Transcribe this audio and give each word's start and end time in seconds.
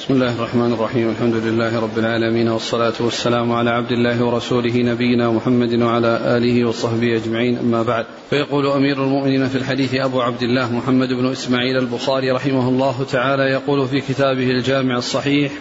بسم 0.00 0.14
الله 0.14 0.34
الرحمن 0.34 0.72
الرحيم. 0.72 1.10
الحمد 1.10 1.34
لله 1.34 1.80
رب 1.80 1.98
العالمين 1.98 2.48
والصلاة 2.48 2.92
والسلام 3.00 3.52
على 3.52 3.70
عبد 3.70 3.92
الله 3.92 4.24
ورسوله 4.24 4.76
نبينا 4.76 5.30
محمد 5.30 5.82
وعلى 5.82 6.36
آله 6.36 6.68
وصحبه 6.68 7.16
أجمعين. 7.16 7.58
أما 7.58 7.82
بعد 7.82 8.06
فيقول 8.30 8.66
أمير 8.66 9.04
المؤمنين 9.04 9.48
في 9.48 9.56
الحديث 9.58 9.94
أبو 9.94 10.20
عبد 10.20 10.42
الله 10.42 10.72
محمد 10.72 11.08
بن 11.08 11.26
إسماعيل 11.30 11.78
البخاري 11.78 12.30
رحمه 12.30 12.68
الله 12.68 13.04
تعالى 13.12 13.42
يقول 13.42 13.88
في 13.88 14.00
كتابه 14.00 14.50
الجامع 14.50 14.96
الصحيح 14.96 15.52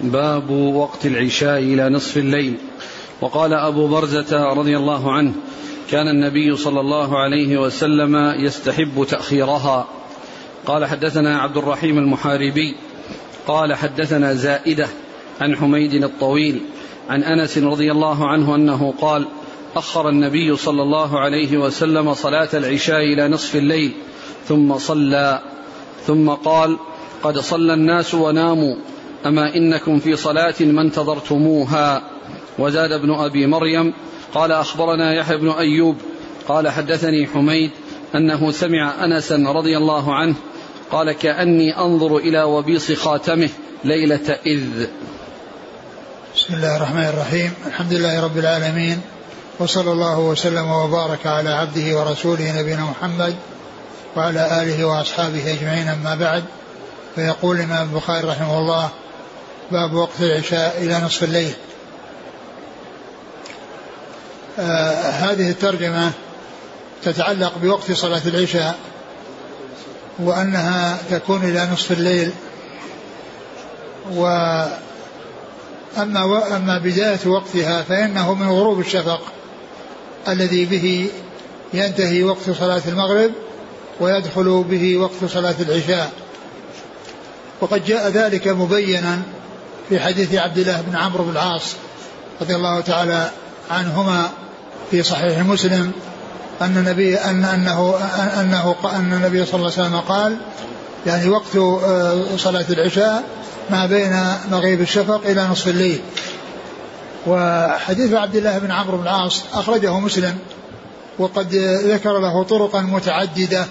باب 0.00 0.50
وقت 0.50 1.06
العشاء 1.06 1.58
إلى 1.58 1.88
نصف 1.88 2.16
الليل. 2.16 2.54
وقال 3.20 3.52
أبو 3.52 3.86
برزة 3.86 4.52
رضي 4.52 4.76
الله 4.76 5.12
عنه 5.12 5.32
كان 5.90 6.08
النبي 6.08 6.56
صلى 6.56 6.80
الله 6.80 7.18
عليه 7.18 7.58
وسلم 7.60 8.16
يستحب 8.38 9.06
تأخيرها. 9.08 9.88
قال 10.66 10.84
حدثنا 10.84 11.38
عبد 11.38 11.56
الرحيم 11.56 11.98
المحاربي 11.98 12.74
قال 13.46 13.74
حدثنا 13.74 14.34
زائدة 14.34 14.88
عن 15.40 15.56
حميد 15.56 15.94
الطويل 15.94 16.60
عن 17.08 17.22
أنس 17.22 17.58
رضي 17.58 17.92
الله 17.92 18.28
عنه 18.28 18.54
أنه 18.54 18.94
قال 19.00 19.26
أخر 19.76 20.08
النبي 20.08 20.56
صلى 20.56 20.82
الله 20.82 21.20
عليه 21.20 21.58
وسلم 21.58 22.14
صلاة 22.14 22.48
العشاء 22.54 23.00
إلى 23.00 23.28
نصف 23.28 23.56
الليل 23.56 23.92
ثم 24.48 24.78
صلى 24.78 25.42
ثم 26.06 26.30
قال 26.30 26.78
قد 27.22 27.38
صلى 27.38 27.74
الناس 27.74 28.14
وناموا 28.14 28.76
أما 29.26 29.56
إنكم 29.56 29.98
في 29.98 30.16
صلاة 30.16 30.54
ما 30.60 30.82
انتظرتموها؟ 30.82 32.02
وزاد 32.58 32.92
ابن 32.92 33.10
أبي 33.10 33.46
مريم 33.46 33.92
قال 34.34 34.52
أخبرنا 34.52 35.14
يحيى 35.14 35.36
بن 35.36 35.48
أيوب 35.48 35.96
قال 36.48 36.68
حدثني 36.68 37.26
حميد 37.26 37.70
أنه 38.14 38.50
سمع 38.50 39.04
أنسا 39.04 39.36
رضي 39.36 39.76
الله 39.76 40.14
عنه 40.14 40.34
قال 40.92 41.12
كأني 41.12 41.78
أنظر 41.78 42.16
إلى 42.16 42.42
وبيص 42.42 42.92
خاتمه 42.92 43.48
ليلة 43.84 44.38
إذ. 44.46 44.86
بسم 46.36 46.54
الله 46.54 46.76
الرحمن 46.76 47.04
الرحيم. 47.04 47.54
الحمد 47.66 47.92
لله 47.92 48.24
رب 48.24 48.38
العالمين. 48.38 49.00
وصلى 49.58 49.92
الله 49.92 50.18
وسلم 50.18 50.70
وبارك 50.70 51.26
على 51.26 51.50
عبده 51.50 51.98
ورسوله 51.98 52.60
نبينا 52.60 52.84
محمد 52.84 53.36
وعلى 54.16 54.62
آله 54.62 54.84
وأصحابه 54.84 55.52
أجمعين 55.52 55.88
أما 55.88 56.14
بعد. 56.14 56.44
فيقول 57.14 57.56
الإمام 57.56 57.88
البخاري 57.88 58.28
رحمه 58.28 58.58
الله 58.58 58.90
باب 59.70 59.92
وقت 59.92 60.20
العشاء 60.20 60.78
إلى 60.78 60.98
نصف 60.98 61.24
الليل. 61.24 61.52
آه 64.58 65.10
هذه 65.10 65.50
الترجمة 65.50 66.12
تتعلق 67.02 67.52
بوقت 67.62 67.92
صلاة 67.92 68.22
العشاء. 68.26 68.78
وأنها 70.18 70.98
تكون 71.10 71.44
إلى 71.44 71.68
نصف 71.72 71.92
الليل. 71.92 72.32
و 74.14 74.26
أما 75.98 76.24
و... 76.24 76.38
أما 76.38 76.78
بداية 76.78 77.26
وقتها 77.26 77.82
فإنه 77.82 78.34
من 78.34 78.48
غروب 78.48 78.80
الشفق 78.80 79.20
الذي 80.28 80.64
به 80.64 81.10
ينتهي 81.74 82.24
وقت 82.24 82.50
صلاة 82.50 82.82
المغرب 82.88 83.30
ويدخل 84.00 84.64
به 84.70 84.96
وقت 84.96 85.24
صلاة 85.32 85.54
العشاء. 85.60 86.12
وقد 87.60 87.84
جاء 87.84 88.08
ذلك 88.08 88.48
مبينا 88.48 89.22
في 89.88 90.00
حديث 90.00 90.34
عبد 90.34 90.58
الله 90.58 90.80
بن 90.80 90.96
عمرو 90.96 91.24
بن 91.24 91.30
العاص 91.30 91.74
رضي 92.40 92.56
الله 92.56 92.80
تعالى 92.80 93.30
عنهما 93.70 94.30
في 94.90 95.02
صحيح 95.02 95.38
مسلم. 95.38 95.92
أن 96.62 96.76
النبي 96.76 97.16
أن 97.16 97.44
أنه 97.44 97.94
أنه 98.40 98.74
أن 98.84 99.12
النبي 99.12 99.46
صلى 99.46 99.54
الله 99.54 99.72
عليه 99.72 99.82
وسلم 99.88 100.00
قال 100.00 100.36
يعني 101.06 101.28
وقت 101.28 101.52
صلاة 102.36 102.64
العشاء 102.70 103.24
ما 103.70 103.86
بين 103.86 104.22
مغيب 104.50 104.80
الشفق 104.80 105.20
إلى 105.24 105.44
نصف 105.44 105.68
الليل. 105.68 106.00
وحديث 107.26 108.12
عبد 108.14 108.36
الله 108.36 108.58
بن 108.58 108.70
عمرو 108.70 108.96
بن 108.96 109.02
العاص 109.02 109.42
أخرجه 109.52 109.98
مسلم 109.98 110.38
وقد 111.18 111.54
ذكر 111.84 112.18
له 112.18 112.44
طرقا 112.44 112.80
متعددة. 112.80 113.66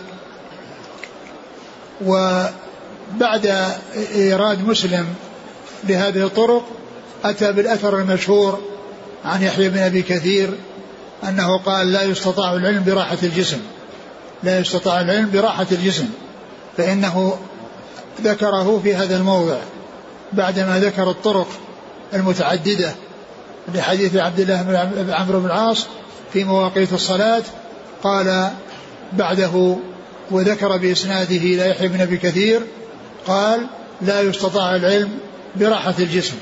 وبعد 2.05 3.55
إيراد 4.15 4.67
مسلم 4.67 5.05
بهذه 5.83 6.25
الطرق 6.25 6.65
أتى 7.25 7.51
بالأثر 7.51 7.97
المشهور 7.97 8.59
عن 9.25 9.43
يحيى 9.43 9.69
بن 9.69 9.77
أبي 9.77 10.01
كثير 10.01 10.49
أنه 11.23 11.57
قال 11.57 11.91
لا 11.91 12.03
يستطاع 12.03 12.53
العلم 12.53 12.83
براحة 12.83 13.17
الجسم. 13.23 13.59
لا 14.43 14.59
يستطاع 14.59 15.01
العلم 15.01 15.31
براحة 15.31 15.67
الجسم. 15.71 16.09
فإنه 16.77 17.37
ذكره 18.21 18.79
في 18.83 18.95
هذا 18.95 19.17
الموضع 19.17 19.57
بعدما 20.33 20.79
ذكر 20.79 21.09
الطرق 21.09 21.47
المتعددة 22.13 22.91
لحديث 23.75 24.15
عبد 24.15 24.39
الله 24.39 24.61
بن 24.61 25.13
عمرو 25.13 25.39
بن 25.39 25.45
العاص 25.45 25.87
في 26.33 26.43
مواقيت 26.43 26.93
الصلاة. 26.93 27.43
قال 28.03 28.49
بعده 29.13 29.75
وذكر 30.31 30.77
بإسناده 30.77 31.35
لا 31.35 31.65
يحيى 31.65 31.87
بن 31.87 32.01
أبي 32.01 32.17
كثير 32.17 32.61
قال 33.27 33.67
لا 34.01 34.21
يستطاع 34.21 34.75
العلم 34.75 35.09
براحة 35.55 35.95
الجسم. 35.99 36.35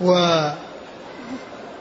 و 0.00 0.10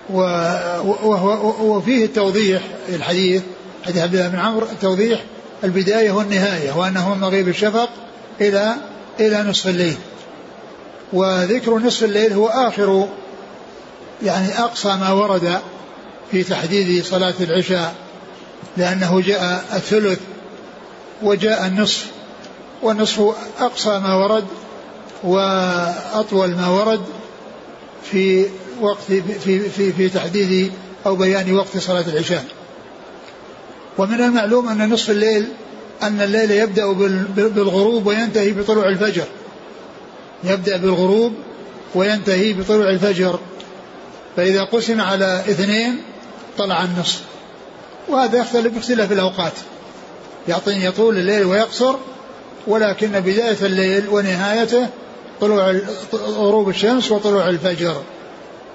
وفيه 0.10 2.06
التوضيح 2.06 2.62
الحديث 2.90 3.42
حديث 3.86 4.04
عبد 4.04 4.16
الله 4.16 4.28
بن 4.28 4.40
عمرو 4.40 4.66
التوضيح 4.66 5.24
البداية 5.64 6.12
والنهاية 6.12 6.72
وأنه 6.72 7.14
من 7.14 7.22
مغيب 7.22 7.48
الشفق 7.48 7.90
إلى 8.42 8.76
إلى 9.20 9.44
نصف 9.44 9.68
الليل. 9.68 9.96
وذكر 11.14 11.78
نصف 11.78 12.04
الليل 12.04 12.34
هو 12.34 12.48
آخر 12.48 13.08
يعني 14.24 14.60
أقصى 14.60 14.90
ما 14.90 15.12
ورد 15.12 15.60
في 16.32 16.44
تحديد 16.44 17.04
صلاة 17.06 17.34
العشاء 17.42 17.96
لأنه 18.78 19.22
جاء 19.22 19.66
الثلث 19.74 20.20
وجاء 21.22 21.66
النصف 21.66 22.06
والنصف 22.82 23.36
أقصى 23.60 24.00
ما 24.00 24.16
ورد 24.16 24.46
وأطول 25.24 26.56
ما 26.56 26.68
ورد 26.68 27.02
في 28.12 28.46
وقت 28.84 29.02
في 29.02 29.22
في 29.70 29.92
في 29.92 30.10
تحديد 30.10 30.72
أو 31.06 31.16
بيان 31.16 31.54
وقت 31.54 31.78
صلاة 31.78 32.06
العشاء. 32.08 32.46
ومن 33.98 34.22
المعلوم 34.22 34.70
أن 34.70 34.90
نصف 34.90 35.10
الليل 35.10 35.48
أن 36.04 36.22
الليل 36.22 36.52
يبدأ 36.52 36.92
بالغروب 37.36 38.08
وينتهي 38.08 38.52
بطلوع 38.52 38.88
الفجر. 38.88 39.26
يبدأ 40.44 40.78
بالغروب 40.78 41.34
وينتهي 41.96 42.54
بطلوع 42.54 42.90
الفجر. 42.90 43.40
فإذا 44.36 44.64
قسم 44.64 45.02
على 45.02 45.44
اثنين 45.50 46.02
طلع 46.58 46.84
النصف. 46.84 47.22
وهذا 48.10 48.40
يختلف 48.40 48.74
باختلاف 48.74 49.12
الأوقات. 49.12 49.54
يعطيني 50.48 50.86
يطول 50.86 51.18
الليل 51.18 51.46
ويقصر 51.46 51.96
ولكن 52.68 53.08
بداية 53.08 53.58
الليل 53.62 54.10
ونهايته 54.10 54.88
طلوع 55.42 55.80
غروب 56.14 56.70
الشمس 56.70 57.12
وطلوع 57.12 57.50
الفجر 57.50 58.02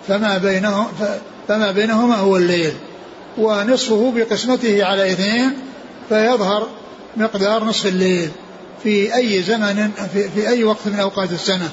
فما 0.08 0.38
بينه 0.38 0.86
فما 1.48 1.72
بينهما 1.72 2.16
هو 2.16 2.36
الليل. 2.36 2.72
ونصفه 3.38 4.12
بقسمته 4.16 4.84
على 4.84 5.12
اثنين 5.12 5.52
فيظهر 6.08 6.69
مقدار 7.16 7.64
نصف 7.64 7.86
الليل 7.86 8.30
في 8.82 9.14
أي 9.14 9.42
زمن 9.42 9.91
في, 10.12 10.28
في 10.28 10.48
أي 10.48 10.64
وقت 10.64 10.86
من 10.86 11.00
أوقات 11.00 11.32
السنة 11.32 11.70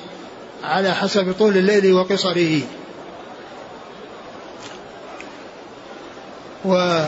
على 0.64 0.96
حسب 0.96 1.36
طول 1.40 1.58
الليل 1.58 1.94
وقصره. 1.94 2.62
و 6.66 7.00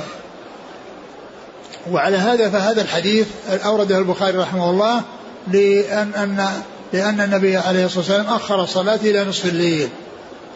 وعلى 1.92 2.18
هذا 2.18 2.50
فهذا 2.50 2.82
الحديث 2.82 3.28
أورده 3.66 3.98
البخاري 3.98 4.38
رحمه 4.38 4.70
الله 4.70 5.02
لأن 5.48 6.14
أن 6.14 6.48
لأن 6.94 7.22
النبي 7.22 7.58
عليه 7.58 7.86
الصلاة 7.86 8.00
والسلام 8.00 8.26
أخر 8.26 8.64
الصلاة 8.64 8.96
إلى 8.96 9.26
نصف 9.26 9.46
الليل. 9.46 9.90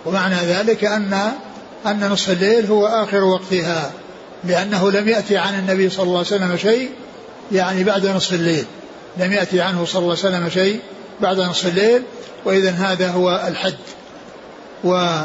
ومعنى 0.05 0.35
ذلك 0.35 0.85
أن 0.85 1.31
أن 1.85 2.09
نصف 2.09 2.29
الليل 2.29 2.65
هو 2.65 2.87
آخر 2.87 3.23
وقتها 3.23 3.91
لأنه 4.43 4.91
لم 4.91 5.09
يأتي 5.09 5.37
عن 5.37 5.59
النبي 5.59 5.89
صلى 5.89 6.03
الله 6.03 6.17
عليه 6.17 6.27
وسلم 6.27 6.57
شيء 6.57 6.89
يعني 7.51 7.83
بعد 7.83 8.07
نصف 8.07 8.33
الليل. 8.33 8.65
لم 9.17 9.31
يأتي 9.31 9.61
عنه 9.61 9.85
صلى 9.85 9.99
الله 9.99 10.17
عليه 10.23 10.37
وسلم 10.37 10.49
شيء 10.49 10.79
بعد 11.21 11.39
نصف 11.39 11.67
الليل 11.67 12.03
وإذا 12.45 12.69
هذا 12.69 13.11
هو 13.11 13.43
الحد. 13.47 13.77
و 14.83 15.21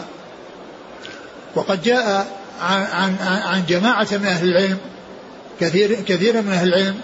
وقد 1.55 1.83
جاء 1.83 2.27
عن, 2.61 2.83
عن, 2.93 3.17
عن 3.21 3.63
جماعة 3.69 4.07
من 4.13 4.27
أهل 4.27 4.49
العلم 4.49 4.79
كثير 5.61 5.95
كثير 5.95 6.43
من 6.43 6.53
أهل 6.53 6.69
العلم 6.69 6.95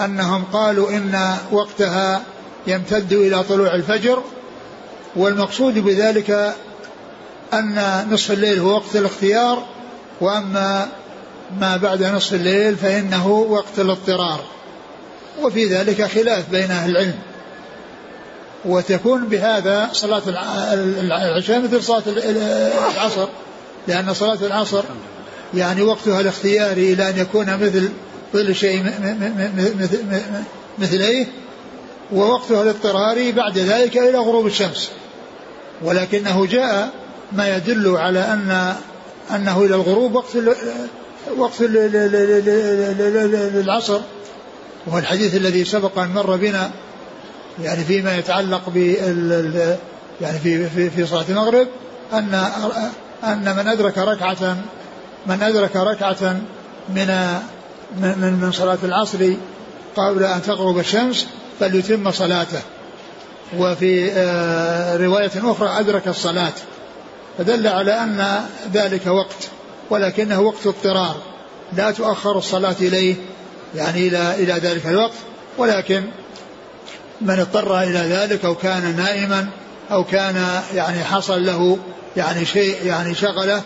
أنهم 0.00 0.44
قالوا 0.44 0.90
إن 0.90 1.36
وقتها 1.52 2.22
يمتد 2.66 3.12
إلى 3.12 3.42
طلوع 3.42 3.74
الفجر 3.74 4.22
والمقصود 5.16 5.78
بذلك 5.78 6.54
أن 7.52 8.06
نصف 8.10 8.30
الليل 8.30 8.58
هو 8.58 8.74
وقت 8.74 8.96
الاختيار 8.96 9.64
وأما 10.20 10.88
ما 11.60 11.76
بعد 11.76 12.02
نصف 12.02 12.34
الليل 12.34 12.76
فإنه 12.76 13.28
وقت 13.28 13.78
الاضطرار. 13.78 14.40
وفي 15.42 15.66
ذلك 15.66 16.02
خلاف 16.02 16.50
بين 16.50 16.70
أهل 16.70 16.90
العلم. 16.90 17.14
وتكون 18.64 19.28
بهذا 19.28 19.90
صلاة 19.92 20.22
العشاء 21.00 21.60
مثل 21.60 21.82
صلاة 21.82 22.02
العصر 22.06 23.28
لأن 23.88 24.14
صلاة 24.14 24.38
العصر 24.42 24.82
يعني 25.54 25.82
وقتها 25.82 26.20
الاختياري 26.20 26.92
إلى 26.92 27.08
أن 27.08 27.18
يكون 27.18 27.56
مثل 27.56 27.88
كل 28.32 28.54
شيء 28.54 28.84
مثليه 30.78 31.26
ووقتها 32.12 32.62
الاضطراري 32.62 33.32
بعد 33.32 33.58
ذلك 33.58 33.98
إلى 33.98 34.18
غروب 34.18 34.46
الشمس. 34.46 34.90
ولكنه 35.82 36.46
جاء 36.46 36.90
ما 37.34 37.56
يدل 37.56 37.96
على 37.96 38.20
أن 38.20 38.74
أنه 39.30 39.64
إلى 39.64 39.74
الغروب 39.74 40.14
وقت 40.14 40.36
وقت 41.36 41.60
العصر. 43.60 44.00
وهو 44.86 44.98
الحديث 44.98 45.34
الذي 45.34 45.64
سبق 45.64 45.98
أن 45.98 46.08
مر 46.08 46.36
بنا 46.36 46.70
يعني 47.62 47.84
فيما 47.84 48.16
يتعلق 48.18 48.62
بال 48.68 49.76
يعني 50.20 50.38
في 50.38 50.68
في 50.68 50.90
في 50.90 51.06
صلاة 51.06 51.24
المغرب 51.28 51.68
أن 52.12 52.34
أن 53.24 53.56
من 53.56 53.68
أدرك 53.68 53.98
ركعة 53.98 54.56
من 55.26 55.42
أدرك 55.42 55.76
ركعة 55.76 56.40
من 56.88 57.36
من 58.00 58.38
من 58.42 58.52
صلاة 58.52 58.78
العصر 58.84 59.32
قبل 59.96 60.24
أن 60.24 60.42
تغرب 60.42 60.78
الشمس 60.78 61.26
فليتم 61.60 62.10
صلاته. 62.10 62.60
وفي 63.58 64.12
آه، 64.12 64.96
رواية 64.96 65.30
أخرى 65.36 65.80
أدرك 65.80 66.08
الصلاة. 66.08 66.52
فدل 67.38 67.66
على 67.66 67.92
أن 67.92 68.44
ذلك 68.74 69.06
وقت 69.06 69.48
ولكنه 69.90 70.40
وقت 70.40 70.66
اضطرار. 70.66 71.16
لا 71.76 71.90
تؤخر 71.90 72.38
الصلاة 72.38 72.76
إليه 72.80 73.14
يعني 73.74 74.08
إلى 74.08 74.34
إلى 74.34 74.52
ذلك 74.52 74.86
الوقت 74.86 75.14
ولكن 75.58 76.02
من 77.20 77.40
اضطر 77.40 77.82
إلى 77.82 77.98
ذلك 77.98 78.44
أو 78.44 78.54
كان 78.54 78.96
نائما 78.96 79.48
أو 79.90 80.04
كان 80.04 80.62
يعني 80.74 81.04
حصل 81.04 81.46
له 81.46 81.78
يعني 82.16 82.44
شيء 82.44 82.86
يعني 82.86 83.14
شغلة 83.14 83.62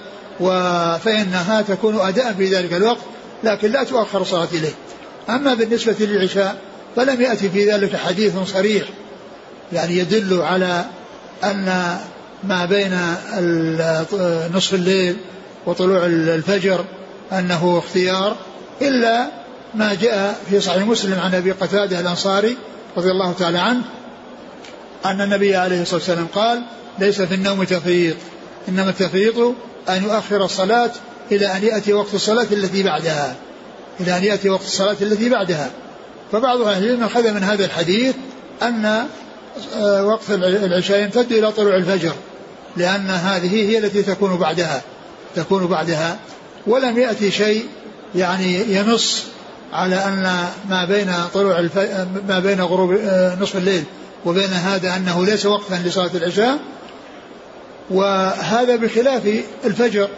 فإنها 0.98 1.62
تكون 1.68 2.00
أداء 2.00 2.32
في 2.32 2.46
ذلك 2.54 2.72
الوقت 2.72 3.00
لكن 3.44 3.70
لا 3.70 3.84
تؤخر 3.84 4.22
الصلاة 4.22 4.48
إليه. 4.52 4.74
أما 5.28 5.54
بالنسبة 5.54 5.96
للعشاء 6.00 6.56
فلم 6.96 7.22
يأتي 7.22 7.50
في 7.50 7.72
ذلك 7.72 7.96
حديث 7.96 8.32
صريح 8.46 8.84
يعني 9.72 9.98
يدل 9.98 10.42
على 10.42 10.84
أن 11.44 11.96
ما 12.44 12.64
بين 12.64 12.92
نصف 14.54 14.74
الليل 14.74 15.16
وطلوع 15.66 16.06
الفجر 16.06 16.84
أنه 17.32 17.78
اختيار 17.78 18.36
إلا 18.82 19.26
ما 19.74 19.94
جاء 19.94 20.40
في 20.50 20.60
صحيح 20.60 20.86
مسلم 20.86 21.20
عن 21.20 21.34
أبي 21.34 21.52
قتادة 21.52 22.00
الأنصاري 22.00 22.56
رضي 22.96 23.10
الله 23.10 23.32
تعالى 23.32 23.58
عنه 23.58 23.82
أن 25.04 25.20
النبي 25.20 25.56
عليه 25.56 25.82
الصلاة 25.82 26.00
والسلام 26.00 26.26
قال 26.26 26.62
ليس 26.98 27.22
في 27.22 27.34
النوم 27.34 27.64
تفريط 27.64 28.16
إنما 28.68 28.90
التفريط 28.90 29.38
أن 29.88 30.04
يؤخر 30.04 30.44
الصلاة 30.44 30.90
إلى 31.32 31.46
أن 31.56 31.64
يأتي 31.64 31.92
وقت 31.92 32.14
الصلاة 32.14 32.46
التي 32.52 32.82
بعدها 32.82 33.36
إلى 34.00 34.18
أن 34.18 34.24
يأتي 34.24 34.48
وقت 34.48 34.64
الصلاة 34.64 34.96
التي 35.00 35.28
بعدها. 35.28 35.70
فبعض 36.32 36.60
أهل 36.60 36.84
العلم 36.84 37.02
أخذ 37.02 37.32
من 37.32 37.42
هذا 37.42 37.64
الحديث 37.64 38.14
أن 38.62 39.06
وقت 40.02 40.30
العشاء 40.30 41.00
يمتد 41.00 41.32
إلى 41.32 41.52
طلوع 41.52 41.76
الفجر 41.76 42.12
لأن 42.76 43.10
هذه 43.10 43.70
هي 43.70 43.78
التي 43.78 44.02
تكون 44.02 44.36
بعدها 44.36 44.82
تكون 45.36 45.66
بعدها. 45.66 46.18
ولم 46.66 46.98
يأتي 46.98 47.30
شيء 47.30 47.64
يعني 48.14 48.74
ينص 48.74 49.24
على 49.72 49.96
أن 49.96 50.44
ما 50.68 50.84
بين 50.84 51.12
طلوع 51.34 51.58
الف... 51.58 51.78
ما 52.28 52.38
بين 52.38 52.60
غروب 52.60 52.92
آه، 52.92 53.36
نصف 53.40 53.56
الليل 53.56 53.84
وبين 54.24 54.50
هذا 54.52 54.96
أنه 54.96 55.26
ليس 55.26 55.46
وقتا 55.46 55.74
لصلاة 55.74 56.10
العشاء. 56.14 56.58
وهذا 57.90 58.76
بخلاف 58.76 59.22
الفجر 59.64 60.08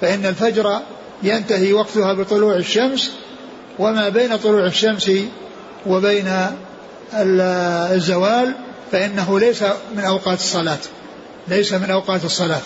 فإن 0.00 0.26
الفجر 0.26 0.80
ينتهي 1.22 1.72
وقتها 1.72 2.12
بطلوع 2.12 2.56
الشمس 2.56 3.12
وما 3.78 4.08
بين 4.08 4.36
طلوع 4.36 4.66
الشمس 4.66 5.10
وبين 5.86 6.32
الزوال 7.14 8.54
فإنه 8.92 9.40
ليس 9.40 9.62
من 9.96 10.04
أوقات 10.04 10.38
الصلاة. 10.38 10.78
ليس 11.48 11.72
من 11.72 11.90
أوقات 11.90 12.24
الصلاة. 12.24 12.60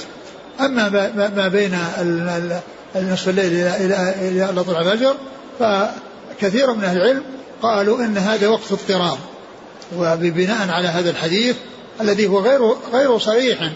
أما 0.61 0.89
ما 1.37 1.49
بين 1.49 1.79
نصف 2.97 3.29
الليل 3.29 3.53
إلى 3.53 3.87
إلى 4.29 4.51
إلى 4.51 4.65
طلوع 4.65 4.81
الفجر 4.81 5.15
فكثير 5.59 6.75
من 6.75 6.85
أهل 6.85 6.97
العلم 6.97 7.23
قالوا 7.63 8.05
إن 8.05 8.19
هذا 8.19 8.49
وقت 8.49 8.73
اضطراب. 8.73 9.19
وبناء 9.97 10.71
على 10.71 10.89
هذا 10.89 11.11
الحديث 11.11 11.57
الذي 12.01 12.27
هو 12.27 12.41
غير 12.41 12.75
غير 12.93 13.19
صريح 13.19 13.73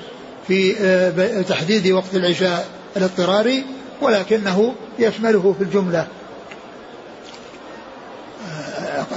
في 0.49 0.76
آه، 0.81 1.43
تحديد 1.43 1.93
وقت 1.93 2.14
العشاء 2.14 2.67
الاضطراري 2.96 3.64
ولكنه 4.02 4.75
يشمله 4.99 5.55
في 5.58 5.64
الجملة. 5.64 6.06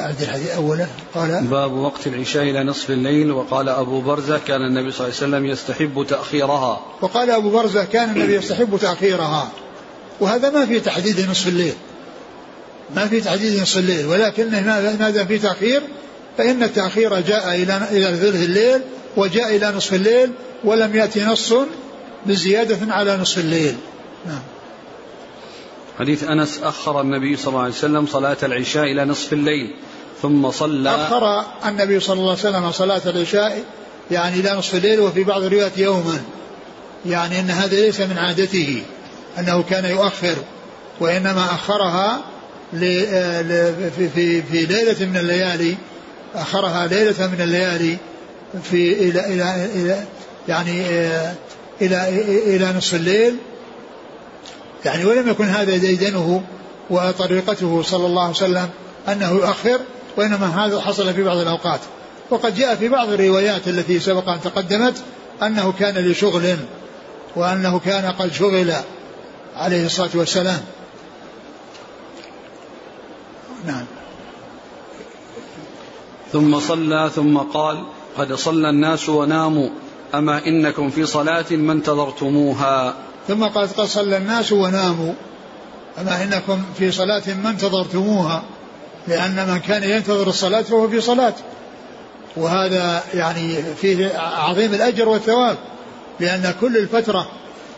أعد 0.07 0.21
الحديث 0.21 0.49
أولا 0.49 0.87
قال 1.15 1.47
باب 1.47 1.73
وقت 1.73 2.07
العشاء 2.07 2.43
إلى 2.43 2.63
نصف 2.63 2.89
الليل 2.89 3.31
وقال 3.31 3.69
أبو 3.69 4.01
برزة 4.01 4.37
كان 4.37 4.61
النبي 4.61 4.91
صلى 4.91 5.07
الله 5.07 5.17
عليه 5.17 5.27
وسلم 5.27 5.45
يستحب 5.45 6.05
تأخيرها. 6.09 6.81
وقال 7.01 7.31
أبو 7.31 7.49
برزة 7.49 7.83
كان 7.83 8.09
النبي 8.09 8.35
يستحب 8.35 8.77
تأخيرها. 8.77 9.51
وهذا 10.19 10.49
ما 10.49 10.65
في 10.65 10.79
تحديد 10.79 11.29
نصف 11.29 11.47
الليل. 11.47 11.73
ما 12.95 13.07
في 13.07 13.21
تحديد 13.21 13.61
نصف 13.61 13.77
الليل 13.77 14.05
ولكنه 14.05 14.61
ما 14.99 15.09
دام 15.09 15.27
في 15.27 15.37
تأخير؟ 15.37 15.81
فإن 16.37 16.63
التأخير 16.63 17.19
جاء 17.19 17.55
إلى 17.55 17.77
إلى 17.91 18.17
ثلث 18.17 18.43
الليل 18.43 18.81
وجاء 19.17 19.55
إلى 19.55 19.71
نصف 19.71 19.93
الليل 19.93 20.31
ولم 20.63 20.95
يأتي 20.95 21.25
نص 21.25 21.53
بزيادة 22.25 22.93
على 22.93 23.17
نصف 23.17 23.37
الليل. 23.37 23.75
نعم. 24.25 24.41
حديث 25.99 26.23
أنس 26.23 26.59
أخر 26.63 27.01
النبي 27.01 27.37
صلى 27.37 27.47
الله 27.47 27.61
عليه 27.61 27.73
وسلم 27.73 28.05
صلاة 28.05 28.37
العشاء 28.43 28.83
إلى 28.83 29.05
نصف 29.05 29.33
الليل. 29.33 29.75
ثم 30.21 30.51
صلى. 30.51 30.89
أخر 30.89 31.45
النبي 31.65 31.99
صلى 31.99 32.19
الله 32.19 32.29
عليه 32.29 32.39
وسلم 32.39 32.71
صلاة 32.71 33.01
العشاء 33.05 33.63
يعني 34.11 34.39
إلى 34.39 34.51
نصف 34.51 34.75
الليل 34.75 34.99
وفي 34.99 35.23
بعض 35.23 35.43
الروايات 35.43 35.77
يوما. 35.77 36.21
يعني 37.05 37.39
أن 37.39 37.49
هذا 37.49 37.75
ليس 37.75 37.99
من 38.01 38.17
عادته 38.17 38.83
أنه 39.39 39.63
كان 39.63 39.85
يؤخر 39.85 40.35
وإنما 40.99 41.45
أخرها 41.45 42.21
في, 42.71 44.09
في, 44.15 44.41
في 44.41 44.65
ليلة 44.65 45.05
من 45.05 45.17
الليالي 45.17 45.77
أخرها 46.35 46.87
ليلة 46.87 47.27
من 47.27 47.41
الليالي 47.41 47.97
في 48.63 48.93
إلى 48.93 49.25
إلى, 49.33 49.65
إلى 49.75 50.03
يعني 50.47 50.81
آه، 50.85 51.33
إلى 51.81 52.09
إلى, 52.09 52.55
إلى 52.55 52.77
نصف 52.77 52.95
الليل. 52.95 53.35
يعني 54.85 55.05
ولم 55.05 55.29
يكن 55.29 55.45
هذا 55.45 55.77
ديدنه 55.77 56.43
وطريقته 56.89 57.81
صلى 57.83 58.05
الله 58.05 58.21
عليه 58.21 58.31
وسلم 58.31 58.69
أنه 59.07 59.31
يؤخر. 59.31 59.79
وإنما 60.17 60.65
هذا 60.65 60.81
حصل 60.81 61.13
في 61.13 61.23
بعض 61.23 61.37
الأوقات. 61.37 61.79
وقد 62.29 62.55
جاء 62.55 62.75
في 62.75 62.89
بعض 62.89 63.09
الروايات 63.09 63.67
التي 63.67 63.99
سبق 63.99 64.29
أن 64.29 64.41
تقدمت 64.41 65.03
أنه 65.43 65.73
كان 65.79 65.97
لشغل 65.97 66.55
وأنه 67.35 67.79
كان 67.79 68.11
قد 68.11 68.31
شغل 68.31 68.73
عليه 69.55 69.85
الصلاة 69.85 70.09
والسلام. 70.15 70.61
نعم. 73.65 73.85
ثم 76.31 76.59
صلى 76.59 77.11
ثم 77.15 77.37
قال 77.37 77.83
قد 78.17 78.33
صلى 78.33 78.69
الناس 78.69 79.09
وناموا 79.09 79.69
أما 80.15 80.45
إنكم 80.47 80.89
في 80.89 81.05
صلاة 81.05 81.45
ما 81.51 81.73
انتظرتموها. 81.73 82.93
ثم 83.27 83.43
قال 83.43 83.67
قد 83.67 83.85
صلى 83.85 84.17
الناس 84.17 84.51
وناموا 84.51 85.13
أما 85.99 86.23
إنكم 86.23 86.63
في 86.77 86.91
صلاة 86.91 87.23
ما 87.43 87.49
انتظرتموها. 87.49 88.43
لأن 89.07 89.47
من 89.47 89.59
كان 89.59 89.83
ينتظر 89.83 90.27
الصلاة 90.27 90.61
فهو 90.61 90.89
في 90.89 91.01
صلاة 91.01 91.33
وهذا 92.37 93.03
يعني 93.13 93.63
فيه 93.81 94.17
عظيم 94.17 94.73
الأجر 94.73 95.09
والثواب 95.09 95.57
لأن 96.19 96.53
كل 96.61 96.77
الفترة 96.77 97.27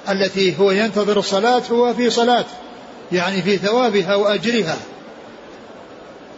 التي 0.09 0.59
هو 0.59 0.71
ينتظر 0.71 1.19
الصلاة 1.19 1.61
هو 1.71 1.93
في 1.93 2.09
صلاة 2.09 2.45
يعني 3.11 3.41
في 3.41 3.57
ثوابها 3.57 4.15
وأجرها. 4.15 4.77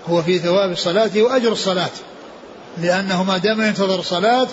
هو 0.10 0.22
في 0.22 0.40
ثواب 0.40 0.72
الصلاة 0.72 1.10
وأجر 1.16 1.52
الصلاة 1.52 1.90
لأنه 2.78 3.24
ما 3.24 3.38
دام 3.38 3.62
ينتظر 3.62 4.00
الصلاة 4.00 4.48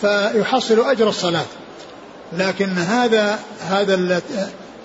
فيحصل 0.00 0.90
أجر 0.90 1.08
الصلاة. 1.08 1.44
لكن 2.32 2.68
هذا 2.68 3.38
هذا 3.60 4.22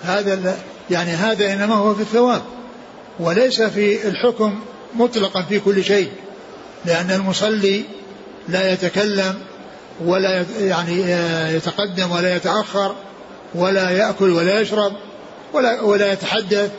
هذا 0.02 0.56
يعني 0.90 1.10
هذا 1.10 1.52
إنما 1.52 1.74
هو 1.74 1.94
في 1.94 2.00
الثواب 2.00 2.42
وليس 3.20 3.62
في 3.62 4.08
الحكم 4.08 4.60
مطلقا 4.94 5.42
في 5.42 5.60
كل 5.60 5.84
شيء 5.84 6.10
لأن 6.84 7.10
المصلي 7.10 7.82
لا 8.48 8.72
يتكلم 8.72 9.34
ولا 10.04 10.44
يعني 10.60 11.00
يتقدم 11.56 12.10
ولا 12.10 12.36
يتأخر 12.36 12.94
ولا 13.54 13.90
يأكل 13.90 14.30
ولا 14.30 14.60
يشرب 14.60 14.92
ولا 15.52 15.80
ولا 15.80 16.12
يتحدث 16.12 16.70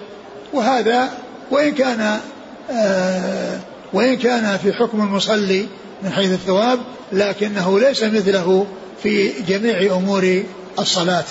وهذا 0.53 1.09
وإن 1.51 1.73
كان 1.73 2.19
آه، 2.71 3.59
وإن 3.93 4.17
كان 4.17 4.57
في 4.57 4.73
حكم 4.73 5.01
المصلي 5.01 5.67
من 6.03 6.11
حيث 6.11 6.31
الثواب 6.31 6.79
لكنه 7.11 7.79
ليس 7.79 8.03
مثله 8.03 8.67
في 9.03 9.31
جميع 9.47 9.95
أمور 9.95 10.43
الصلاة 10.79 11.23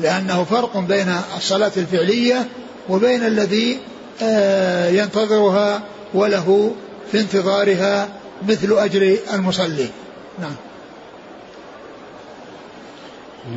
لأنه 0.00 0.44
فرق 0.44 0.78
بين 0.78 1.14
الصلاة 1.36 1.72
الفعلية 1.76 2.46
وبين 2.88 3.26
الذي 3.26 3.78
آه، 4.22 4.88
ينتظرها 4.88 5.82
وله 6.14 6.74
في 7.12 7.20
انتظارها 7.20 8.08
مثل 8.48 8.72
أجر 8.72 9.16
المصلي. 9.32 9.88
نعم. 10.38 10.54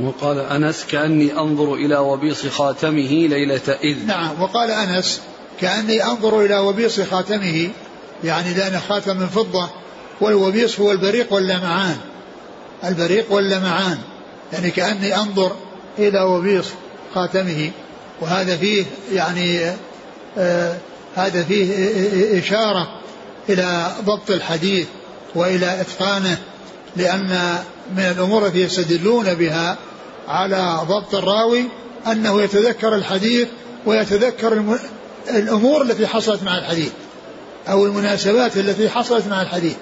وقال 0.04 0.40
أنس 0.40 0.86
كأني 0.86 1.34
أنظر 1.34 1.74
إلى 1.74 1.98
وبيص 1.98 2.48
خاتمه 2.48 3.28
ليلة 3.28 3.78
إذ. 3.84 4.06
نعم. 4.06 4.42
وقال 4.42 4.72
أنس 4.72 5.22
كأني 5.62 6.04
أنظر 6.04 6.46
إلى 6.46 6.58
وبيص 6.58 7.02
خاتمه 7.02 7.70
يعني 8.24 8.54
لأن 8.54 8.80
خاتم 8.90 9.18
من 9.18 9.28
فضة 9.28 9.70
والوبيص 10.22 10.80
هو 10.80 10.92
البريق 10.92 11.34
واللمعان. 11.34 11.98
البريق 12.84 13.34
واللمعان. 13.34 13.98
يعني 14.54 14.72
كأني 14.72 15.16
أنظر 15.16 15.52
إلى 16.00 16.22
وبيص 16.22 16.66
خاتمه. 17.16 17.72
وهذا 18.22 18.58
فيه 18.58 18.86
يعني 19.14 19.74
آه 20.38 20.78
هذا 21.16 21.44
فيه 21.44 22.40
إشارة 22.40 23.00
إلى 23.50 23.92
ضبط 24.06 24.32
الحديث 24.32 24.88
وإلى 25.36 25.82
إتقانه 25.82 26.38
لأن 26.96 27.58
من 27.96 28.04
الأمور 28.04 28.46
التي 28.46 28.62
يستدلون 28.62 29.34
بها 29.34 29.78
على 30.28 30.80
ضبط 30.88 31.16
الراوي 31.16 31.64
أنه 32.08 32.42
يتذكر 32.42 32.96
الحديث 32.96 33.48
ويتذكر 33.86 34.80
الأمور 35.30 35.82
التي 35.82 36.08
حصلت 36.08 36.44
مع 36.44 36.58
الحديث 36.58 36.92
أو 37.70 37.86
المناسبات 37.86 38.58
التي 38.58 38.90
حصلت 38.90 39.28
مع 39.28 39.42
الحديث 39.42 39.76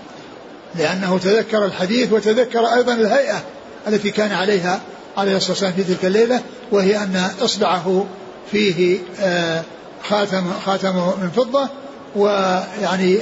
لأنه 0.75 1.17
تذكر 1.17 1.65
الحديث 1.65 2.11
وتذكر 2.11 2.65
أيضا 2.65 2.93
الهيئة 2.93 3.43
التي 3.87 4.11
كان 4.11 4.31
عليها 4.31 4.81
عليه 5.17 5.37
الصلاة 5.37 5.51
والسلام 5.51 5.73
في 5.73 5.83
تلك 5.83 6.05
الليلة 6.05 6.41
وهي 6.71 6.97
أن 6.97 7.29
إصبعه 7.41 8.05
فيه 8.51 8.99
آه، 9.19 9.63
خاتم 10.03 10.53
خاتمه 10.65 11.15
من 11.15 11.29
فضة 11.29 11.69
ويعني 12.15 13.19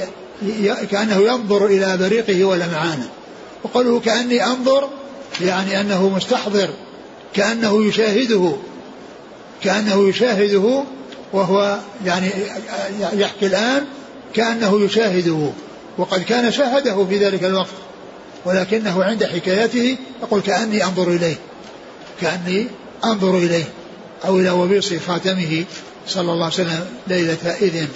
كأنه 0.90 1.16
ينظر 1.16 1.66
إلى 1.66 1.96
بريقه 1.96 2.44
ولمعانه 2.44 3.08
وقوله 3.64 4.00
كأني 4.00 4.46
أنظر 4.46 4.88
يعني 5.40 5.80
أنه 5.80 6.08
مستحضر 6.08 6.68
كأنه 7.34 7.86
يشاهده 7.86 8.52
كأنه 9.62 10.08
يشاهده 10.08 10.82
وهو 11.32 11.78
يعني 12.04 12.30
يحكي 13.12 13.46
الآن 13.46 13.84
كأنه 14.34 14.80
يشاهده. 14.80 15.50
وقد 15.98 16.22
كان 16.22 16.52
شاهده 16.52 17.04
في 17.04 17.18
ذلك 17.18 17.44
الوقت 17.44 17.68
ولكنه 18.44 19.04
عند 19.04 19.24
حكايته 19.24 19.96
يقول 20.22 20.40
كأني 20.40 20.84
أنظر 20.84 21.08
إليه 21.08 21.36
كأني 22.20 22.66
أنظر 23.04 23.38
إليه 23.38 23.64
أو 24.26 24.38
إلى 24.38 24.50
وبيص 24.50 24.94
خاتمه. 25.06 25.64
صلى 26.08 26.32
الله 26.32 26.44
عليه 26.44 26.54
وسلم 26.54 26.86
ليلة 27.06 27.50
إذن. 27.50 27.88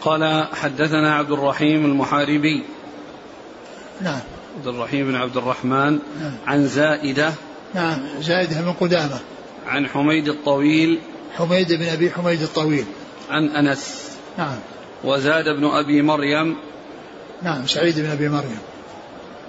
قال 0.00 0.46
حدثنا 0.54 1.14
عبد 1.14 1.30
الرحيم 1.30 1.84
المحاربي. 1.84 2.64
نعم. 4.00 4.20
عبد 4.56 4.66
الرحيم 4.66 5.06
بن 5.06 5.14
عبد 5.14 5.36
الرحمن 5.36 5.98
نعم. 6.20 6.32
عن 6.46 6.66
زائدة. 6.66 7.32
نعم 7.74 7.98
زائدة 8.20 8.60
من 8.60 8.72
قدامة. 8.72 9.20
عن 9.66 9.88
حميد 9.88 10.28
الطويل. 10.28 11.00
حميد 11.36 11.72
بن 11.72 11.88
أبي 11.88 12.10
حميد 12.10 12.42
الطويل. 12.42 12.84
عن 13.30 13.48
أنس. 13.48 14.10
نعم. 14.38 14.58
وزاد 15.04 15.44
بن 15.44 15.64
أبي 15.64 16.02
مريم. 16.02 16.56
نعم 17.42 17.66
سعيد 17.66 18.00
بن 18.00 18.10
أبي 18.10 18.28
مريم. 18.28 18.58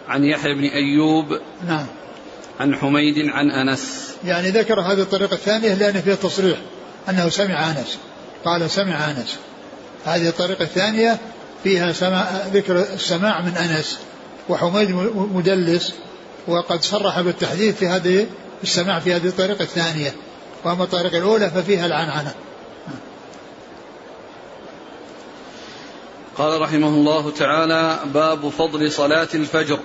عن 0.08 0.24
يحيى 0.24 0.54
بن 0.54 0.64
أيوب. 0.64 1.40
نعم. 1.68 1.86
عن 2.60 2.76
حميد 2.76 3.28
عن 3.30 3.52
أنس. 3.52 4.12
يعني 4.26 4.50
ذكر 4.50 4.82
هذه 4.82 5.02
الطريقة 5.02 5.34
الثانية 5.34 5.74
لأن 5.74 6.02
فيها 6.02 6.16
تصريح 6.16 6.58
أنه 7.10 7.30
سمع 7.30 7.70
أنس. 7.70 7.98
قال 8.46 8.72
سمع 8.72 9.12
أنس. 9.12 9.38
هذه 10.06 10.30
الطريقة 10.30 10.64
الثانية 10.64 11.18
فيها 11.64 11.92
سماع 11.92 12.32
ذكر 12.54 12.80
السماع 12.94 13.42
من 13.42 13.58
أنس. 13.58 14.00
وحميد 14.50 14.92
مدلس. 15.16 15.94
وقد 16.48 16.84
صرح 16.84 17.22
بالتحديث 17.22 17.76
في 17.76 17.88
هذه 17.88 18.28
السماع 18.64 19.00
في 19.00 19.14
هذه 19.14 19.28
الطريقة 19.28 19.62
الثانية. 19.64 20.14
وأما 20.64 20.84
الطريقة 20.84 21.18
الأولى 21.18 21.50
ففيها 21.50 21.86
العنعنة. 21.86 22.34
قال 26.38 26.62
رحمه 26.62 26.88
الله 26.88 27.32
تعالى 27.32 28.00
باب 28.14 28.50
فضل 28.50 28.92
صلاة 28.92 29.28
الفجر. 29.34 29.80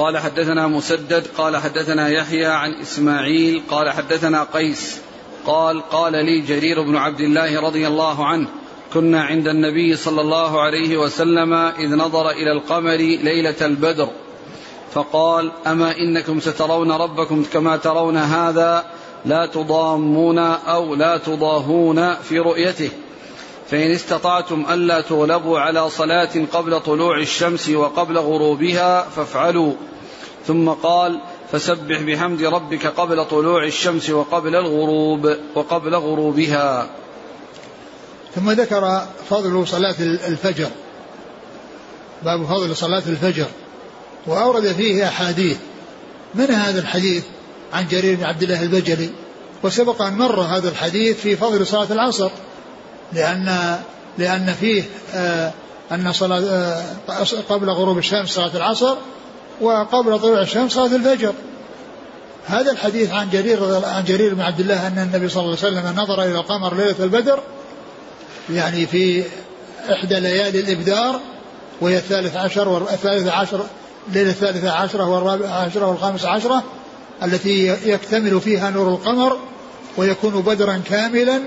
قال 0.00 0.18
حدثنا 0.18 0.66
مسدد 0.66 1.26
قال 1.36 1.56
حدثنا 1.56 2.08
يحيى 2.08 2.46
عن 2.46 2.74
إسماعيل 2.74 3.62
قال 3.70 3.90
حدثنا 3.90 4.46
قيس 4.52 5.00
قال 5.46 5.80
قال 5.80 6.12
لي 6.12 6.40
جرير 6.40 6.82
بن 6.82 6.96
عبد 6.96 7.20
الله 7.20 7.60
رضي 7.60 7.86
الله 7.86 8.26
عنه 8.26 8.48
كنا 8.92 9.22
عند 9.22 9.48
النبي 9.48 9.96
صلى 9.96 10.20
الله 10.20 10.60
عليه 10.60 10.96
وسلم 10.96 11.52
إذ 11.54 11.94
نظر 11.94 12.30
إلى 12.30 12.52
القمر 12.52 12.96
ليلة 12.96 13.56
البدر 13.62 14.08
فقال 14.92 15.52
أما 15.66 15.96
إنكم 15.96 16.40
سترون 16.40 16.92
ربكم 16.92 17.44
كما 17.52 17.76
ترون 17.76 18.16
هذا 18.16 18.84
لا 19.24 19.46
تضامون 19.46 20.38
أو 20.38 20.94
لا 20.94 21.16
تضاهون 21.16 22.14
في 22.14 22.38
رؤيته. 22.38 22.90
فإن 23.70 23.90
استطعتم 23.90 24.66
ألا 24.70 25.00
تغلبوا 25.00 25.60
على 25.60 25.90
صلاة 25.90 26.46
قبل 26.52 26.80
طلوع 26.80 27.18
الشمس 27.18 27.68
وقبل 27.68 28.18
غروبها 28.18 29.02
فافعلوا. 29.02 29.72
ثم 30.46 30.68
قال 30.68 31.20
فسبح 31.52 32.00
بحمد 32.00 32.42
ربك 32.42 32.86
قبل 32.86 33.24
طلوع 33.24 33.64
الشمس 33.64 34.10
وقبل 34.10 34.56
الغروب 34.56 35.36
وقبل 35.54 35.94
غروبها. 35.94 36.90
ثم 38.34 38.50
ذكر 38.50 39.06
فضل 39.30 39.68
صلاة 39.68 39.96
الفجر. 40.00 40.68
باب 42.22 42.44
فضل 42.44 42.76
صلاة 42.76 43.02
الفجر. 43.06 43.46
وأورد 44.26 44.72
فيه 44.72 45.08
أحاديث. 45.08 45.58
من 46.34 46.50
هذا 46.50 46.80
الحديث؟ 46.80 47.24
عن 47.72 47.86
جرير 47.88 48.16
بن 48.16 48.24
عبد 48.24 48.42
الله 48.42 48.62
البجلي. 48.62 49.10
وسبق 49.62 50.02
أن 50.02 50.18
مر 50.18 50.40
هذا 50.40 50.68
الحديث 50.68 51.20
في 51.20 51.36
فضل 51.36 51.66
صلاة 51.66 51.92
العصر. 51.92 52.30
لأن 53.12 53.78
لأن 54.18 54.54
فيه 54.60 54.82
آه 55.14 55.52
أن 55.92 56.12
صلاة 56.12 56.40
آه 56.40 56.82
قبل 57.48 57.70
غروب 57.70 57.98
الشمس 57.98 58.28
صلاة 58.28 58.56
العصر 58.56 58.96
وقبل 59.60 60.18
طلوع 60.18 60.40
الشمس 60.40 60.72
صلاة 60.72 60.96
الفجر. 60.96 61.32
هذا 62.46 62.70
الحديث 62.70 63.12
عن 63.12 63.30
جرير 63.30 63.84
عن 63.84 64.04
جرير 64.04 64.34
بن 64.34 64.40
عبد 64.40 64.60
الله 64.60 64.86
أن 64.86 64.98
النبي 64.98 65.28
صلى 65.28 65.42
الله 65.42 65.56
عليه 65.62 65.78
وسلم 65.78 66.02
نظر 66.02 66.22
إلى 66.22 66.38
القمر 66.38 66.74
ليلة 66.74 66.94
البدر 67.00 67.40
يعني 68.50 68.86
في 68.86 69.24
إحدى 69.92 70.20
ليالي 70.20 70.60
الإبدار 70.60 71.20
وهي 71.80 71.96
الثالث 71.96 72.36
عشر 72.36 72.68
والثالث 72.68 73.28
عشر 73.28 73.66
ليلة 74.12 74.30
الثالثة 74.30 74.70
عشرة 74.70 75.08
والرابعة 75.08 75.48
عشرة 75.48 75.86
والخامسة 75.86 76.28
عشرة 76.28 76.64
التي 77.22 77.66
يكتمل 77.66 78.40
فيها 78.40 78.70
نور 78.70 78.88
القمر 78.88 79.38
ويكون 79.96 80.42
بدرا 80.42 80.82
كاملا 80.90 81.40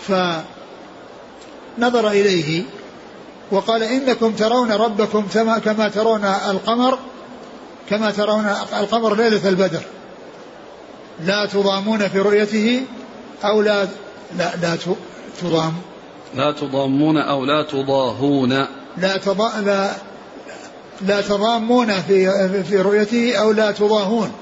فنظر 0.00 2.08
إليه 2.08 2.62
وقال 3.50 3.82
إنكم 3.82 4.32
ترون 4.32 4.72
ربكم 4.72 5.26
كما 5.64 5.88
ترون 5.88 6.24
القمر 6.24 6.98
كما 7.90 8.10
ترون 8.10 8.46
القمر 8.80 9.14
ليلة 9.14 9.48
البدر. 9.48 9.80
لا 11.24 11.46
تضامون 11.46 12.08
في 12.08 12.18
رؤيته 12.18 12.82
أو 13.44 13.62
لا 13.62 13.88
لا 14.38 14.56
لا 14.62 14.76
تضام. 15.42 15.72
لا 16.34 16.52
تضامون 16.52 17.18
أو 17.18 17.44
لا 17.44 17.62
تضاهون. 17.62 18.66
لا 18.96 19.16
تضا 19.16 19.60
لا 19.60 19.90
لا 21.00 21.20
تضامون 21.20 22.02
في 22.02 22.30
في 22.64 22.80
رؤيته 22.80 23.36
أو 23.36 23.52
لا 23.52 23.72
تضاهون. 23.72 24.32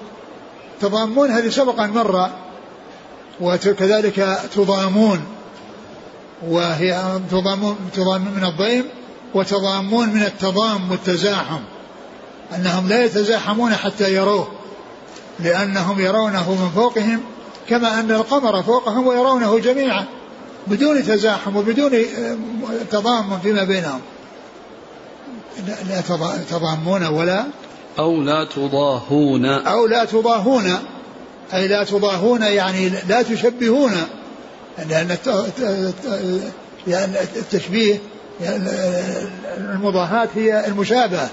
تضامون 0.80 1.30
هذه 1.30 1.48
سبق 1.48 1.80
أن 1.80 1.90
مر 1.90 2.30
وكذلك 3.40 4.38
تضامون. 4.54 5.24
وهي 6.48 7.20
تضامون 7.30 7.76
تضامون 7.94 8.34
من 8.34 8.44
الضيم 8.44 8.84
وتضامون 9.34 10.08
من 10.08 10.22
التضام 10.22 10.90
والتزاحم. 10.90 11.60
أنهم 12.56 12.88
لا 12.88 13.04
يتزاحمون 13.04 13.74
حتى 13.74 14.14
يروه 14.14 14.48
لأنهم 15.40 16.00
يرونه 16.00 16.50
من 16.50 16.70
فوقهم 16.74 17.20
كما 17.68 18.00
أن 18.00 18.10
القمر 18.10 18.62
فوقهم 18.62 19.06
ويرونه 19.06 19.58
جميعا 19.58 20.04
بدون 20.66 21.02
تزاحم 21.02 21.56
وبدون 21.56 21.94
آه، 21.94 22.36
تضامن 22.90 23.38
فيما 23.42 23.64
بينهم. 23.64 24.00
لا 25.88 26.00
تضامون 26.50 27.06
ولا 27.06 27.44
أو 27.98 28.22
لا 28.22 28.44
تضاهون. 28.44 29.46
أو 29.46 29.86
لا 29.86 30.04
تضاهون 30.04 30.78
أي 31.54 31.68
لا 31.68 31.84
تضاهون 31.84 32.42
يعني 32.42 32.92
لا 33.08 33.22
تشبهون. 33.22 33.92
لأن 34.78 35.16
يعني 36.86 37.20
التشبيه 37.20 38.00
المضاهاة 39.58 40.28
هي 40.34 40.66
المشابهة 40.66 41.30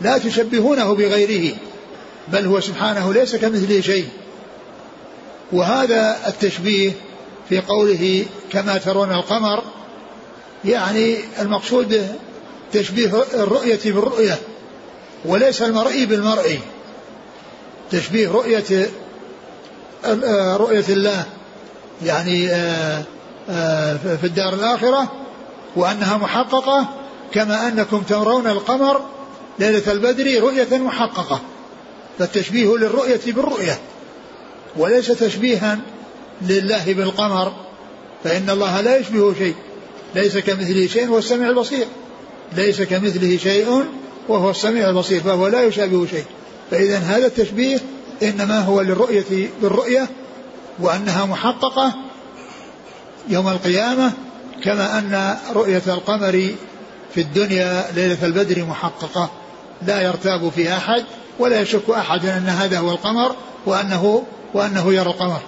لا 0.00 0.18
تشبهونه 0.18 0.94
بغيره 0.94 1.56
بل 2.28 2.46
هو 2.46 2.60
سبحانه 2.60 3.12
ليس 3.12 3.36
كمثله 3.36 3.80
شيء. 3.80 4.08
وهذا 5.52 6.16
التشبيه 6.26 6.92
في 7.48 7.60
قوله 7.60 8.24
كما 8.52 8.78
ترون 8.78 9.12
القمر 9.12 9.62
يعني 10.64 11.16
المقصود 11.40 12.06
تشبيه 12.72 13.24
الرؤية 13.34 13.80
بالرؤية 13.84 14.38
وليس 15.24 15.62
المرئي 15.62 16.06
بالمرئي 16.06 16.60
تشبيه 17.90 18.28
رؤية 18.28 18.90
رؤية 20.56 20.84
الله. 20.88 21.24
يعني 22.04 22.48
آه، 22.50 23.02
آه، 23.50 23.96
في 24.20 24.24
الدار 24.24 24.54
الآخرة 24.54 25.12
وأنها 25.76 26.16
محققة 26.16 26.88
كما 27.32 27.68
أنكم 27.68 28.02
ترون 28.02 28.46
القمر 28.46 29.00
ليلة 29.58 29.92
البدر 29.92 30.42
رؤية 30.42 30.78
محققة 30.78 31.40
فالتشبيه 32.18 32.76
للرؤية 32.76 33.20
بالرؤية 33.26 33.78
وليس 34.76 35.06
تشبيها 35.06 35.78
لله 36.42 36.94
بالقمر 36.94 37.52
فإن 38.24 38.50
الله 38.50 38.80
لا 38.80 38.96
يشبه 38.96 39.34
شيء 39.34 39.54
ليس 40.14 40.38
كمثله 40.38 40.86
شيء 40.86 41.08
هو 41.08 41.18
السميع 41.18 41.48
البصير 41.48 41.86
ليس 42.56 42.82
كمثله 42.82 43.36
شيء 43.36 43.84
وهو 44.28 44.50
السميع 44.50 44.88
البصير 44.88 45.20
فهو 45.20 45.48
لا 45.48 45.64
يشابه 45.64 46.06
شيء 46.06 46.24
فإذا 46.70 46.98
هذا 46.98 47.26
التشبيه 47.26 47.78
إنما 48.22 48.60
هو 48.60 48.80
للرؤية 48.80 49.48
بالرؤية 49.62 50.08
وأنها 50.78 51.24
محققة 51.24 51.94
يوم 53.28 53.48
القيامة 53.48 54.12
كما 54.64 54.98
أن 54.98 55.38
رؤية 55.54 55.82
القمر 55.86 56.54
في 57.14 57.20
الدنيا 57.20 57.84
ليلة 57.94 58.18
البدر 58.22 58.64
محققة 58.64 59.30
لا 59.86 60.00
يرتاب 60.00 60.48
فيها 60.48 60.76
أحد 60.76 61.04
ولا 61.38 61.60
يشك 61.60 61.90
أحد 61.90 62.26
أن 62.26 62.48
هذا 62.48 62.78
هو 62.78 62.90
القمر 62.90 63.36
وأنه 63.66 64.24
وأنه 64.54 64.92
يرى 64.92 65.10
القمر. 65.10 65.40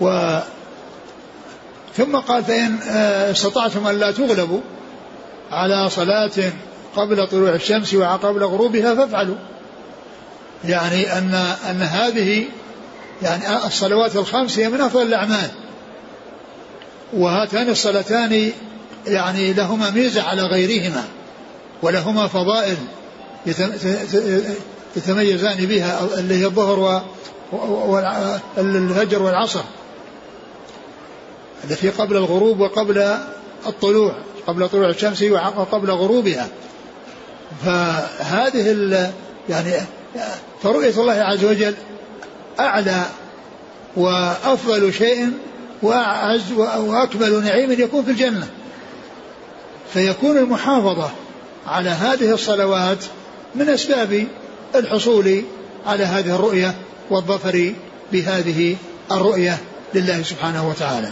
و 0.00 0.38
ثم 1.96 2.16
قال 2.16 2.44
فإن 2.44 2.78
آه، 2.90 3.30
استطعتم 3.30 3.86
أن 3.86 3.98
لا 3.98 4.10
تغلبوا 4.10 4.60
على 5.50 5.90
صلاة 5.90 6.52
قبل 6.96 7.26
طلوع 7.26 7.54
الشمس 7.54 7.94
وقبل 7.94 8.44
غروبها 8.44 8.94
فافعلوا. 8.94 9.36
يعني 10.64 11.18
أن 11.18 11.34
أن 11.70 11.82
هذه 11.82 12.44
يعني 13.22 13.66
الصلوات 13.66 14.16
الخمس 14.16 14.58
هي 14.58 14.68
من 14.68 14.80
أفضل 14.80 15.02
الأعمال. 15.02 15.50
وهاتان 17.12 17.68
الصلاتان 17.68 18.52
يعني 19.06 19.52
لهما 19.52 19.90
ميزة 19.90 20.22
على 20.22 20.42
غيرهما 20.42 21.04
ولهما 21.82 22.26
فضائل 22.26 22.76
يتميزان 24.96 25.66
بها 25.66 26.00
اللي 26.18 26.34
هي 26.34 26.44
الظهر 26.44 27.02
والفجر 28.56 29.22
والعصر 29.22 29.62
التي 31.64 31.90
قبل 31.90 32.16
الغروب 32.16 32.60
وقبل 32.60 33.18
الطلوع 33.66 34.14
قبل 34.46 34.68
طلوع 34.68 34.88
الشمس 34.88 35.22
وقبل 35.22 35.90
غروبها. 35.90 36.48
فهذه 37.64 39.12
يعني 39.48 39.72
فرؤية 40.62 41.00
الله 41.00 41.12
عز 41.12 41.44
وجل 41.44 41.74
أعلى 42.60 43.02
وأفضل 43.96 44.94
شيء 44.94 45.32
وأعز 45.82 46.52
وأكمل 46.52 47.42
نعيم 47.44 47.72
يكون 47.72 48.04
في 48.04 48.10
الجنة. 48.10 48.48
فيكون 49.92 50.38
المحافظة 50.38 51.10
على 51.66 51.90
هذه 51.90 52.34
الصلوات 52.34 52.98
من 53.54 53.68
أسباب 53.68 54.26
الحصول 54.74 55.42
على 55.86 56.04
هذه 56.04 56.34
الرؤية 56.34 56.74
والظفر 57.10 57.72
بهذه 58.12 58.76
الرؤية 59.12 59.58
لله 59.94 60.22
سبحانه 60.22 60.68
وتعالى. 60.68 61.08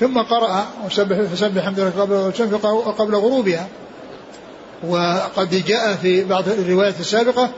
ثم 0.00 0.18
قرأ 0.18 0.66
وسبح 0.86 1.20
فسبح 1.20 1.64
حمد 1.64 1.80
قبل 1.80 2.14
الشمس 2.14 2.54
قبل 2.98 3.14
غروبها. 3.14 3.68
وقد 4.88 5.64
جاء 5.66 5.94
في 5.94 6.24
بعض 6.24 6.48
الروايات 6.48 7.00
السابقة 7.00 7.50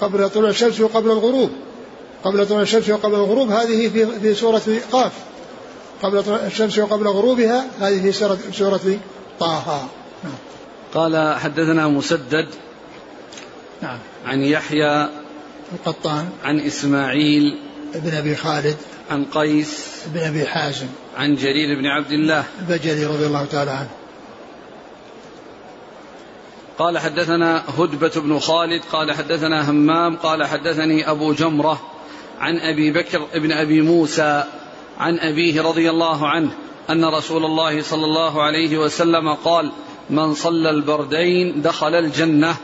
قبل 0.00 0.30
طلوع 0.30 0.50
الشمس 0.50 0.80
وقبل 0.80 1.10
الغروب. 1.10 1.50
قبل 2.24 2.46
طلوع 2.46 2.62
الشمس 2.62 2.90
وقبل 2.90 3.14
الغروب 3.14 3.50
هذه 3.50 3.88
في 3.88 4.06
في 4.20 4.34
سورة 4.34 4.62
قاف. 4.92 5.12
قبل 6.02 6.22
طلوع 6.22 6.38
الشمس 6.46 6.78
وقبل 6.78 7.06
غروبها 7.06 7.66
هذه 7.80 8.02
في 8.02 8.12
سورة 8.12 8.38
سورة 8.52 8.98
طه. 9.40 9.88
نعم. 10.24 10.34
قال 10.94 11.38
حدثنا 11.38 11.88
مسدد 11.88 12.48
نعم. 13.82 13.98
عن 14.26 14.40
يحيى 14.40 15.08
القطان. 15.72 16.28
عن 16.44 16.60
إسماعيل 16.60 17.58
ابن 17.94 18.14
أبي 18.14 18.36
خالد. 18.36 18.76
عن 19.10 19.24
قيس 19.24 20.02
بن 20.06 20.20
أبي 20.20 20.46
حازم. 20.46 20.86
عن 21.16 21.34
جرير 21.34 21.78
بن 21.80 21.86
عبد 21.86 22.12
الله. 22.12 22.44
البجلي 22.60 23.06
رضي 23.06 23.26
الله 23.26 23.44
تعالى 23.44 23.70
عنه. 23.70 24.03
قال 26.78 26.98
حدثنا 26.98 27.62
هدبة 27.78 28.12
بن 28.16 28.38
خالد 28.38 28.82
قال 28.92 29.12
حدثنا 29.12 29.70
همام 29.70 30.16
قال 30.16 30.44
حدثني 30.44 31.10
أبو 31.10 31.32
جمرة 31.32 31.80
عن 32.40 32.58
أبي 32.58 32.90
بكر 32.90 33.26
بن 33.34 33.52
أبي 33.52 33.80
موسى 33.80 34.44
عن 34.98 35.18
أبيه 35.18 35.62
رضي 35.62 35.90
الله 35.90 36.28
عنه 36.28 36.50
أن 36.90 37.04
رسول 37.04 37.44
الله 37.44 37.82
صلى 37.82 38.04
الله 38.04 38.42
عليه 38.42 38.78
وسلم 38.78 39.34
قال 39.34 39.72
من 40.10 40.34
صلى 40.34 40.70
البردين 40.70 41.62
دخل 41.62 41.94
الجنة 41.94 42.56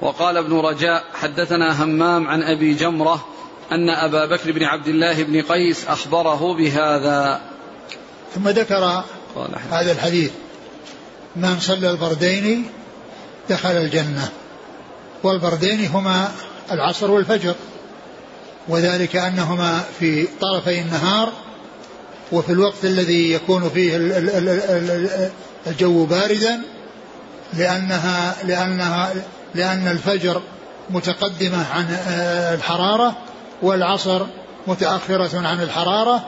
وقال 0.00 0.36
ابن 0.36 0.58
رجاء 0.58 1.04
حدثنا 1.14 1.84
همام 1.84 2.28
عن 2.28 2.42
أبي 2.42 2.74
جمرة 2.74 3.24
أن 3.72 3.90
أبا 3.90 4.26
بكر 4.26 4.52
بن 4.52 4.64
عبد 4.64 4.88
الله 4.88 5.22
بن 5.22 5.42
قيس 5.42 5.88
أخبره 5.88 6.54
بهذا 6.54 7.40
ثم 8.34 8.48
ذكر 8.48 9.04
هذا 9.70 9.92
الحديث 9.92 10.32
من 11.36 11.60
صلى 11.60 11.90
البردين 11.90 12.66
دخل 13.50 13.70
الجنة. 13.70 14.28
والبردين 15.22 15.86
هما 15.86 16.32
العصر 16.72 17.10
والفجر. 17.10 17.54
وذلك 18.68 19.16
أنهما 19.16 19.84
في 19.98 20.26
طرفي 20.40 20.80
النهار 20.80 21.32
وفي 22.32 22.52
الوقت 22.52 22.84
الذي 22.84 23.32
يكون 23.32 23.70
فيه 23.74 23.96
الجو 25.66 26.04
باردا 26.04 26.60
لأنها 27.54 28.34
لأنها 28.44 29.14
لأن 29.54 29.88
الفجر 29.88 30.42
متقدمة 30.90 31.66
عن 31.72 31.84
آه، 32.08 32.54
الحرارة 32.54 33.16
والعصر 33.62 34.22
متأخرة 34.66 35.46
عن 35.46 35.62
الحرارة 35.62 36.24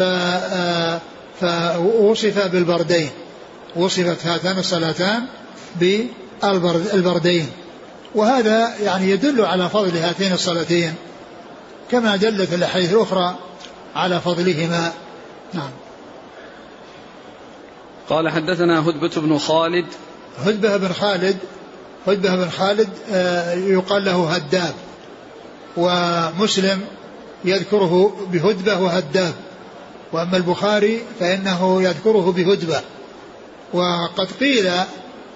آه، 0.00 1.00
فوصف 1.40 2.46
بالبردين. 2.46 3.10
وصفت 3.76 4.26
هاتان 4.26 4.58
الصلاتان 4.58 5.22
بالبردين 5.80 6.06
وهذا 8.14 8.74
يعني 8.82 9.10
يدل 9.10 9.44
على 9.44 9.68
فضل 9.68 9.96
هاتين 9.96 10.32
الصلاتين 10.32 10.94
كما 11.90 12.16
دلت 12.16 12.52
الأحاديث 12.52 12.92
الأخرى 12.92 13.34
على 13.94 14.20
فضلهما. 14.20 14.92
نعم. 15.54 15.70
قال 18.08 18.28
حدثنا 18.28 18.88
هدبة 18.88 19.10
بن 19.16 19.38
خالد. 19.38 19.86
هدبة 20.44 20.76
بن 20.76 20.92
خالد 20.92 21.36
هدبة 22.06 22.36
بن 22.36 22.50
خالد 22.50 22.88
آه، 23.12 23.54
يقال 23.54 24.04
له 24.04 24.30
هداب. 24.30 24.74
ومسلم 25.76 26.80
يذكره 27.44 28.16
بهدبة 28.32 28.80
وهداب. 28.80 29.34
وأما 30.12 30.36
البخاري 30.36 31.02
فإنه 31.20 31.82
يذكره 31.82 32.32
بهدبة. 32.32 32.80
وقد 33.72 34.28
قيل 34.40 34.70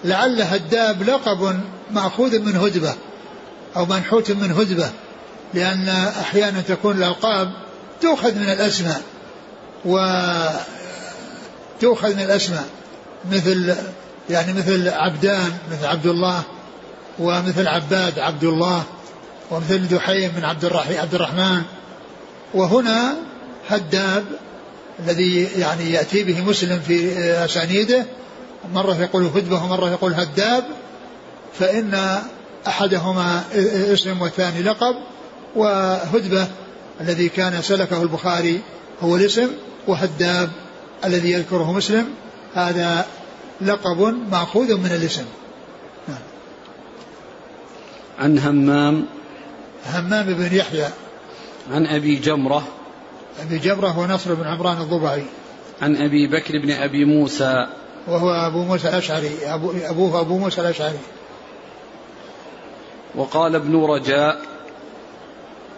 لعل 0.05 0.43
هداب 0.43 1.03
لقب 1.03 1.61
مأخوذ 1.91 2.39
من 2.39 2.57
هدبة 2.57 2.95
أو 3.77 3.87
منحوت 3.87 4.31
من 4.31 4.53
هدبة 4.53 4.91
لأن 5.55 5.89
أحيانا 6.21 6.61
تكون 6.61 6.97
الألقاب 6.97 7.53
تؤخذ 8.01 8.35
من 8.35 8.51
الأسماء 8.51 9.03
و 9.85 9.99
تؤخذ 11.81 12.15
من 12.15 12.23
الأسماء 12.23 12.65
مثل 13.33 13.75
يعني 14.31 14.53
مثل 14.53 14.89
عبدان 14.89 15.53
مثل 15.73 15.87
عبد 15.87 16.07
الله 16.07 16.43
ومثل 17.19 17.67
عباد 17.67 18.19
عبد 18.19 18.45
الله 18.45 18.83
ومثل 19.51 19.89
دحيم 19.89 20.33
من 20.37 20.45
عبد 20.45 20.65
الرحيم 20.65 21.01
عبد 21.01 21.15
الرحمن. 21.15 21.63
وهنا 22.55 23.15
هداب 23.69 24.25
الذي 25.05 25.49
يعني 25.59 25.93
يأتي 25.93 26.25
به 26.25 26.41
مسلم 26.45 26.81
في 26.81 27.21
أسانيده 27.45 28.07
مرة 28.75 28.95
يقول 28.95 29.25
هدبة 29.25 29.65
ومرة 29.65 29.91
يقول 29.91 30.15
هداب 30.15 30.65
فإن 31.59 32.21
أحدهما 32.67 33.43
اسم 33.93 34.23
والثاني 34.23 34.63
لقب 34.63 34.97
وهدبة 35.57 36.49
الذي 37.01 37.29
كان 37.29 37.63
سلكه 37.63 38.03
البخاري 38.03 38.61
هو 39.03 39.17
الاسم 39.17 39.49
وهداب 39.87 40.51
الذي 41.05 41.31
يذكره 41.31 41.73
مسلم 41.73 42.09
هذا 42.55 43.07
لقب 43.61 44.15
مأخوذ 44.31 44.77
من 44.77 44.87
الاسم. 44.87 45.25
نعم. 46.09 46.19
عن 48.19 48.39
همام. 48.39 49.07
همام 49.87 50.27
بن 50.27 50.57
يحيى. 50.57 50.89
عن 51.73 51.87
أبي 51.87 52.17
جمرة. 52.17 52.69
أبي 53.43 53.59
جمرة 53.59 53.89
هو 53.89 54.07
نصر 54.07 54.35
بن 54.35 54.47
عمران 54.47 54.81
الضبعي. 54.81 55.25
عن 55.83 55.97
أبي 55.97 56.27
بكر 56.27 56.59
بن 56.59 56.71
أبي 56.71 57.05
موسى. 57.05 57.67
وهو 58.11 58.31
أبو 58.31 58.63
موسى 58.65 58.89
الأشعري 58.89 59.31
أبو 59.45 59.73
أبوه 59.83 60.21
أبو 60.21 60.39
موسى 60.39 60.61
الأشعري. 60.61 60.99
وقال 63.15 63.55
ابن 63.55 63.85
رجاء 63.85 64.41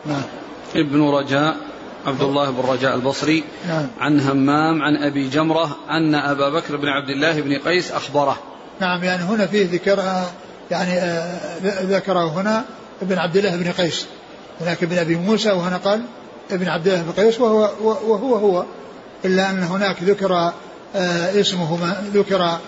نعم. 0.07 0.23
ابن 0.77 1.09
رجاء 1.09 1.57
عبد 2.07 2.23
الله 2.23 2.51
بن 2.51 2.69
رجاء 2.69 2.95
البصري 2.95 3.45
نعم. 3.69 3.87
عن 4.01 4.21
همام 4.21 4.83
عن 4.83 4.97
أبي 4.97 5.29
جمرة 5.29 5.77
أن 5.91 6.15
أبا 6.15 6.49
بكر 6.49 6.77
بن 6.77 6.89
عبد 6.89 7.11
الله 7.11 7.41
بن 7.41 7.59
قيس 7.59 7.93
أخبره. 7.93 8.39
نعم 8.81 9.05
يعني 9.05 9.23
هنا 9.23 9.47
فيه 9.47 9.69
ذكر 9.73 10.25
يعني 10.71 10.93
آه، 10.93 11.59
ذكره 11.83 12.41
هنا 12.41 12.65
ابن 13.03 13.19
عبد 13.19 13.37
الله 13.37 13.57
بن 13.57 13.73
قيس. 13.73 14.07
هناك 14.61 14.83
ابن 14.83 14.99
أبي 14.99 15.17
موسى 15.17 15.51
وهنا 15.51 15.77
قال 15.77 16.03
ابن 16.51 16.69
عبد 16.69 16.89
الله 16.89 17.03
بن 17.03 17.23
قيس 17.23 17.41
وهو, 17.41 17.71
وهو 17.83 18.35
هو 18.35 18.65
إلا 19.25 19.51
أن 19.51 19.63
هناك 19.63 20.03
ذكر 20.03 20.53
اسمه 20.95 21.97
ذكر 22.15 22.59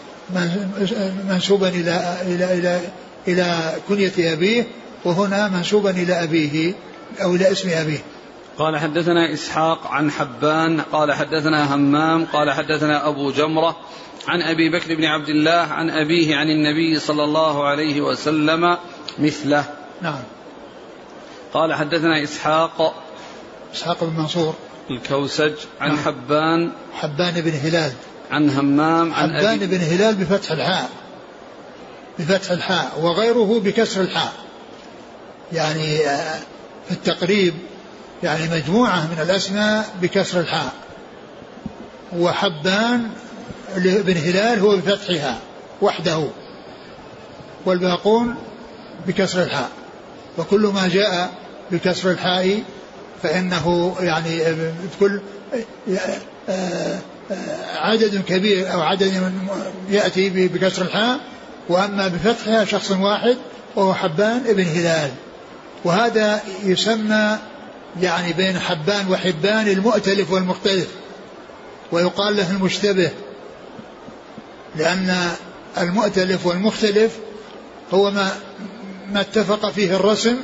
منسوبا 1.28 1.68
إلى 1.68 2.16
إلى 2.22 2.58
إلى 2.58 2.80
إلى 3.28 3.74
كنية 3.88 4.32
أبيه 4.32 4.66
وهنا 5.04 5.48
منسوبا 5.48 5.90
إلى 5.90 6.22
أبيه 6.22 6.74
أو 7.22 7.34
إلى 7.34 7.52
اسم 7.52 7.68
أبيه. 7.68 7.98
قال 8.58 8.78
حدثنا 8.78 9.32
إسحاق 9.32 9.86
عن 9.86 10.10
حبان 10.10 10.80
قال 10.80 11.12
حدثنا 11.12 11.74
همام 11.74 12.24
قال 12.24 12.50
حدثنا 12.50 13.08
أبو 13.08 13.30
جمرة 13.30 13.76
عن 14.28 14.42
أبي 14.42 14.70
بكر 14.70 14.94
بن 14.94 15.04
عبد 15.04 15.28
الله 15.28 15.52
عن 15.52 15.90
أبيه 15.90 16.36
عن 16.36 16.50
النبي 16.50 16.98
صلى 16.98 17.24
الله 17.24 17.64
عليه 17.64 18.00
وسلم 18.00 18.76
مثله. 19.18 19.64
نعم. 20.02 20.20
قال 21.52 21.74
حدثنا 21.74 22.22
إسحاق 22.22 23.04
إسحاق 23.74 24.04
بن 24.04 24.12
منصور. 24.20 24.54
الكوسج 24.90 25.52
عن 25.80 25.88
نعم. 25.88 25.98
حبان. 25.98 26.72
حبان 26.92 27.40
بن 27.40 27.50
هلال. 27.50 27.92
عن 28.30 28.50
همام 28.50 29.14
عن 29.14 29.36
حبان 29.36 29.58
بن 29.58 29.80
هلال 29.80 30.14
بفتح 30.14 30.50
الحاء. 30.50 30.90
بفتح 32.18 32.50
الحاء 32.50 33.00
وغيره 33.00 33.60
بكسر 33.64 34.00
الحاء. 34.00 34.32
يعني 35.52 36.06
آه، 36.06 36.38
في 36.88 36.92
التقريب 36.92 37.54
يعني 38.22 38.48
مجموعة 38.48 39.06
من 39.06 39.18
الأسماء 39.22 39.86
بكسر 40.02 40.40
الحاء. 40.40 40.72
وحبان 42.16 43.10
بن 43.76 44.16
هلال 44.16 44.58
هو 44.58 44.76
بفتحها 44.76 45.38
وحده 45.82 46.28
والباقون 47.66 48.34
بكسر 49.06 49.42
الحاء. 49.42 49.70
وكل 50.38 50.60
ما 50.60 50.88
جاء 50.88 51.30
بكسر 51.70 52.10
الحاء 52.10 52.62
فإنه 53.22 53.96
يعني 54.00 54.42
كل 55.00 55.20
عدد 57.74 58.22
كبير 58.28 58.72
أو 58.72 58.80
عدد 58.82 59.32
يأتي 59.90 60.48
بكسر 60.48 60.82
الحاء 60.82 61.20
وأما 61.68 62.08
بفتحها 62.08 62.64
شخص 62.64 62.90
واحد 62.90 63.36
وهو 63.76 63.94
حبان 63.94 64.42
ابن 64.46 64.64
هلال. 64.64 65.10
وهذا 65.84 66.40
يسمى 66.64 67.38
يعني 68.00 68.32
بين 68.32 68.58
حبان 68.58 69.08
وحبان 69.08 69.68
المؤتلف 69.68 70.32
والمختلف 70.32 70.88
ويقال 71.92 72.36
له 72.36 72.50
المشتبه 72.50 73.10
لأن 74.76 75.28
المؤتلف 75.78 76.46
والمختلف 76.46 77.12
هو 77.94 78.10
ما 78.10 78.32
ما 79.12 79.20
اتفق 79.20 79.70
فيه 79.70 79.96
الرسم 79.96 80.36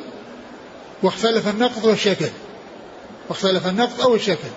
واختلف 1.03 1.49
النقط 1.49 1.85
والشكل. 1.85 2.29
واختلف 3.29 3.67
النقط 3.67 4.01
أو 4.01 4.15
الشكل. 4.15 4.49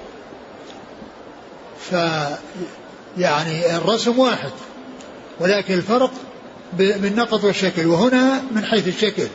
ف 1.92 1.96
يعني 3.18 3.78
الرسم 3.78 4.20
واحد 4.20 4.52
ولكن 5.40 5.74
الفرق 5.74 6.12
بالنقط 6.74 7.44
والشكل 7.44 7.86
وهنا 7.86 8.42
من 8.52 8.66
حيث 8.66 8.88
الشكل 8.88 9.28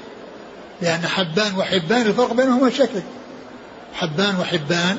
لأن 0.82 1.06
حبان 1.06 1.58
وحبان 1.58 2.06
الفرق 2.06 2.32
بينهما 2.32 2.68
الشكل. 2.68 3.00
حبان 3.94 4.40
وحبان 4.40 4.98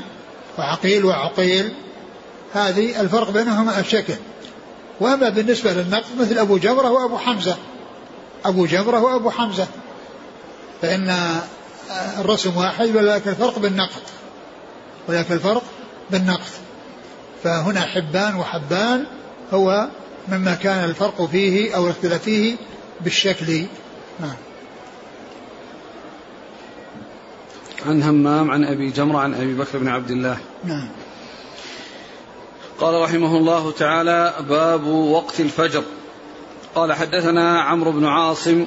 وعقيل 0.58 1.06
وعقيل 1.06 1.74
هذه 2.54 3.02
الفرق 3.02 3.30
بينهما 3.30 3.80
الشكل. 3.80 4.14
وأما 5.00 5.30
بالنسبة 5.30 5.74
للنقط 5.74 6.06
مثل 6.20 6.38
أبو 6.38 6.58
جمرة 6.58 6.90
وأبو 6.92 7.18
حمزة. 7.18 7.58
أبو 8.46 8.66
جمرة 8.66 9.00
وأبو 9.00 9.30
حمزة. 9.30 9.68
فإن 10.82 11.40
الرسم 12.20 12.58
واحد 12.58 12.96
ولكن 12.96 13.30
الفرق 13.30 13.60
بالنقط. 13.60 14.02
ولكن 15.08 15.34
الفرق 15.34 15.64
بالنقط. 16.12 16.52
فهنا 17.44 17.82
حبان 17.82 18.36
وحبان 18.36 19.06
هو 19.54 19.88
مما 20.28 20.56
كان 20.56 20.84
الفرق 20.90 21.26
فيه 21.26 21.76
أو 21.76 21.86
الاختلاف 21.86 22.24
فيه 22.24 22.56
بالشكل. 23.02 23.66
نعم. 24.20 24.36
عن 27.86 28.04
همام 28.04 28.52
عن 28.52 28.64
أبي 28.64 28.90
جمرة 28.90 29.18
عن 29.18 29.34
أبي 29.34 29.54
بكر 29.54 29.78
بن 29.78 29.88
عبد 29.88 30.12
الله. 30.12 30.38
نعم. 30.64 30.88
قال 32.80 33.02
رحمه 33.02 33.38
الله 33.38 33.72
تعالى 33.72 34.34
باب 34.50 34.88
وقت 34.88 35.40
الفجر. 35.40 35.84
قال 36.76 36.94
حدثنا 36.94 37.62
عمرو 37.62 37.92
بن 37.92 38.06
عاصم. 38.06 38.66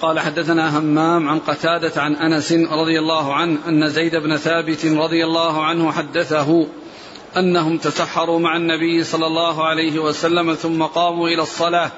قال 0.00 0.20
حدثنا 0.20 0.78
همام 0.78 1.28
عن 1.28 1.38
قتادة 1.38 2.02
عن 2.02 2.14
أنس 2.14 2.52
رضي 2.52 2.98
الله 2.98 3.34
عنه 3.34 3.58
أن 3.68 3.88
زيد 3.88 4.16
بن 4.16 4.36
ثابت 4.36 4.86
رضي 4.86 5.24
الله 5.24 5.64
عنه 5.64 5.92
حدثه. 5.92 6.66
أنهم 7.36 7.78
تسحروا 7.78 8.38
مع 8.38 8.56
النبي 8.56 9.04
صلى 9.04 9.26
الله 9.26 9.64
عليه 9.64 9.98
وسلم 9.98 10.54
ثم 10.54 10.82
قاموا 10.82 11.28
إلى 11.28 11.42
الصلاة. 11.42 11.90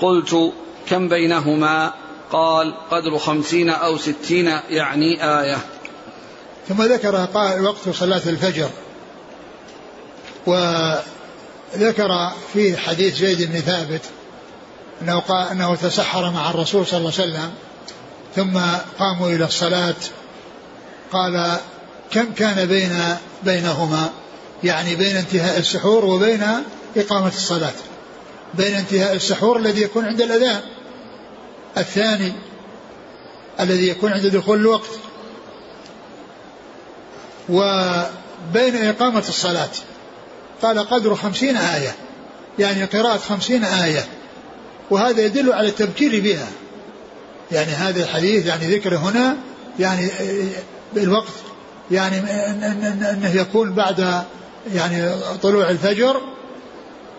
قلت 0.00 0.52
كم 0.88 1.08
بينهما؟ 1.08 1.92
قال 2.32 2.74
قدر 2.90 3.18
خمسين 3.18 3.70
أو 3.70 3.98
ستين 3.98 4.46
يعني 4.70 5.24
آية. 5.40 5.58
ثم 6.68 6.82
ذكر 6.82 7.28
وقت 7.60 7.88
صلاة 7.88 8.22
الفجر. 8.26 8.70
وذكر 10.46 12.32
في 12.52 12.76
حديث 12.76 13.16
زيد 13.16 13.52
بن 13.52 13.60
ثابت 13.60 14.02
أنه 15.02 15.18
قال 15.18 15.48
أنه 15.48 15.74
تسحر 15.74 16.30
مع 16.30 16.50
الرسول 16.50 16.86
صلى 16.86 16.98
الله 16.98 17.12
عليه 17.18 17.30
وسلم 17.30 17.52
ثم 18.36 18.60
قاموا 18.98 19.28
إلى 19.30 19.44
الصلاة. 19.44 19.94
قال 21.12 21.56
كم 22.10 22.32
كان 22.32 22.66
بين 22.66 23.16
بينهما؟ 23.42 24.10
يعني 24.64 24.94
بين 24.94 25.16
انتهاء 25.16 25.58
السحور 25.58 26.04
وبين 26.04 26.44
إقامة 26.96 27.28
الصلاة. 27.28 27.72
بين 28.54 28.74
انتهاء 28.74 29.14
السحور 29.14 29.56
الذي 29.56 29.82
يكون 29.82 30.04
عند 30.04 30.22
الأذان. 30.22 30.60
الثاني 31.78 32.32
الذي 33.60 33.88
يكون 33.88 34.12
عند 34.12 34.26
دخول 34.26 34.58
الوقت. 34.60 34.90
وبين 37.48 38.88
إقامة 38.88 39.24
الصلاة. 39.28 39.70
قال 40.62 40.78
قدر 40.78 41.14
خمسين 41.14 41.56
آية. 41.56 41.94
يعني 42.58 42.84
قراءة 42.84 43.18
خمسين 43.18 43.64
آية. 43.64 44.04
وهذا 44.90 45.20
يدل 45.20 45.52
على 45.52 45.68
التبكير 45.68 46.20
بها. 46.20 46.48
يعني 47.52 47.72
هذا 47.72 48.02
الحديث 48.04 48.46
يعني 48.46 48.76
ذكره 48.76 48.96
هنا 48.96 49.36
يعني 49.78 50.10
بالوقت. 50.94 51.32
يعني 51.90 52.18
إنه 53.10 53.34
يكون 53.34 53.72
بعد 53.72 54.24
يعني 54.72 55.10
طلوع 55.42 55.70
الفجر 55.70 56.20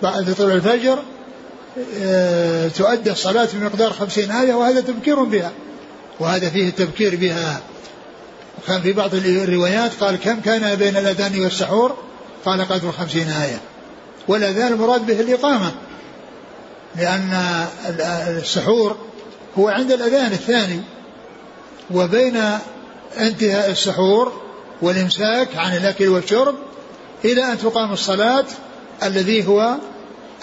بعد 0.03 0.33
طلوع 0.33 0.53
الفجر 0.53 0.99
آه، 2.01 2.67
تؤدى 2.67 3.11
الصلاة 3.11 3.47
بمقدار 3.53 3.93
خمسين 3.93 4.31
آية 4.31 4.53
وهذا 4.53 4.81
تبكير 4.81 5.23
بها. 5.23 5.51
وهذا 6.19 6.49
فيه 6.49 6.69
التبكير 6.69 7.15
بها. 7.15 7.61
كان 8.67 8.81
في 8.81 8.93
بعض 8.93 9.15
الروايات 9.15 9.91
قال 9.99 10.15
كم 10.15 10.39
كان 10.39 10.75
بين 10.75 10.97
الأذان 10.97 11.39
والسحور؟ 11.39 11.97
قال 12.45 12.67
قدر 12.67 12.91
خمسين 12.91 13.29
آية. 13.29 13.61
والأذان 14.27 14.73
المراد 14.73 15.05
به 15.05 15.19
الإقامة 15.19 15.71
لأن 16.95 17.65
السحور 18.27 18.97
هو 19.57 19.67
عند 19.67 19.91
الأذان 19.91 20.31
الثاني. 20.31 20.81
وبين 21.91 22.41
انتهاء 23.17 23.71
السحور 23.71 24.41
والإمساك 24.81 25.55
عن 25.55 25.77
الأكل 25.77 26.07
والشرب 26.07 26.55
إلى 27.25 27.51
أن 27.51 27.57
تقام 27.57 27.93
الصلاة 27.93 28.45
الذي 29.03 29.47
هو 29.47 29.75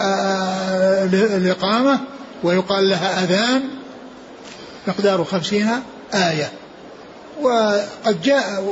آه، 0.01 1.03
الإقامة 1.13 1.99
ويقال 2.43 2.89
لها 2.89 3.23
أذان 3.23 3.63
مقدار 4.87 5.23
خمسين 5.23 5.69
آية. 6.13 6.51
وقد 7.41 8.21
جاء 8.23 8.63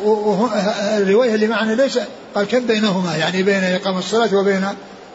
الرواية 0.98 1.36
اللي 1.36 1.48
معنا 1.48 1.74
ليس 1.74 2.00
قال 2.36 2.48
كم 2.48 2.68
بينهما؟ 2.68 3.16
يعني 3.16 3.44
بين 3.44 3.64
إقامة 3.64 4.00
الصلاة 4.00 4.36
وبين 4.36 4.68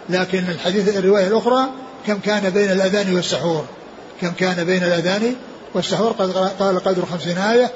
لكن 0.09 0.45
الحديث 0.49 0.97
الرواية 0.97 1.27
الأخرى 1.27 1.67
كم 2.07 2.19
كان 2.19 2.51
بين 2.51 2.73
الأذان 2.73 3.15
والسحور؟ 3.15 3.65
كم 4.21 4.31
كان 4.31 4.65
بين 4.65 4.83
الأذان 4.83 5.35
والسحور؟ 5.75 6.13
قال 6.59 6.85
قدر 6.85 7.07
خمسين 7.07 7.39
آية 7.39 7.71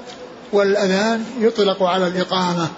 والأذان 0.52 1.24
يطلق 1.40 1.83
على 1.83 2.06
الإقامة. 2.06 2.68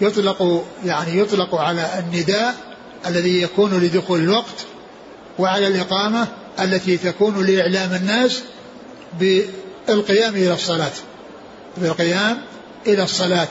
يطلق 0.00 0.64
يعني 0.84 1.18
يطلق 1.18 1.54
على 1.54 1.88
النداء 1.98 2.54
الذي 3.06 3.42
يكون 3.42 3.78
لدخول 3.78 4.20
الوقت 4.20 4.66
وعلى 5.38 5.66
الإقامة 5.66 6.28
التي 6.60 6.96
تكون 6.96 7.46
لإعلام 7.46 7.92
الناس 7.94 8.42
بالقيام 9.20 10.34
إلى 10.34 10.54
الصلاة. 10.54 10.92
بالقيام 11.76 12.38
إلى 12.86 13.02
الصلاة. 13.02 13.48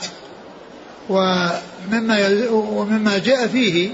ومما 1.08 2.48
ومما 2.50 3.18
جاء 3.18 3.46
فيه 3.46 3.90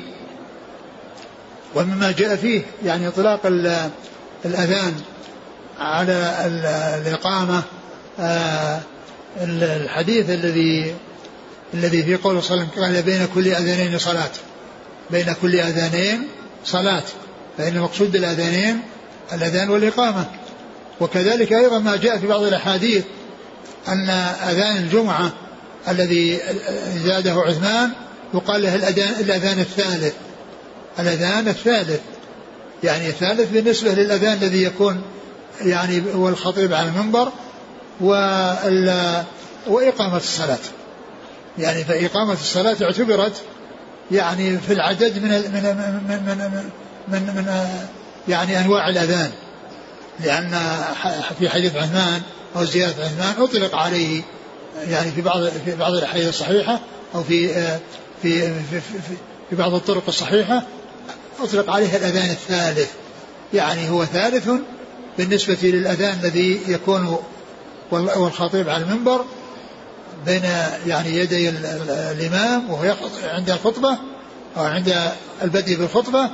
ومما 1.74 2.14
جاء 2.18 2.36
فيه 2.36 2.62
يعني 2.84 3.08
إطلاق 3.08 3.40
الأذان 4.44 4.94
على 5.80 6.34
الإقامة 7.02 7.62
آه، 8.20 8.80
الحديث 9.40 10.30
الذي 10.30 10.94
الذي 11.74 12.02
في 12.02 12.16
قوله 12.16 12.40
صلى 12.40 12.54
الله 12.54 12.66
عليه 12.66 12.72
وسلم 12.72 12.84
قال 12.84 13.02
بين 13.02 13.28
كل 13.34 13.48
أذانين 13.48 13.98
صلاة. 13.98 14.30
بين 15.10 15.34
كل 15.42 15.60
أذانين 15.60 16.28
صلاة. 16.64 17.02
فإن 17.58 17.76
المقصود 17.76 18.12
بالأذانين 18.12 18.82
الأذان 19.32 19.70
والإقامة. 19.70 20.26
وكذلك 21.00 21.52
أيضا 21.52 21.78
ما 21.78 21.96
جاء 21.96 22.18
في 22.18 22.26
بعض 22.26 22.42
الأحاديث 22.42 23.04
أن 23.88 24.10
أذان 24.50 24.76
الجمعة 24.76 25.32
الذي 25.88 26.38
زاده 27.04 27.32
عثمان 27.32 27.90
يقال 28.34 28.62
له 28.62 28.74
الأذان, 28.74 29.14
الأذان 29.20 29.60
الثالث. 29.60 30.14
الأذان 30.98 31.48
الثالث. 31.48 32.00
يعني 32.84 33.08
الثالث 33.08 33.50
بالنسبة 33.50 33.92
للأذان 33.92 34.38
الذي 34.42 34.62
يكون 34.62 35.02
يعني 35.60 36.02
والخطيب 36.14 36.74
على 36.74 36.88
المنبر 36.88 37.32
وإقامة 39.66 40.16
الصلاة. 40.16 40.58
يعني 41.58 41.84
فإقامة 41.84 42.32
الصلاة 42.32 42.76
اعتبرت 42.82 43.42
يعني 44.10 44.58
في 44.58 44.72
العدد 44.72 45.18
من 45.18 45.30
من 45.30 45.62
من 46.08 46.22
من, 47.08 47.22
من, 47.22 47.34
من 47.34 47.68
يعني 48.28 48.58
أنواع 48.60 48.88
الأذان. 48.88 49.30
لأن 50.20 50.58
في 51.38 51.48
حديث 51.48 51.76
عثمان 51.76 52.22
أو 52.56 52.64
زيادة 52.64 53.04
عثمان 53.04 53.42
أطلق 53.42 53.74
عليه 53.74 54.22
يعني 54.88 55.10
في 55.10 55.20
بعض 55.20 55.44
في 55.64 55.76
بعض 55.76 55.92
الأحاديث 55.94 56.28
الصحيحة 56.28 56.80
أو 57.14 57.22
في 57.22 57.48
في 58.22 58.40
في, 58.40 58.80
في, 58.80 58.80
في 59.50 59.56
بعض 59.56 59.74
الطرق 59.74 60.02
الصحيحة 60.08 60.62
أطلق 61.40 61.70
عليه 61.70 61.96
الأذان 61.96 62.30
الثالث. 62.30 62.90
يعني 63.54 63.90
هو 63.90 64.04
ثالث 64.04 64.50
بالنسبة 65.18 65.56
للأذان 65.62 66.18
الذي 66.22 66.60
يكون 66.68 67.18
والخطيب 67.90 68.68
على 68.68 68.84
المنبر 68.84 69.24
بين 70.26 70.44
يعني 70.86 71.16
يدي 71.16 71.48
الإمام 72.12 72.70
وهو 72.70 72.94
عند 73.24 73.50
الخطبة 73.50 73.98
أو 74.56 74.64
عند 74.64 75.12
البدء 75.42 75.76
بالخطبة 75.76 76.30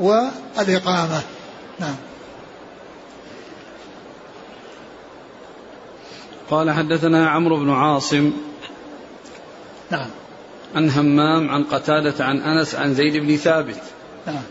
والإقامة. 0.00 1.22
نعم. 1.80 1.96
قال 6.50 6.70
حدثنا 6.70 7.30
عمرو 7.30 7.56
بن 7.56 7.70
عاصم 7.70 8.32
نعم. 9.90 10.08
عن 10.74 10.90
همام 10.90 11.50
عن 11.50 11.64
قتادة 11.64 12.24
عن 12.24 12.40
أنس 12.40 12.74
عن 12.74 12.94
زيد 12.94 13.16
بن 13.16 13.36
ثابت. 13.36 13.80
نعم. 14.26 14.42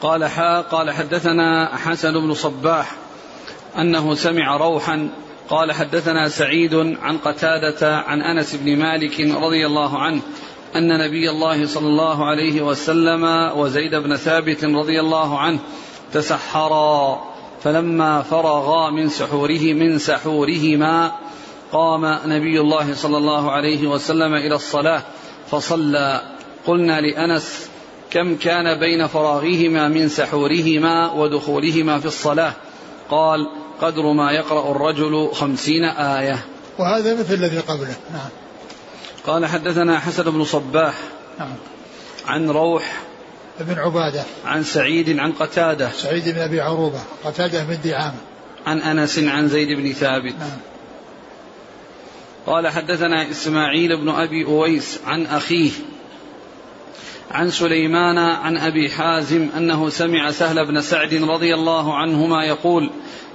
قال 0.00 0.24
حا 0.24 0.60
قال 0.60 0.90
حدثنا 0.90 1.76
حسن 1.76 2.12
بن 2.12 2.34
صباح 2.34 2.92
أنه 3.78 4.14
سمع 4.14 4.56
روحا 4.56 5.08
قال 5.48 5.72
حدثنا 5.72 6.28
سعيد 6.28 6.74
عن 7.02 7.18
قتادة 7.18 7.96
عن 7.96 8.22
أنس 8.22 8.54
بن 8.54 8.76
مالك 8.76 9.20
رضي 9.20 9.66
الله 9.66 9.98
عنه 9.98 10.20
أن 10.76 10.98
نبي 10.98 11.30
الله 11.30 11.66
صلى 11.66 11.86
الله 11.86 12.24
عليه 12.24 12.62
وسلم 12.62 13.24
وزيد 13.56 13.94
بن 13.94 14.16
ثابت 14.16 14.64
رضي 14.64 15.00
الله 15.00 15.38
عنه 15.38 15.58
تسحرا 16.12 17.22
فلما 17.62 18.22
فرغا 18.22 18.90
من 18.90 19.08
سحوره 19.08 19.72
من 19.72 19.98
سحورهما 19.98 21.12
قام 21.72 22.18
نبي 22.26 22.60
الله 22.60 22.94
صلى 22.94 23.16
الله 23.16 23.50
عليه 23.50 23.86
وسلم 23.86 24.34
إلى 24.34 24.54
الصلاة 24.54 25.02
فصلى. 25.50 26.22
قلنا 26.66 27.00
لأنس 27.00 27.70
كم 28.10 28.36
كان 28.36 28.80
بين 28.80 29.06
فراغهما 29.06 29.88
من 29.88 30.08
سحورهما 30.08 31.12
ودخولهما 31.12 31.98
في 31.98 32.06
الصلاة؟ 32.06 32.52
قال 33.10 33.46
قدر 33.80 34.12
ما 34.12 34.32
يقرأ 34.32 34.70
الرجل 34.70 35.30
خمسين 35.32 35.84
آية. 35.84 36.44
وهذا 36.78 37.14
مثل 37.14 37.34
الذي 37.34 37.58
قبله. 37.58 37.96
نعم. 38.12 38.28
قال 39.26 39.46
حدثنا 39.46 39.98
حسن 39.98 40.30
بن 40.30 40.44
صباح 40.44 40.94
نعم. 41.38 41.54
عن 42.26 42.50
روح 42.50 43.02
بن 43.60 43.78
عبادة. 43.78 44.24
عن 44.44 44.64
سعيد 44.64 45.18
عن 45.18 45.32
قتادة. 45.32 45.90
سعيد 45.90 46.28
بن 46.28 46.38
أبي 46.38 46.60
عروبة. 46.60 47.00
قتادة 47.24 47.64
بن 47.64 47.78
دعامة 47.84 48.18
عن 48.66 48.78
أنس 48.78 49.18
عن 49.18 49.48
زيد 49.48 49.68
بن 49.68 49.92
ثابت. 49.92 50.34
نعم. 50.38 50.58
قال 52.46 52.68
حدثنا 52.68 53.30
إسماعيل 53.30 53.96
بن 53.96 54.08
أبي 54.08 54.44
أويس 54.44 54.98
عن 55.06 55.26
أخيه 55.26 55.70
عن 57.30 57.50
سليمان 57.50 58.18
عن 58.18 58.56
أبي 58.56 58.90
حازم 58.90 59.48
أنه 59.56 59.88
سمع 59.88 60.30
سهل 60.30 60.66
بن 60.66 60.80
سعد 60.80 61.14
رضي 61.14 61.54
الله 61.54 61.94
عنهما 61.94 62.44
يقول 62.44 62.90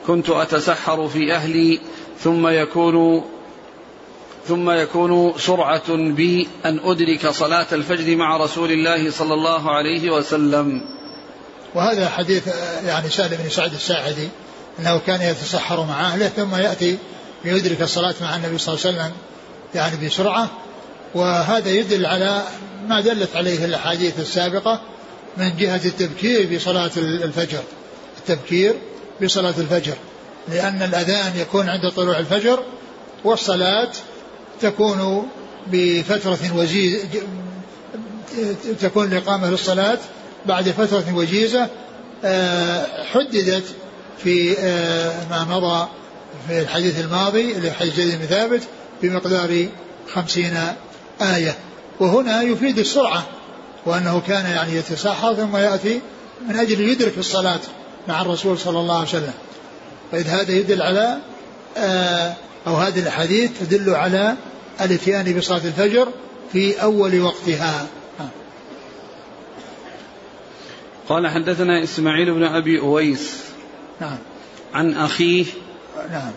كنت 0.07 0.29
أتسحر 0.29 1.07
في 1.07 1.35
أهلي 1.35 1.79
ثم 2.19 2.47
يكون 2.47 3.23
ثم 4.47 4.71
يكون 4.71 5.33
سرعة 5.37 5.95
بي 5.95 6.47
أن 6.65 6.79
أدرك 6.83 7.27
صلاة 7.27 7.67
الفجر 7.71 8.15
مع 8.15 8.37
رسول 8.37 8.71
الله 8.71 9.11
صلى 9.11 9.33
الله 9.33 9.71
عليه 9.71 10.09
وسلم. 10.11 10.81
وهذا 11.75 12.09
حديث 12.09 12.47
يعني 12.85 13.09
سهل 13.09 13.37
بن 13.37 13.49
سعد 13.49 13.73
الساعدي 13.73 14.29
أنه 14.79 14.99
كان 15.07 15.21
يتسحر 15.21 15.85
مع 15.85 16.01
أهله 16.01 16.27
ثم 16.27 16.55
يأتي 16.55 16.97
ليدرك 17.45 17.81
الصلاة 17.81 18.15
مع 18.21 18.35
النبي 18.35 18.57
صلى 18.57 18.75
الله 18.75 18.85
عليه 18.87 18.97
وسلم 18.97 19.11
يعني 19.75 20.07
بسرعة. 20.07 20.49
وهذا 21.15 21.69
يدل 21.69 22.05
على 22.05 22.43
ما 22.87 23.01
دلت 23.01 23.35
عليه 23.35 23.65
الأحاديث 23.65 24.19
السابقة 24.19 24.81
من 25.37 25.57
جهة 25.57 25.81
التبكير 25.85 26.55
بصلاة 26.55 26.91
الفجر. 26.97 27.63
التبكير 28.17 28.75
بصلاة 29.23 29.53
الفجر 29.57 29.95
لأن 30.47 30.81
الأذان 30.81 31.31
يكون 31.37 31.69
عند 31.69 31.89
طلوع 31.89 32.19
الفجر 32.19 32.63
والصلاة 33.23 33.89
تكون 34.61 35.27
بفترة 35.67 36.39
وجيزة 36.55 37.07
تكون 38.81 39.11
الإقامة 39.11 39.49
للصلاة 39.49 39.97
بعد 40.45 40.69
فترة 40.69 41.15
وجيزة 41.15 41.69
آه، 42.23 43.03
حددت 43.03 43.63
في 44.23 44.55
آه، 44.59 45.29
ما 45.29 45.43
مضى 45.43 45.87
في 46.47 46.61
الحديث 46.61 46.99
الماضي 46.99 47.51
اللي 47.51 47.71
حديث 47.71 47.95
جيد 47.95 48.19
بن 48.19 48.25
ثابت 48.25 48.61
بمقدار 49.01 49.67
خمسين 50.13 50.57
آية. 51.21 51.55
وهنا 51.99 52.41
يفيد 52.41 52.79
السرعة 52.79 53.27
وأنه 53.85 54.21
كان 54.27 54.45
يعني 54.45 54.75
يتسحر 54.75 55.33
ثم 55.33 55.57
يأتي 55.57 56.01
من 56.49 56.55
أجل 56.55 56.81
يدرك 56.81 57.17
الصلاة. 57.17 57.59
مع 58.07 58.21
الرسول 58.21 58.57
صلى 58.57 58.79
الله 58.79 58.95
عليه 58.95 59.07
وسلم. 59.07 59.33
فإذ 60.11 60.27
هذا 60.27 60.51
يدل 60.51 60.81
على 60.81 61.17
آه، 61.77 62.33
أو 62.67 62.75
هذه 62.75 62.99
الأحاديث 62.99 63.51
تدل 63.59 63.95
على 63.95 64.35
الإتيان 64.81 65.37
بصلاة 65.37 65.61
الفجر 65.65 66.07
في 66.51 66.81
أول 66.81 67.21
وقتها. 67.21 67.87
قال 71.09 71.27
حدثنا 71.27 71.83
إسماعيل 71.83 72.33
بن 72.33 72.43
أبي 72.43 72.79
أويس 72.79 73.43
نعم. 74.01 74.17
عن 74.73 74.93
أخيه 74.93 75.45
نعم. 76.11 76.31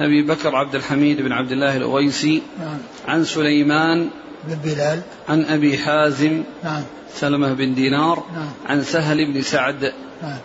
أبي 0.00 0.22
بكر 0.22 0.56
عبد 0.56 0.74
الحميد 0.74 1.20
بن 1.20 1.32
عبد 1.32 1.52
الله 1.52 1.76
الأويسي 1.76 2.42
نعم. 2.60 2.78
عن 3.08 3.24
سليمان 3.24 4.10
بن 4.44 4.54
بلال. 4.64 5.00
عن 5.28 5.44
أبي 5.44 5.78
حازم 5.78 6.42
نعم. 6.64 6.82
سلمة 7.14 7.52
بن 7.52 7.74
دينار 7.74 8.24
نعم. 8.34 8.50
عن 8.66 8.82
سهل 8.82 9.32
بن 9.32 9.42
سعد 9.42 9.92
نعم. 10.22 10.38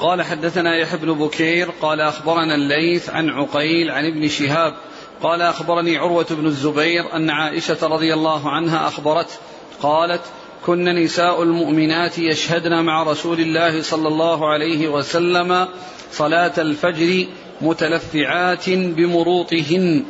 قال 0.00 0.22
حدثنا 0.22 0.76
يحيى 0.76 0.98
بن 0.98 1.12
بكير 1.12 1.70
قال 1.82 2.00
أخبرنا 2.00 2.54
الليث 2.54 3.10
عن 3.10 3.28
عقيل 3.28 3.90
عن 3.90 4.06
ابن 4.06 4.28
شهاب 4.28 4.74
قال 5.22 5.42
أخبرني 5.42 5.96
عروة 5.96 6.26
بن 6.30 6.46
الزبير 6.46 7.16
أن 7.16 7.30
عائشة 7.30 7.78
رضي 7.82 8.14
الله 8.14 8.50
عنها 8.50 8.88
أخبرته 8.88 9.34
قالت 9.82 10.20
كن 10.66 10.84
نساء 10.84 11.42
المؤمنات 11.42 12.18
يشهدن 12.18 12.84
مع 12.84 13.02
رسول 13.02 13.40
الله 13.40 13.82
صلى 13.82 14.08
الله 14.08 14.48
عليه 14.48 14.88
وسلم 14.88 15.68
صلاة 16.12 16.52
الفجر 16.58 17.26
متلفعات 17.60 18.70
بمروطهن 18.70 20.04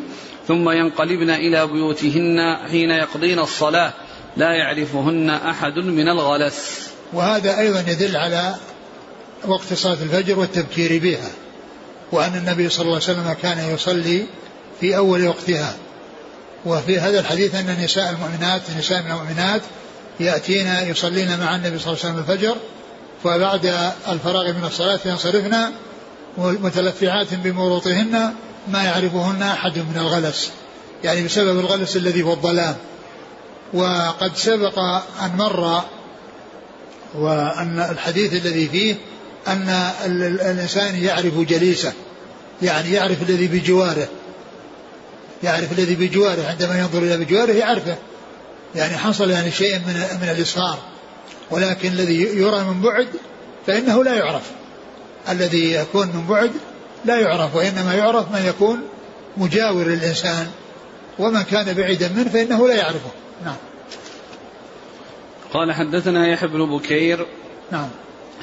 ثم 0.49 0.71
ينقلبن 0.71 1.31
إلى 1.31 1.67
بيوتهن 1.67 2.57
حين 2.71 2.91
يقضين 2.91 3.39
الصلاة 3.39 3.93
لا 4.37 4.53
يعرفهن 4.53 5.31
أحد 5.31 5.79
من 5.79 6.09
الغلس. 6.09 6.89
وهذا 7.13 7.59
أيضا 7.59 7.81
يدل 7.81 8.17
على 8.17 8.55
وقت 9.47 9.75
صلاة 9.75 9.93
الفجر 10.03 10.39
والتبكير 10.39 11.03
بها 11.03 11.31
وأن 12.13 12.37
النبي 12.37 12.69
صلى 12.69 12.83
الله 12.83 12.95
عليه 12.95 13.05
وسلم 13.05 13.33
كان 13.43 13.75
يصلي 13.75 14.27
في 14.81 14.97
أول 14.97 15.29
وقتها. 15.29 15.77
وفي 16.67 17.01
هذا 17.01 17.21
الحديث 17.21 17.55
أن 17.55 17.77
نساء 17.85 18.11
المؤمنات 18.11 18.63
نساء 18.79 19.03
من 19.03 19.11
المؤمنات 19.11 19.63
يأتين 20.21 20.67
يصلين 20.67 21.41
مع 21.41 21.57
النبي 21.57 21.79
صلى 21.79 21.93
الله 21.93 22.05
عليه 22.05 22.15
وسلم 22.15 22.19
الفجر 22.19 22.57
فبعد 23.25 23.93
الفراغ 24.09 24.53
من 24.53 24.65
الصلاة 24.65 25.01
ينصرفن 25.05 25.57
متلفعات 26.39 27.35
بمروطهن 27.35 28.35
ما 28.69 28.83
يعرفهن 28.85 29.43
أحد 29.43 29.79
من 29.79 29.97
الغلس 29.97 30.51
يعني 31.05 31.25
بسبب 31.25 31.61
الغلس 31.61 31.97
الذي 31.97 32.23
هو 32.23 32.33
الظلام. 32.33 32.77
وقد 33.75 34.37
سبق 34.37 34.79
أن 35.23 35.37
مر 35.37 35.83
وأن 37.15 37.87
الحديث 37.91 38.33
الذي 38.33 38.69
فيه 38.69 38.95
أن 39.53 39.69
الإنسان 40.07 40.95
يعرف 40.95 41.39
جليسه 41.39 41.93
يعني 42.63 42.93
يعرف 42.93 43.23
الذي 43.23 43.47
بجواره 43.47 44.09
يعرف 45.43 45.79
الذي 45.79 45.95
بجواره 45.95 46.47
عندما 46.49 46.79
ينظر 46.79 46.99
إلى 46.99 47.25
بجواره 47.25 47.53
يعرفه. 47.53 47.97
يعني 48.75 48.97
حصل 48.97 49.31
يعني 49.31 49.51
شيء 49.51 49.75
من 49.75 49.95
من 50.23 50.29
الإصرار 50.29 50.79
ولكن 51.51 51.89
الذي 51.89 52.23
يرى 52.23 52.65
من 52.65 52.81
بعد 52.83 53.09
فإنه 53.67 54.05
لا 54.05 54.15
يعرف. 54.15 54.43
الذي 55.29 55.73
يكون 55.73 56.07
من 56.07 56.27
بعد 56.29 56.51
لا 57.05 57.21
يعرف 57.21 57.57
وإنما 57.57 57.95
يعرف 57.95 58.33
من 58.33 58.47
يكون 58.47 58.83
مجاور 59.37 59.87
للإنسان 59.87 60.47
ومن 61.19 61.43
كان 61.43 61.75
بعيدا 61.75 62.09
منه 62.09 62.29
فإنه 62.31 62.69
لا 62.69 62.75
يعرفه. 62.75 63.11
نعم. 63.45 63.57
قال 65.53 65.73
حدثنا 65.73 66.29
يحيى 66.29 66.49
بن 66.49 66.77
بكير 66.77 67.27
نعم. 67.73 67.89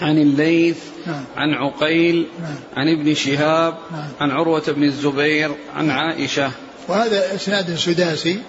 عن 0.01 0.17
الليث 0.17 0.77
نعم. 1.07 1.23
عن 1.37 1.53
عقيل 1.53 2.27
نعم. 2.41 2.55
عن 2.77 2.89
ابن 2.89 3.13
شهاب 3.13 3.77
نعم. 3.91 4.09
عن 4.19 4.31
عروة 4.31 4.63
بن 4.67 4.83
الزبير 4.83 5.51
عن 5.75 5.89
عائشة 5.89 6.51
وهذا 6.87 7.35
إسناد 7.35 7.75
سداسي 7.75 8.39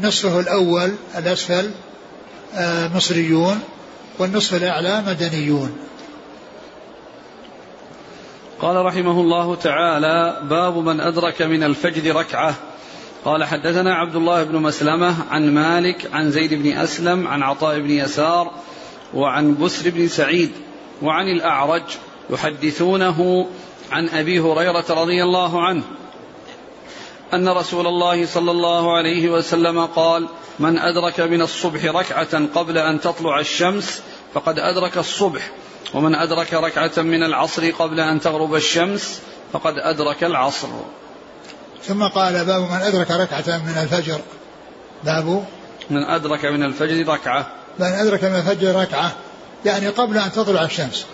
نصفه 0.00 0.40
الأول 0.40 0.92
الأسفل 1.18 1.70
آه، 2.54 2.96
مصريون 2.96 3.60
والنصف 4.18 4.54
الأعلى 4.54 5.02
مدنيون 5.06 5.76
قال 8.60 8.84
رحمه 8.84 9.20
الله 9.20 9.54
تعالى 9.54 10.40
باب 10.50 10.76
من 10.76 11.00
أدرك 11.00 11.42
من 11.42 11.62
الفجر 11.62 12.16
ركعة 12.16 12.54
قال 13.24 13.44
حدثنا 13.44 13.94
عبد 13.94 14.16
الله 14.16 14.44
بن 14.44 14.56
مسلمة 14.62 15.14
عن 15.30 15.54
مالك 15.54 16.10
عن 16.12 16.30
زيد 16.30 16.54
بن 16.54 16.72
أسلم 16.72 17.28
عن 17.28 17.42
عطاء 17.42 17.78
بن 17.78 17.90
يسار 17.90 18.50
وعن 19.14 19.54
بسر 19.54 19.90
بن 19.90 20.08
سعيد 20.08 20.50
وعن 21.02 21.28
الأعرج 21.28 21.82
يحدثونه 22.30 23.46
عن 23.92 24.08
أبي 24.08 24.40
هريرة 24.40 24.84
رضي 24.90 25.22
الله 25.22 25.62
عنه 25.64 25.82
أن 27.34 27.48
رسول 27.48 27.86
الله 27.86 28.26
صلى 28.26 28.50
الله 28.50 28.96
عليه 28.96 29.30
وسلم 29.30 29.86
قال 29.86 30.28
من 30.58 30.78
أدرك 30.78 31.20
من 31.20 31.42
الصبح 31.42 31.84
ركعة 31.84 32.46
قبل 32.54 32.78
أن 32.78 33.00
تطلع 33.00 33.40
الشمس 33.40 34.02
فقد 34.34 34.58
أدرك 34.58 34.98
الصبح 34.98 35.50
ومن 35.94 36.14
أدرك 36.14 36.54
ركعة 36.54 36.92
من 36.96 37.22
العصر 37.22 37.70
قبل 37.70 38.00
أن 38.00 38.20
تغرب 38.20 38.54
الشمس 38.54 39.20
فقد 39.52 39.74
أدرك 39.78 40.24
العصر. 40.24 40.68
ثم 41.82 42.02
قال 42.02 42.44
باب 42.44 42.60
من 42.60 42.80
أدرك 42.82 43.10
ركعة 43.10 43.58
من 43.58 43.78
الفجر. 43.82 44.20
باب 45.04 45.44
من 45.90 46.04
أدرك 46.04 46.44
من 46.44 46.62
الفجر 46.62 47.12
ركعة. 47.12 47.46
من 47.78 47.86
أدرك 47.86 48.24
من 48.24 48.36
الفجر 48.36 48.80
ركعة. 48.80 49.12
يعني 49.64 49.88
قبل 49.88 50.18
أن 50.18 50.32
تطلع 50.32 50.62
الشمس 50.62 51.04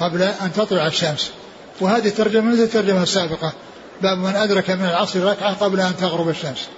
قبل 0.00 0.22
أن 0.22 0.52
تطلع 0.52 0.86
الشمس. 0.86 1.30
وهذه 1.80 2.08
الترجمة 2.08 2.52
مثل 2.52 2.62
الترجمة 2.62 3.02
السابقة؟ 3.02 3.52
باب 4.02 4.18
من 4.18 4.36
أدرك 4.36 4.70
من 4.70 4.84
العصر 4.84 5.24
ركعة 5.24 5.54
قبل 5.54 5.80
أن 5.80 5.96
تغرب 5.96 6.28
الشمس. 6.28 6.68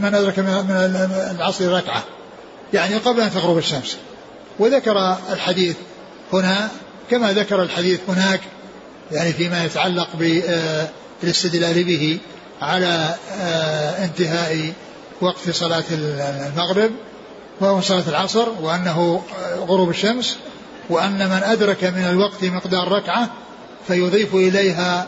من 0.00 0.14
أدرك 0.14 0.38
من 0.38 0.70
العصر 1.36 1.72
ركعة 1.72 2.04
يعني 2.72 2.96
قبل 2.96 3.20
أن 3.20 3.30
تغرب 3.30 3.58
الشمس. 3.58 3.96
وذكر 4.58 5.16
الحديث 5.32 5.76
هنا 6.32 6.68
كما 7.10 7.32
ذكر 7.32 7.62
الحديث 7.62 8.00
هناك 8.08 8.40
يعني 9.12 9.32
فيما 9.32 9.64
يتعلق 9.64 10.08
بالاستدلال 11.22 11.84
به 11.84 12.18
على 12.62 13.14
آه، 13.40 14.04
انتهاء 14.04 14.72
وقت 15.20 15.50
صلاة 15.50 15.84
المغرب. 15.90 16.90
وهو 17.60 17.80
صلاة 17.80 18.08
العصر 18.08 18.48
وأنه 18.60 19.22
غروب 19.58 19.90
الشمس 19.90 20.36
وأن 20.90 21.18
من 21.28 21.42
أدرك 21.44 21.84
من 21.84 22.04
الوقت 22.04 22.44
مقدار 22.44 22.92
ركعة 22.92 23.30
فيضيف 23.88 24.34
إليها 24.34 25.06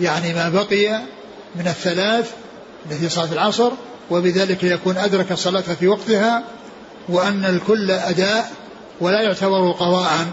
يعني 0.00 0.34
ما 0.34 0.48
بقي 0.48 1.00
من 1.56 1.66
الثلاث 1.66 2.30
التي 2.90 3.08
صلاة 3.08 3.32
العصر 3.32 3.70
وبذلك 4.10 4.64
يكون 4.64 4.96
أدرك 4.96 5.32
الصلاة 5.32 5.60
في 5.60 5.88
وقتها 5.88 6.42
وأن 7.08 7.44
الكل 7.44 7.90
أداء 7.90 8.52
ولا 9.00 9.20
يعتبر 9.20 9.72
قضاء 9.72 10.26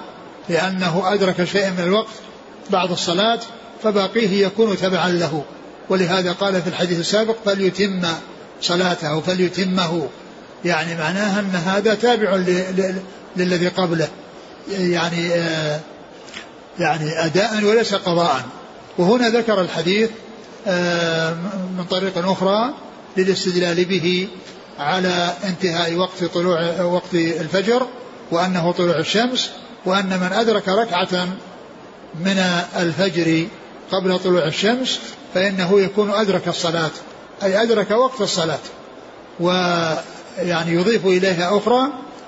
لأنه 0.50 1.04
أدرك 1.14 1.44
شيئا 1.44 1.70
من 1.70 1.84
الوقت 1.84 2.14
بعد 2.70 2.92
الصلاة 2.92 3.40
فباقيه 3.84 4.46
يكون 4.46 4.78
تبعا 4.78 5.10
له. 5.10 5.44
ولهذا 5.90 6.32
قال 6.32 6.62
في 6.62 6.68
الحديث 6.68 7.00
السابق 7.00 7.36
فليتم 7.46 8.02
صلاته 8.62 9.20
فليتمه. 9.20 10.08
يعني 10.66 10.96
معناها 10.96 11.40
أن 11.40 11.56
هذا 11.56 11.96
تابع 11.96 12.36
للذي 13.36 13.68
قبله. 13.68 14.08
يعني 14.70 15.34
آه 15.34 15.80
يعني 16.80 17.26
أداء 17.26 17.64
وليس 17.64 17.96
قضاء. 17.96 18.42
وهنا 18.98 19.30
ذكر 19.30 19.62
الحديث 19.62 20.10
آه 20.68 21.34
من 21.78 21.86
طريق 21.90 22.18
أخرى 22.18 22.74
للاستدلال 23.18 23.86
به 23.86 24.28
على 24.80 25.34
انتهاء 25.44 25.96
وقت 25.96 26.24
طلوع 26.24 26.82
وقت 26.82 27.14
الفجر 27.14 27.88
وأنه 28.32 28.72
طلوع 28.72 29.00
الشمس 29.00 29.50
وأن 29.86 30.20
من 30.20 30.30
أدرك 30.34 30.68
ركعة 30.68 31.28
من 32.26 32.38
الفجر 32.80 33.48
قبل 33.92 34.20
طلوع 34.20 34.44
الشمس 34.46 35.00
فإنه 35.34 35.82
يكون 35.82 36.12
أدرك 36.12 36.48
الصلاة 36.48 36.92
أي 37.44 37.62
أدرك 37.62 37.92
وقت 37.92 38.22
الصلاة. 38.22 38.60
ويعني 40.42 40.74
يضيف 40.74 41.06
إليها 41.06 41.58
أخرى 41.58 41.88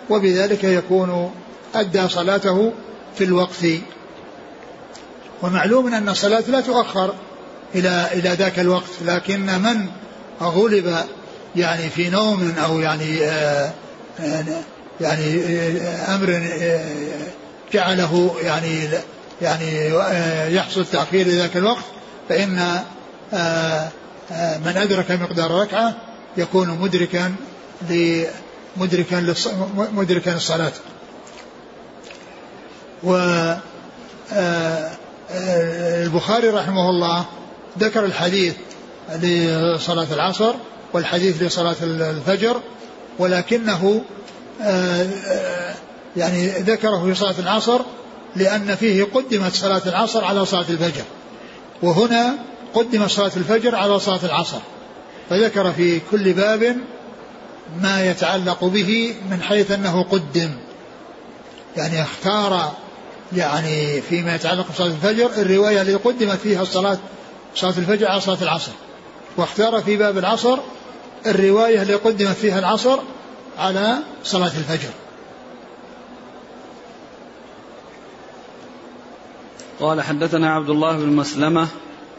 وبذلك 0.09 0.63
يكون 0.63 1.31
أدى 1.75 2.07
صلاته 2.07 2.73
في 3.15 3.23
الوقت. 3.23 3.65
ومعلوم 5.41 5.93
أن 5.93 6.09
الصلاة 6.09 6.43
لا 6.47 6.61
تؤخر 6.61 7.13
إلى 7.75 8.07
إلى 8.13 8.29
ذاك 8.29 8.59
الوقت 8.59 8.89
لكن 9.05 9.45
من 9.45 9.85
غلب 10.41 10.95
يعني 11.55 11.89
في 11.89 12.09
نوم 12.09 12.53
أو 12.65 12.79
يعني 12.79 13.23
آه 13.23 13.71
يعني 15.01 15.41
أمر 16.07 16.43
جعله 17.73 18.35
يعني 18.43 18.89
يعني 19.41 19.91
يحصل 20.55 20.85
تأخير 20.85 21.27
ذاك 21.27 21.57
الوقت 21.57 21.83
فإن 22.29 22.79
من 24.65 24.77
أدرك 24.77 25.11
مقدار 25.11 25.51
ركعة 25.51 25.95
يكون 26.37 26.69
مدركا 26.81 27.35
مدركا 28.77 29.33
مدركا 29.93 30.35
الصلاة. 30.35 30.71
و 33.03 33.15
البخاري 36.03 36.49
رحمه 36.49 36.89
الله 36.89 37.25
ذكر 37.79 38.05
الحديث 38.05 38.55
لصلاة 39.21 40.07
العصر 40.13 40.53
والحديث 40.93 41.43
لصلاة 41.43 41.75
الفجر 41.81 42.61
ولكنه 43.19 44.03
آه، 44.61 45.07
آه، 45.27 45.75
يعني 46.17 46.47
ذكره 46.47 47.05
في 47.05 47.15
صلاة 47.15 47.39
العصر 47.39 47.81
لأن 48.35 48.75
فيه 48.75 49.03
قدمت 49.03 49.53
صلاة 49.53 49.81
العصر 49.85 50.23
على 50.25 50.45
صلاة 50.45 50.65
الفجر 50.69 51.03
وهنا 51.83 52.35
قدمت 52.73 53.09
صلاة 53.09 53.31
الفجر 53.37 53.75
على 53.75 53.99
صلاة 53.99 54.25
العصر 54.25 54.59
فذكر 55.29 55.71
في 55.71 55.99
كل 56.11 56.33
باب 56.33 56.77
ما 57.81 58.05
يتعلق 58.05 58.63
به 58.63 59.15
من 59.29 59.41
حيث 59.41 59.71
أنه 59.71 60.03
قدم. 60.03 60.51
يعني 61.77 62.01
اختار 62.01 62.71
يعني 63.33 64.01
فيما 64.01 64.35
يتعلق 64.35 64.71
بصلاة 64.71 64.87
الفجر 64.87 65.29
الرواية 65.37 65.81
التي 65.81 65.95
قدمت 65.95 66.39
فيها 66.39 66.61
الصلاة 66.61 66.97
صلاة 67.55 67.77
الفجر 67.77 68.07
على 68.07 68.21
صلاة 68.21 68.41
العصر. 68.41 68.71
واختار 69.37 69.81
في 69.81 69.97
باب 69.97 70.17
العصر 70.17 70.57
الرواية 71.25 71.81
التي 71.81 71.93
قدمت 71.93 72.35
فيها 72.35 72.59
العصر 72.59 72.99
على 73.57 73.97
صلاة 74.23 74.51
الفجر. 74.57 74.89
قال 79.81 80.01
حدثنا 80.01 80.53
عبد 80.53 80.69
الله 80.69 80.97
بن 80.97 81.07
مسلمة 81.07 81.67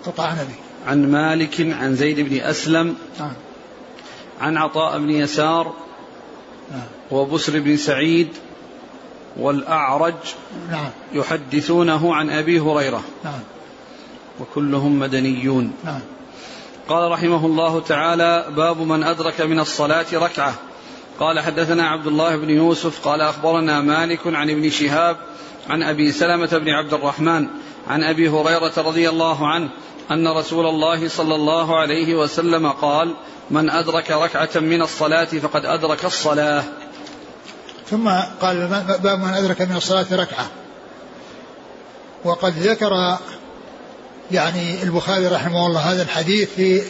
قطعنا 0.07 0.43
به 0.43 0.91
عن 0.91 1.11
مالك 1.11 1.61
عن 1.61 1.95
زيد 1.95 2.21
بن 2.21 2.41
أسلم 2.41 2.97
نعم 3.19 3.33
عن 4.43 4.57
عطاء 4.57 4.99
بن 4.99 5.11
يسار 5.11 5.73
نعم. 6.71 6.83
وبسر 7.11 7.61
بن 7.61 7.77
سعيد 7.77 8.29
والأعرج 9.37 10.15
نعم. 10.71 10.91
يحدثونه 11.13 12.15
عن 12.15 12.31
أبي 12.31 12.61
هريرة. 12.61 13.03
نعم. 13.25 13.41
وكلهم 14.41 14.99
مدنيون. 14.99 15.73
نعم. 15.85 16.01
قال 16.89 17.11
رحمه 17.11 17.47
الله 17.47 17.81
تعالى 17.81 18.47
باب 18.57 18.81
من 18.81 19.03
أدرك 19.03 19.41
من 19.41 19.61
الصلاة 19.61 20.07
ركعة. 20.13 20.55
قال 21.21 21.41
حدثنا 21.41 21.89
عبد 21.89 22.07
الله 22.07 22.37
بن 22.37 22.51
يوسف. 22.51 23.09
قال 23.09 23.21
أخبرنا 23.21 23.81
مالك 23.81 24.21
عن 24.27 24.51
ابن 24.51 24.71
شهاب 24.71 25.17
عن 25.69 25.83
أبي 25.83 26.13
سلمة 26.13 26.59
بن 26.59 26.69
عبد 26.69 26.95
الرحمن 26.95 27.47
عن 27.89 28.03
أبي 28.03 28.29
هريرة 28.29 28.73
رضي 28.79 29.09
الله 29.09 29.49
عنه 29.49 29.71
أن 30.11 30.29
رسول 30.29 30.67
الله 30.67 31.09
صلى 31.09 31.35
الله 31.35 31.77
عليه 31.77 32.15
وسلم 32.15 32.69
قال 32.69 33.15
من 33.53 33.71
أدرك 33.71 34.11
ركعة 34.11 34.61
من 34.61 34.83
الصلاة 34.83 35.25
فقد 35.25 35.65
أدرك 35.65 36.05
الصلاة. 36.05 36.65
ثم 37.91 38.09
قال 38.41 38.85
باب 39.03 39.19
من 39.21 39.35
أدرك 39.35 39.63
من 39.63 39.77
الصلاة 39.77 40.07
ركعة. 40.13 40.51
وقد 42.25 42.59
ذكر 42.59 43.19
يعني 44.31 44.83
البخاري 44.83 45.27
رحمه 45.27 45.67
الله 45.67 45.81
هذا 45.81 46.03
الحديث 46.03 46.51
في 46.57 46.83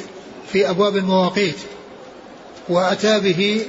في 0.53 0.71
أبواب 0.71 0.97
المواقيت 0.97 1.57
وأتى 2.69 3.21
به 3.21 3.67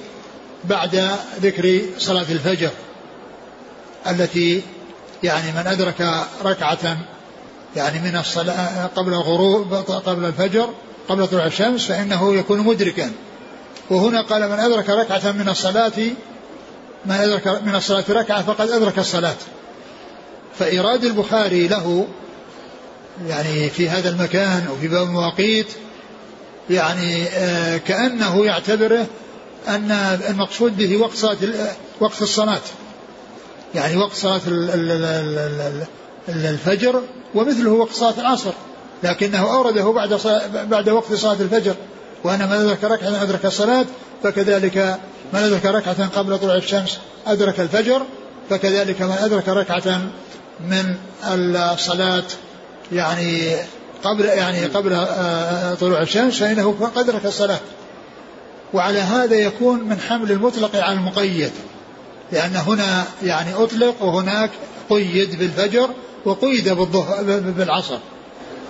بعد 0.63 1.09
ذكر 1.41 1.81
صلاة 1.97 2.31
الفجر 2.31 2.69
التي 4.07 4.61
يعني 5.23 5.51
من 5.51 5.67
أدرك 5.67 6.25
ركعة 6.45 6.97
يعني 7.75 7.99
من 7.99 8.15
الصلاة 8.17 8.85
قبل 8.85 9.13
الغروب 9.13 9.73
قبل 9.73 10.25
الفجر 10.25 10.69
قبل 11.09 11.27
طلوع 11.27 11.45
الشمس 11.45 11.85
فإنه 11.85 12.35
يكون 12.35 12.59
مدركا. 12.59 13.11
وهنا 13.89 14.21
قال 14.21 14.49
من 14.49 14.59
أدرك 14.59 14.89
ركعة 14.89 15.31
من 15.31 15.49
الصلاة 15.49 15.91
من 17.05 17.11
أدرك 17.11 17.47
من 17.47 17.75
الصلاة 17.75 18.03
ركعة 18.09 18.43
فقد 18.43 18.69
أدرك 18.69 18.99
الصلاة. 18.99 19.35
فإيراد 20.59 21.03
البخاري 21.03 21.67
له 21.67 22.07
يعني 23.27 23.69
في 23.69 23.89
هذا 23.89 24.09
المكان 24.09 24.67
وفي 24.67 24.87
باب 24.87 25.07
المواقيت 25.07 25.67
يعني 26.69 27.23
آه 27.27 27.77
كأنه 27.77 28.45
يعتبره 28.45 29.07
أن 29.67 29.91
المقصود 30.29 30.77
به 30.77 30.97
وقت 30.97 31.15
صلاة 31.15 31.37
وقت 31.99 32.21
الصلاة. 32.21 32.61
يعني 33.75 33.97
وقت 33.97 34.13
صلاة 34.13 34.41
الفجر 36.29 37.01
ومثله 37.35 37.71
وقت 37.71 37.91
صلاة 37.93 38.19
العصر. 38.19 38.53
لكنه 39.03 39.53
أورده 39.53 39.91
بعد 39.91 40.19
بعد 40.69 40.89
وقت 40.89 41.13
صلاة 41.13 41.33
الفجر 41.39 41.75
وأن 42.23 42.39
من 42.39 42.53
أدرك 42.53 42.83
ركعة 42.83 43.23
أدرك 43.23 43.45
الصلاة 43.45 43.85
فكذلك 44.23 44.99
من 45.33 45.39
أدرك 45.39 45.65
ركعة 45.65 46.07
قبل 46.07 46.39
طلوع 46.39 46.55
الشمس 46.55 46.97
أدرك 47.27 47.59
الفجر 47.59 48.01
فكذلك 48.49 49.01
من 49.01 49.15
أدرك 49.21 49.49
ركعة 49.49 50.01
من 50.59 50.95
الصلاة 51.23 52.23
يعني 52.91 53.55
قبل 54.03 54.25
يعني 54.25 54.65
قبل 54.65 54.93
آه، 54.93 55.73
طلوع 55.73 56.01
الشمس 56.01 56.39
فإنه 56.39 56.75
قد 56.81 56.97
أدرك 56.97 57.25
الصلاة. 57.25 57.59
وعلى 58.73 58.99
هذا 58.99 59.35
يكون 59.35 59.79
من 59.79 59.99
حمل 59.99 60.31
المطلق 60.31 60.75
على 60.75 60.93
المقيد. 60.93 61.51
لأن 62.31 62.55
هنا 62.55 63.05
يعني 63.23 63.53
أطلق 63.53 64.03
وهناك 64.03 64.49
قيد 64.89 65.39
بالفجر 65.39 65.89
وقيد 66.25 66.69
بالعصر. 67.57 67.97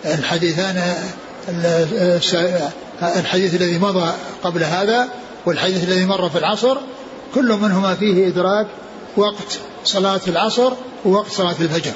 الحديثان 0.05 0.95
الحديث 3.01 3.55
الذي 3.55 3.77
مضى 3.77 4.13
قبل 4.43 4.63
هذا 4.63 5.09
والحديث 5.45 5.83
الذي 5.83 6.05
مر 6.05 6.29
في 6.29 6.37
العصر 6.37 6.77
كل 7.35 7.53
منهما 7.53 7.95
فيه 7.95 8.27
إدراك 8.27 8.67
وقت 9.17 9.59
صلاة 9.83 10.21
العصر 10.27 10.73
ووقت 11.05 11.31
صلاة 11.31 11.55
الفجر. 11.61 11.91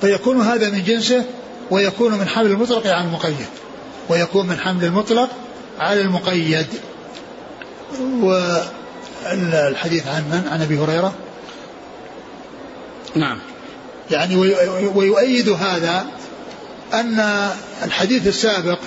فيكون 0.00 0.40
هذا 0.40 0.70
من 0.70 0.84
جنسه 0.84 1.24
ويكون 1.70 2.12
من 2.18 2.28
حمل 2.28 2.46
المطلق 2.46 2.86
على 2.86 3.04
المقيد 3.04 3.46
ويكون 4.08 4.46
من 4.46 4.58
حمل 4.58 4.84
المطلق 4.84 5.28
على 5.78 6.00
المقيد. 6.00 6.66
والحديث 8.20 10.08
عن 10.08 10.22
من؟ 10.22 10.48
عن 10.52 10.62
أبي 10.62 10.78
هريرة. 10.78 11.14
نعم. 13.14 13.38
يعني 14.10 14.36
ويؤيد 14.94 15.48
هذا 15.48 16.06
أن 16.92 17.48
الحديث 17.84 18.26
السابق 18.26 18.78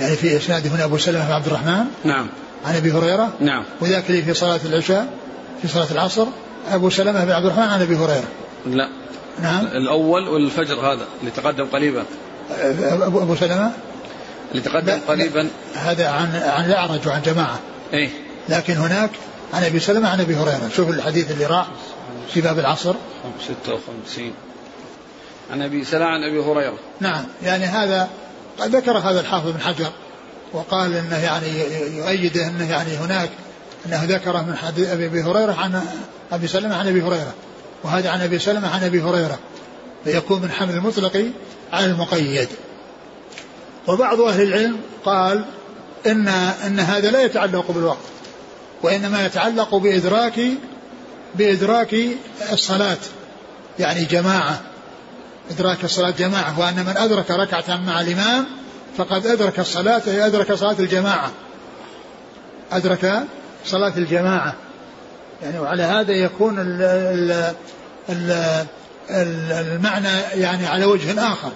يعني 0.00 0.16
في 0.16 0.36
إسناد 0.36 0.66
هنا 0.66 0.84
أبو 0.84 0.98
سلمة 0.98 1.26
بن 1.26 1.32
عبد 1.32 1.46
الرحمن 1.46 1.84
نعم. 2.04 2.26
عن 2.66 2.76
أبي 2.76 2.92
هريرة 2.92 3.32
نعم. 3.40 3.64
وذاك 3.80 4.10
اللي 4.10 4.22
في 4.22 4.34
صلاة 4.34 4.60
العشاء 4.64 5.06
في 5.62 5.68
صلاة 5.68 5.86
العصر 5.90 6.26
أبو 6.70 6.90
سلمة 6.90 7.24
بن 7.24 7.30
عبد 7.30 7.46
الرحمن 7.46 7.62
عن 7.62 7.80
أبي 7.80 7.96
هريرة. 7.96 8.28
لا. 8.66 8.88
نعم. 9.42 9.66
الأول 9.66 10.28
والفجر 10.28 10.74
هذا 10.74 11.06
اللي 11.20 11.30
تقدم 11.30 11.64
قريبا. 11.64 12.04
أبو 12.50 13.22
أبو 13.22 13.36
سلمة؟ 13.36 13.72
اللي 14.50 14.62
تقدم 14.62 14.98
قريبا. 15.08 15.48
هذا 15.74 16.08
عن 16.08 16.42
عن 16.44 16.64
الاعرج 16.64 17.08
وعن 17.08 17.22
جماعة. 17.22 17.58
إيه. 17.92 18.08
لكن 18.48 18.74
هناك 18.74 19.10
عن 19.54 19.64
أبي 19.64 19.80
سلمة 19.80 20.08
عن 20.08 20.20
أبي 20.20 20.34
هريرة. 20.34 20.70
شوف 20.76 20.90
الحديث 20.90 21.30
اللي 21.30 21.46
راح 21.46 21.66
في 22.34 22.40
باب 22.40 22.58
العصر. 22.58 22.94
56 24.06 24.32
عن 25.52 25.62
أبي 25.62 25.84
سلمه 25.84 26.06
عن 26.06 26.22
أبي 26.24 26.38
هريرة. 26.38 26.78
نعم 27.00 27.24
يعني 27.42 27.64
هذا 27.64 28.08
قد 28.58 28.76
ذكر 28.76 28.98
هذا 28.98 29.20
الحافظ 29.20 29.50
بن 29.50 29.60
حجر 29.60 29.90
وقال 30.52 30.96
إنه 30.96 31.18
يعني 31.18 31.46
يؤيده 31.96 32.46
إنه 32.46 32.70
يعني 32.70 32.96
هناك 32.96 33.30
إنه 33.86 34.04
ذكره 34.04 34.42
من 34.42 34.56
حديث 34.56 34.88
أبي 34.88 35.22
هريرة 35.22 35.52
عن 35.52 35.82
أبي 36.32 36.46
سلمة 36.46 36.76
عن 36.76 36.88
أبي 36.88 37.02
هريرة 37.02 37.34
وهذا 37.84 38.10
عن 38.10 38.20
أبي 38.20 38.38
سلمة 38.38 38.68
عن 38.68 38.84
أبي 38.84 39.02
هريرة 39.02 39.38
فيكون 40.04 40.42
من 40.42 40.50
حمل 40.50 40.74
المطلق 40.74 41.26
على 41.72 41.86
المقيد. 41.86 42.48
وبعض 43.86 44.20
أهل 44.20 44.42
العلم 44.42 44.76
قال 45.04 45.44
ان 46.06 46.28
إن 46.66 46.80
هذا 46.80 47.10
لا 47.10 47.22
يتعلق 47.22 47.70
بالوقت 47.70 47.98
وإنما 48.82 49.26
يتعلق 49.26 49.74
بادراك 49.74 50.40
بإدراك 51.34 51.96
الصلاة 52.52 52.98
يعني 53.78 54.04
جماعة. 54.04 54.60
أدراك 55.50 55.84
الصلاه 55.84 56.10
جماعة 56.10 56.60
وأن 56.60 56.76
من 56.76 56.96
أدرك 56.96 57.30
ركعة 57.30 57.76
مع 57.76 58.00
الإمام 58.00 58.46
فقد 58.96 59.26
أدرك 59.26 59.58
الصلاه 59.60 60.02
أي 60.06 60.26
أدرك 60.26 60.52
صلاة 60.52 60.76
الجماعة. 60.78 61.30
أدرك 62.72 63.22
صلاة 63.64 63.92
الجماعة. 63.96 64.54
يعني 65.42 65.58
وعلى 65.58 65.82
هذا 65.82 66.12
يكون 66.12 66.58
ال 66.58 67.54
ال 68.08 68.66
المعنى 69.10 70.08
يعني 70.34 70.66
على 70.66 70.84
وجه 70.84 71.32
آخر 71.32 71.52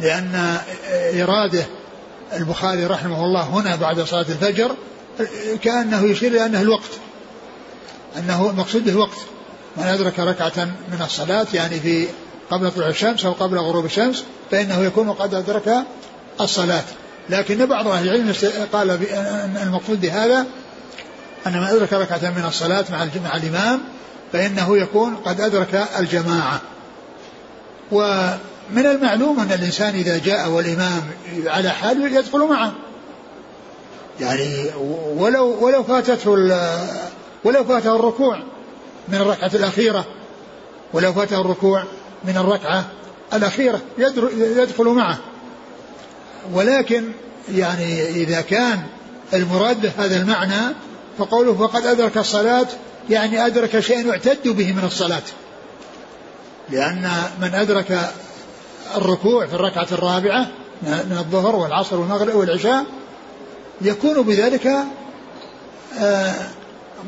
لأن 0.00 0.58
إرادة 1.22 1.66
البخاري 2.32 2.86
رحمه 2.86 3.24
الله 3.24 3.42
هنا 3.42 3.76
بعد 3.76 4.00
صلاة 4.00 4.26
الفجر 4.28 4.76
كأنه 5.62 6.04
يشير 6.04 6.30
إلى 6.32 6.46
أنه 6.46 6.60
الوقت 6.60 6.90
أنه 8.18 8.50
المقصود 8.50 8.84
به 8.84 8.90
الوقت 8.90 9.18
من 9.76 9.84
أدرك 9.84 10.18
ركعة 10.18 10.64
من 10.64 11.02
الصلاة 11.04 11.46
يعني 11.54 11.80
في 11.80 12.06
قبل 12.50 12.70
طلوع 12.70 12.88
الشمس 12.88 13.24
أو 13.24 13.32
قبل 13.32 13.58
غروب 13.58 13.84
الشمس 13.84 14.24
فإنه 14.50 14.82
يكون 14.82 15.12
قد 15.12 15.34
أدرك 15.34 15.84
الصلاة. 16.40 16.84
لكن 17.30 17.66
بعض 17.66 17.88
أهل 17.88 18.08
العلم 18.08 18.32
قال 18.72 18.90
أن 18.90 19.58
المقصود 19.62 20.00
بهذا 20.00 20.46
أن 21.46 21.52
من 21.52 21.66
أدرك 21.66 21.92
ركعة 21.92 22.30
من 22.30 22.44
الصلاة 22.48 22.84
مع 23.24 23.36
الإمام 23.36 23.80
فإنه 24.32 24.78
يكون 24.78 25.16
قد 25.16 25.40
أدرك 25.40 25.88
الجماعة. 25.98 26.60
ومن 27.92 28.86
المعلوم 28.86 29.40
أن 29.40 29.52
الإنسان 29.52 29.94
إذا 29.94 30.18
جاء 30.18 30.48
والإمام 30.48 31.02
على 31.46 31.70
حال 31.70 32.16
يدخل 32.16 32.38
معه. 32.38 32.72
يعني 34.20 34.70
ولو 35.16 35.64
ولو 35.64 35.82
فاتته 35.82 36.30
ولو 37.44 37.64
فاته 37.64 37.96
الركوع 37.96 38.38
من 39.08 39.14
الركعة 39.14 39.50
الأخيرة 39.54 40.04
ولو 40.92 41.12
فاته 41.12 41.40
الركوع 41.40 41.84
من 42.26 42.36
الركعة 42.36 42.84
الأخيرة 43.32 43.80
يدخل 44.38 44.84
معه. 44.84 45.18
ولكن 46.52 47.04
يعني 47.54 48.08
إذا 48.08 48.40
كان 48.40 48.82
المراد 49.34 49.92
هذا 49.98 50.16
المعنى 50.16 50.74
فقوله 51.18 51.54
فقد 51.54 51.86
أدرك 51.86 52.16
الصلاة 52.16 52.66
يعني 53.10 53.46
أدرك 53.46 53.80
شيئا 53.80 54.00
يعتد 54.00 54.48
به 54.48 54.72
من 54.72 54.84
الصلاة. 54.84 55.22
لأن 56.70 57.10
من 57.40 57.54
أدرك 57.54 58.10
الركوع 58.96 59.46
في 59.46 59.54
الركعة 59.54 59.86
الرابعة 59.92 60.46
من 60.82 61.16
الظهر 61.18 61.56
والعصر 61.56 61.96
والمغرب 62.00 62.34
والعشاء 62.34 62.84
يكون 63.80 64.22
بذلك 64.22 64.84
آه، 65.98 66.34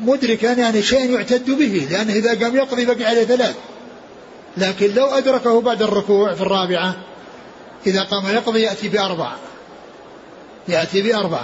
مدركا 0.02 0.46
يعني 0.46 0.82
شيئا 0.82 1.04
يعتد 1.04 1.50
به 1.50 1.88
لأنه 1.90 2.12
إذا 2.12 2.44
قام 2.44 2.56
يقضي 2.56 2.86
بقي 2.86 3.04
عليه 3.04 3.24
ثلاث. 3.24 3.54
لكن 4.59 4.94
لو 4.94 5.06
أدركه 5.06 5.61
بعد 5.61 5.82
الركوع 5.82 6.34
في 6.34 6.40
الرابعة 6.40 6.96
إذا 7.86 8.02
قام 8.02 8.26
يقضي 8.26 8.62
يأتي 8.62 8.88
بأربع 8.88 9.32
يأتي 10.68 11.02
بأربع 11.02 11.40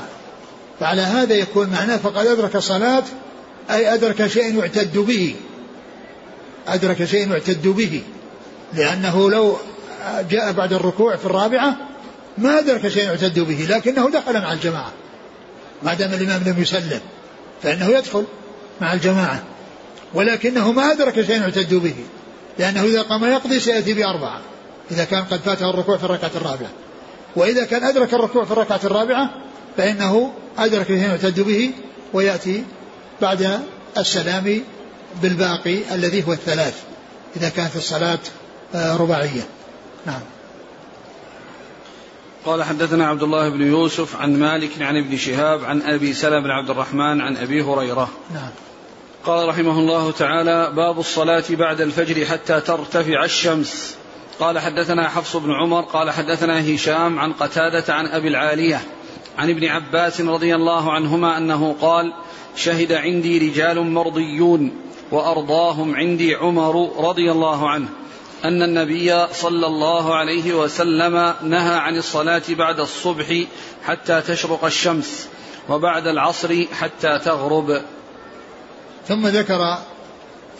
فعلى 0.81 1.03
هذا 1.03 1.35
يكون 1.35 1.69
معناه 1.69 1.97
فقد 1.97 2.27
أدرك 2.27 2.57
الصلاة 2.57 3.03
أي 3.71 3.95
أدرك 3.95 4.27
شيء 4.27 4.59
يعتد 4.59 4.99
به. 4.99 5.35
أدرك 6.69 7.05
شيء 7.05 7.31
يعتد 7.31 7.69
به. 7.69 8.03
لأنه 8.75 9.31
لو 9.31 9.57
جاء 10.31 10.53
بعد 10.53 10.73
الركوع 10.73 11.17
في 11.17 11.27
الرابعة 11.27 11.77
ما 12.39 12.59
أدرك 12.59 12.89
شيء 12.89 13.05
يعتد 13.05 13.39
به 13.39 13.67
لكنه 13.71 14.11
دخل 14.11 14.41
مع 14.41 14.53
الجماعة. 14.53 14.93
ما 15.83 15.95
دام 15.95 16.13
الإمام 16.13 16.43
لم 16.47 16.63
يسلم 16.63 17.01
فإنه 17.63 17.87
يدخل 17.87 18.25
مع 18.81 18.93
الجماعة. 18.93 19.43
ولكنه 20.15 20.73
ما 20.73 20.93
أدرك 20.93 21.23
شيء 21.23 21.41
يعتد 21.41 21.75
به. 21.75 21.95
لأنه 22.59 22.83
إذا 22.83 23.03
قام 23.03 23.25
يقضي 23.25 23.61
سيأتي 23.61 23.95
بأربعة 23.95 24.41
إذا 24.91 25.05
كان 25.05 25.25
قد 25.25 25.41
فاته 25.41 25.71
الركوع 25.71 25.97
في 25.97 26.05
الركعة 26.05 26.31
الرابعة 26.37 26.71
وإذا 27.37 27.65
كان 27.65 27.85
أدرك 27.85 28.15
الركوع 28.15 28.45
في 28.45 28.51
الركعة 28.51 28.81
الرابعة 28.85 29.31
فإنه 29.77 30.33
أدرك 30.59 30.87
شيء 30.87 30.97
يعتد 30.97 31.41
به 31.41 31.71
ويأتي 32.13 32.65
بعد 33.23 33.61
السلام 33.99 34.61
بالباقي 35.23 35.95
الذي 35.95 36.29
هو 36.29 36.33
الثلاث 36.33 36.83
إذا 37.37 37.49
كانت 37.49 37.77
الصلاة 37.77 38.19
آه، 38.75 38.97
رباعية 38.97 39.43
نعم 40.07 40.21
قال 42.45 42.63
حدثنا 42.63 43.07
عبد 43.07 43.23
الله 43.23 43.49
بن 43.49 43.63
يوسف 43.63 44.17
عن 44.17 44.39
مالك 44.39 44.71
عن 44.83 44.97
ابن 44.97 45.17
شهاب 45.17 45.65
عن 45.65 45.83
أبي 45.83 46.13
سلمة 46.13 46.41
بن 46.41 46.51
عبد 46.51 46.71
الرحمن 46.71 47.21
عن 47.21 47.37
أبي 47.37 47.63
هريرة. 47.63 48.11
نعم. 48.35 48.51
قال 49.27 49.49
رحمه 49.49 49.79
الله 49.79 50.11
تعالى: 50.11 50.73
باب 50.77 50.99
الصلاة 50.99 51.45
بعد 51.51 51.81
الفجر 51.81 52.25
حتى 52.25 52.61
ترتفع 52.61 53.25
الشمس. 53.25 53.97
قال 54.41 54.59
حدثنا 54.59 55.09
حفص 55.09 55.37
بن 55.37 55.53
عمر 55.53 55.81
قال 55.81 56.11
حدثنا 56.11 56.75
هشام 56.75 57.19
عن 57.19 57.33
قتادة 57.33 57.95
عن 57.95 58.07
أبي 58.07 58.29
العالية 58.29 58.81
عن 59.39 59.51
ابن 59.51 59.65
عباس 59.65 60.21
رضي 60.21 60.55
الله 60.55 60.93
عنهما 60.93 61.39
أنه 61.39 61.77
قال: 61.81 62.13
شهد 62.57 62.93
عندي 62.93 63.39
رجال 63.49 63.81
مرضيون 63.81 64.73
وأرضاهم 65.11 65.95
عندي 65.95 66.35
عمر 66.35 66.91
رضي 67.09 67.33
الله 67.33 67.69
عنه. 67.69 67.89
أن 68.45 68.63
النبي 68.63 69.27
صلى 69.33 69.67
الله 69.67 70.15
عليه 70.15 70.55
وسلم 70.55 71.35
نهى 71.43 71.75
عن 71.75 71.97
الصلاة 71.97 72.43
بعد 72.49 72.81
الصبح 72.81 73.45
حتى 73.85 74.21
تشرق 74.21 74.65
الشمس 74.65 75.29
وبعد 75.69 76.07
العصر 76.07 76.65
حتى 76.81 77.19
تغرب 77.19 77.83
ثم 79.09 79.27
ذكر 79.27 79.79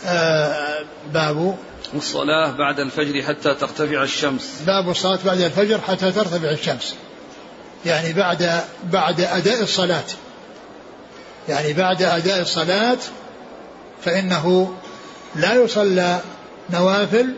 آه، 0.07 0.85
باب 1.13 1.57
الصلاة 1.95 2.51
بعد 2.51 2.81
الفجر 2.81 3.23
حتى 3.23 3.55
ترتفع 3.55 4.03
الشمس. 4.03 4.63
باب 4.67 4.91
الصلاة 4.91 5.19
بعد 5.25 5.41
الفجر 5.41 5.81
حتى 5.81 6.13
ترتفع 6.13 6.51
الشمس. 6.51 6.95
يعني 7.87 8.13
بعد 8.13 8.61
بعد 8.93 9.21
أداء 9.21 9.63
الصلاة. 9.63 10.05
يعني 11.49 11.73
بعد 11.73 12.03
أداء 12.03 12.41
الصلاة 12.41 12.99
فإنه 14.05 14.75
لا 15.37 15.55
يصلى 15.55 16.21
نوافل 16.71 17.35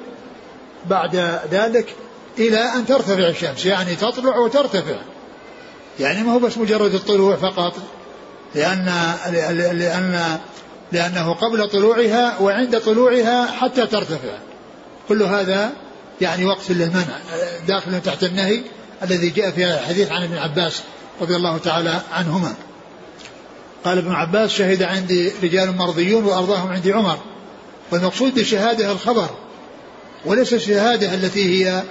بعد 0.87 1.41
ذلك 1.51 1.95
إلى 2.39 2.59
أن 2.59 2.87
ترتفع 2.87 3.29
الشمس. 3.29 3.67
يعني 3.67 3.97
تطلع 3.97 4.37
وترتفع. 4.37 4.97
يعني 6.01 6.23
ما 6.23 6.33
هو 6.33 6.39
بس 6.39 6.59
مجرد 6.59 6.95
الطلوع 6.95 7.37
فقط 7.37 7.75
لأن 8.55 9.15
لأن 9.73 10.39
لأنه 10.93 11.32
قبل 11.32 11.68
طلوعها 11.68 12.39
وعند 12.39 12.80
طلوعها 12.80 13.47
حتى 13.47 13.87
ترتفع. 13.87 14.39
كل 15.09 15.22
هذا 15.22 15.72
يعني 16.20 16.45
وقت 16.45 16.70
للمنع 16.70 17.18
داخل 17.68 18.01
تحت 18.01 18.24
النهي 18.24 18.61
الذي 19.03 19.30
جاء 19.30 19.51
في 19.51 19.64
الحديث 19.64 20.12
عن 20.12 20.22
ابن 20.22 20.37
عباس 20.37 20.82
رضي 21.20 21.37
الله 21.37 21.59
تعالى 21.59 22.01
عنهما. 22.12 22.55
قال 23.84 23.99
ابن 23.99 24.12
عباس 24.12 24.51
شهد 24.51 24.82
عندي 24.82 25.32
رجال 25.43 25.76
مرضيون 25.76 26.24
وأرضاهم 26.24 26.68
عندي 26.68 26.93
عمر. 26.93 27.18
والمقصود 27.91 28.34
بالشهادة 28.34 28.93
الخبر 28.93 29.30
وليس 30.24 30.55
الشهادة 30.55 31.14
التي 31.14 31.64
هي 31.64 31.82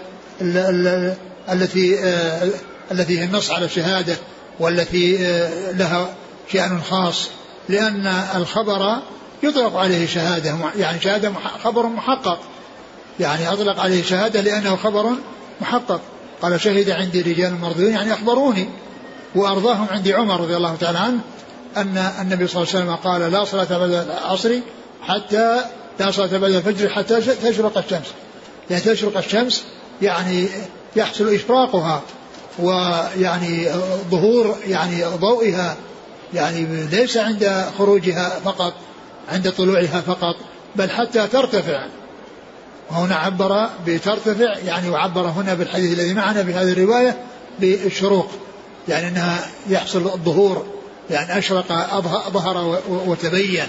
التي 1.50 2.00
آه، 2.00 2.50
التي 2.92 3.20
هي 3.20 3.24
النص 3.24 3.52
على 3.52 3.66
الشهادة 3.66 4.16
والتي 4.60 5.26
آه، 5.26 5.72
لها 5.72 6.16
شأن 6.54 6.82
خاص. 6.82 7.28
لأن 7.70 8.08
الخبر 8.36 8.96
يطلق 9.44 9.76
عليه 9.76 10.08
شهادة 10.08 10.56
يعني 10.76 11.02
شهادة 11.02 11.32
خبر 11.64 11.86
محقق. 11.86 12.40
يعني 13.20 13.54
أطلق 13.54 13.80
عليه 13.80 14.04
شهادة 14.04 14.42
لأنه 14.42 14.76
خبر 14.76 15.12
محقق. 15.62 16.02
قال 16.42 16.62
شهد 16.62 16.90
عندي 16.90 17.22
رجال 17.22 17.62
مرضيون 17.62 17.92
يعني 17.92 18.14
أخبروني. 18.14 18.70
وأرضاهم 19.36 19.88
عندي 19.92 20.14
عمر 20.14 20.42
رضي 20.42 20.58
الله 20.58 20.76
تعالى 20.76 20.98
عنه 20.98 21.20
أن 21.78 21.98
النبي 22.22 22.48
صلى 22.48 22.64
الله 22.64 22.74
عليه 22.74 22.86
وسلم 22.86 22.96
قال 22.96 23.32
لا 23.32 23.46
صلاة 23.46 23.78
بعد 23.78 23.92
العصر 23.92 24.60
حتى 25.02 25.62
لا 26.00 26.12
صلاة 26.12 26.38
بعد 26.38 26.52
الفجر 26.52 26.90
حتى 26.90 27.22
تشرق 27.22 27.78
الشمس. 27.78 28.08
يعني 28.70 28.84
تشرق 28.84 29.18
الشمس 29.18 29.64
يعني 30.02 30.48
يحصل 30.96 31.34
إشراقها 31.34 32.02
ويعني 32.60 33.70
ظهور 34.12 34.58
يعني 34.68 35.06
ضوئها 35.06 35.76
يعني 36.34 36.86
ليس 36.92 37.18
عند 37.18 37.66
خروجها 37.78 38.40
فقط 38.46 38.74
عند 39.32 39.52
طلوعها 39.52 40.02
فقط 40.02 40.36
بل 40.76 40.90
حتى 40.90 41.28
ترتفع. 41.28 41.88
وهنا 42.92 43.16
عبر 43.16 43.70
بترتفع 43.88 44.58
يعني 44.66 44.90
وعبر 44.90 45.22
هنا 45.22 45.54
بالحديث 45.54 46.00
الذي 46.00 46.14
معنا 46.14 46.42
بهذه 46.42 46.72
الرواية 46.72 47.18
بالشروق 47.60 48.32
يعني 48.88 49.08
أنها 49.08 49.48
يحصل 49.70 50.08
الظهور 50.08 50.66
يعني 51.10 51.38
أشرق 51.38 52.00
ظهر 52.30 52.82
وتبين. 52.90 53.68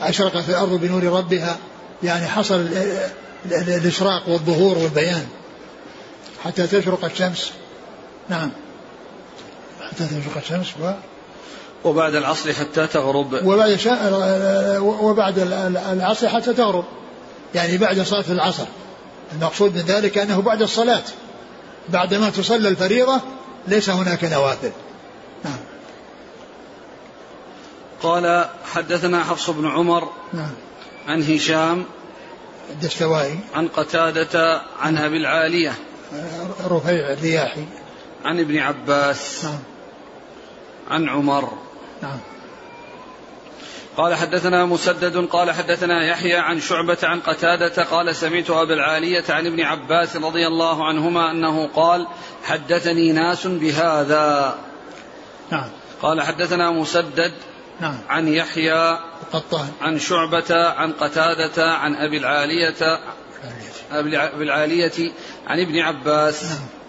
أشرقت 0.00 0.48
الأرض 0.48 0.80
بنور 0.80 1.04
ربها 1.04 1.56
يعني 2.02 2.26
حصل 2.26 2.68
الإشراق 3.46 4.28
والظهور 4.28 4.78
والبيان. 4.78 5.26
حتى 6.44 6.66
تشرق 6.66 7.04
الشمس. 7.04 7.52
نعم. 8.28 8.50
حتى 9.90 10.06
تشرق 10.06 10.36
الشمس 10.36 10.66
و 10.80 10.92
وبعد 11.84 12.14
العصر 12.14 12.52
حتى 12.52 12.86
تغرب. 12.86 13.46
وبعد 13.46 13.76
شا... 13.76 14.78
وبعد 14.78 15.38
العصر 15.92 16.28
حتى 16.28 16.52
تغرب. 16.52 16.84
يعني 17.54 17.78
بعد 17.78 18.00
صلاة 18.00 18.24
العصر. 18.30 18.64
المقصود 19.32 19.74
من 19.74 19.80
ذلك 19.80 20.18
أنه 20.18 20.42
بعد 20.42 20.62
الصلاة. 20.62 21.02
بعدما 21.88 22.30
تصلى 22.30 22.68
الفريضة 22.68 23.20
ليس 23.68 23.90
هناك 23.90 24.24
نوافل. 24.24 24.72
نعم. 25.44 25.58
قال 28.02 28.48
حدثنا 28.72 29.24
حفص 29.24 29.50
بن 29.50 29.68
عمر 29.68 30.08
نعم. 30.32 30.50
عن 31.08 31.22
هشام 31.22 31.84
الدستوائي. 32.70 33.38
عن 33.54 33.68
قتادة 33.68 34.62
عن 34.80 34.98
أبي 34.98 35.16
العالية. 35.16 35.74
رفيع 36.70 37.12
الرياحي. 37.12 37.64
عن 38.24 38.40
ابن 38.40 38.58
عباس. 38.58 39.44
نعم. 39.44 39.58
عن 40.90 41.08
عمر. 41.08 41.52
نعم. 42.02 42.18
قال 43.96 44.14
حدثنا 44.14 44.66
مسدد 44.66 45.16
قال 45.16 45.50
حدثنا 45.50 46.06
يحيى 46.06 46.36
عن 46.36 46.60
شعبة 46.60 46.98
عن 47.02 47.20
قتادة 47.20 47.84
قال 47.84 48.16
سمعت 48.16 48.50
أبا 48.50 48.74
العالية 48.74 49.24
عن 49.28 49.46
ابن 49.46 49.60
عباس 49.60 50.16
رضي 50.16 50.46
الله 50.46 50.86
عنهما 50.86 51.30
أنه 51.30 51.66
قال 51.66 52.06
حدثني 52.44 53.12
ناس 53.12 53.46
بهذا. 53.46 54.58
نعم. 55.50 55.68
قال 56.02 56.22
حدثنا 56.22 56.70
مسدد 56.70 57.32
نعم. 57.80 57.98
عن 58.08 58.28
يحيى 58.28 58.98
القطان. 59.22 59.68
عن 59.80 59.98
شعبة 59.98 60.68
عن 60.68 60.92
قتادة 60.92 61.72
عن 61.72 61.96
أبي 61.96 62.16
العالية 62.16 63.00
أبي 63.92 64.42
العالية 64.42 65.12
عن 65.46 65.60
ابن 65.60 65.78
عباس. 65.78 66.44
نعم. 66.44 66.81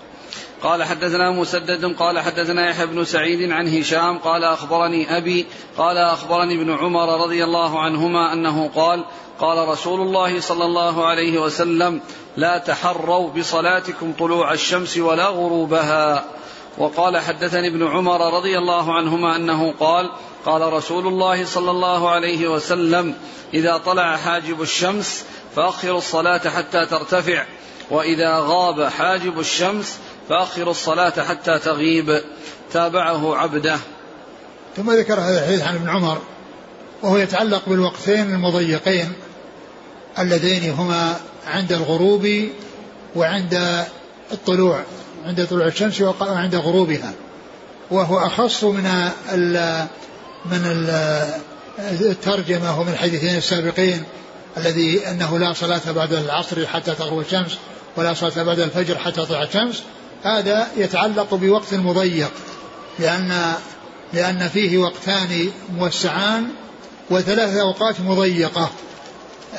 قال 0.64 0.84
حدثنا 0.84 1.32
مسدد 1.32 1.96
قال 1.96 2.20
حدثنا 2.20 2.70
يحيى 2.70 2.86
بن 2.86 3.06
سعيد 3.06 3.52
عن 3.52 3.68
هشام 3.68 4.18
قال 4.18 4.44
أخبرني 4.44 5.18
أبي 5.18 5.46
قال 5.78 5.98
أخبرني 5.98 6.56
ابن 6.56 6.74
عمر 6.74 7.24
رضي 7.24 7.44
الله 7.44 7.80
عنهما 7.80 8.34
أنه 8.34 8.70
قال 8.76 9.06
قال 9.40 9.68
رسول 9.68 10.02
الله 10.02 10.40
صلى 10.40 10.66
الله 10.66 11.06
عليه 11.06 11.40
وسلم 11.40 12.02
لا 12.38 12.58
تحروا 12.58 13.30
بصلاتكم 13.30 14.14
طلوع 14.20 14.54
الشمس 14.54 14.98
ولا 14.98 15.28
غروبها. 15.28 16.26
وقال 16.78 17.18
حدثني 17.18 17.68
ابن 17.68 17.88
عمر 17.88 18.34
رضي 18.34 18.58
الله 18.58 18.94
عنهما 18.94 19.36
أنه 19.36 19.74
قال 19.80 20.10
قال 20.46 20.74
رسول 20.74 21.08
الله 21.08 21.46
صلى 21.46 21.72
الله 21.72 22.10
عليه 22.10 22.48
وسلم 22.48 23.16
إذا 23.54 23.78
طلع 23.78 24.18
حاجب 24.18 24.62
الشمس 24.62 25.26
فاخروا 25.56 25.98
الصلاة 25.98 26.50
حتى 26.50 26.86
ترتفع 26.86 27.46
وإذا 27.92 28.40
غاب 28.40 28.84
حاجب 28.84 29.40
الشمس 29.40 30.00
فاخروا 30.30 30.72
الصلاة 30.72 31.24
حتى 31.24 31.60
تغيب. 31.60 32.22
تابعه 32.74 33.36
عبده. 33.36 33.78
ثم 34.78 34.92
ذكر 34.92 35.20
هذا 35.20 35.40
الحديث 35.40 35.62
عن 35.62 35.76
ابن 35.76 35.90
عمر 35.90 36.22
وهو 37.02 37.18
يتعلق 37.18 37.62
بالوقتين 37.68 38.34
المضيقين 38.34 39.14
اللذين 40.20 40.72
هما 40.72 41.20
عند 41.48 41.72
الغروب 41.72 42.28
وعند 43.16 43.86
الطلوع 44.32 44.84
عند 45.26 45.48
طلوع 45.48 45.68
الشمس 45.68 46.02
وعند 46.02 46.56
غروبها. 46.56 47.14
وهو 47.92 48.20
أخص 48.20 48.64
من 48.64 49.12
ال 49.32 49.86
من 50.46 50.66
ال 50.66 50.90
الترجمة 52.02 52.80
ومن 52.80 52.92
الحديثين 52.92 53.38
السابقين 53.38 54.04
الذي 54.58 55.08
أنه 55.08 55.38
لا 55.38 55.54
صلاة 55.54 55.92
بعد 55.92 56.14
العصر 56.14 56.68
حتى 56.68 56.96
تغرب 56.96 57.20
الشمس 57.20 57.58
ولا 57.96 58.14
صلاة 58.14 58.44
بعد 58.44 58.60
الفجر 58.60 58.98
حتى 58.98 59.12
تطلع 59.12 59.44
الشمس. 59.44 59.84
هذا 60.24 60.68
يتعلق 60.78 61.34
بوقت 61.34 61.74
مضيق 61.74 62.32
لأن 63.00 63.54
لأن 64.14 64.48
فيه 64.48 64.78
وقتان 64.78 65.50
موسعان 65.78 66.48
وثلاث 67.10 67.58
أوقات 67.58 68.02
مضيقة. 68.02 68.70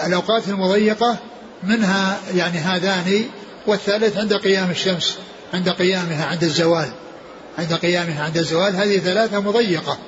الأوقات 0.06 0.48
المضيقة 0.48 1.16
منها 1.62 2.18
يعني 2.34 2.58
هذان 2.58 3.24
والثالث 3.66 4.16
عند 4.16 4.34
قيام 4.34 4.70
الشمس 4.70 5.18
عند 5.54 5.68
قيامها 5.68 6.26
عند 6.26 6.44
الزوال. 6.44 6.88
عند 7.58 7.72
قيامها 7.72 8.24
عند 8.24 8.38
الزوال 8.38 8.76
هذه 8.76 8.98
ثلاثة 8.98 9.40
مضيقة. 9.40 9.98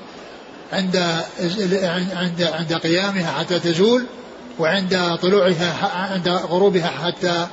عند 0.73 0.97
عند 2.13 2.43
عند 2.43 2.73
قيامها 2.73 3.33
حتى 3.33 3.59
تزول 3.59 4.07
وعند 4.59 5.19
طلوعها 5.23 5.89
عند 6.13 6.29
غروبها 6.29 6.89
حتى 6.89 7.47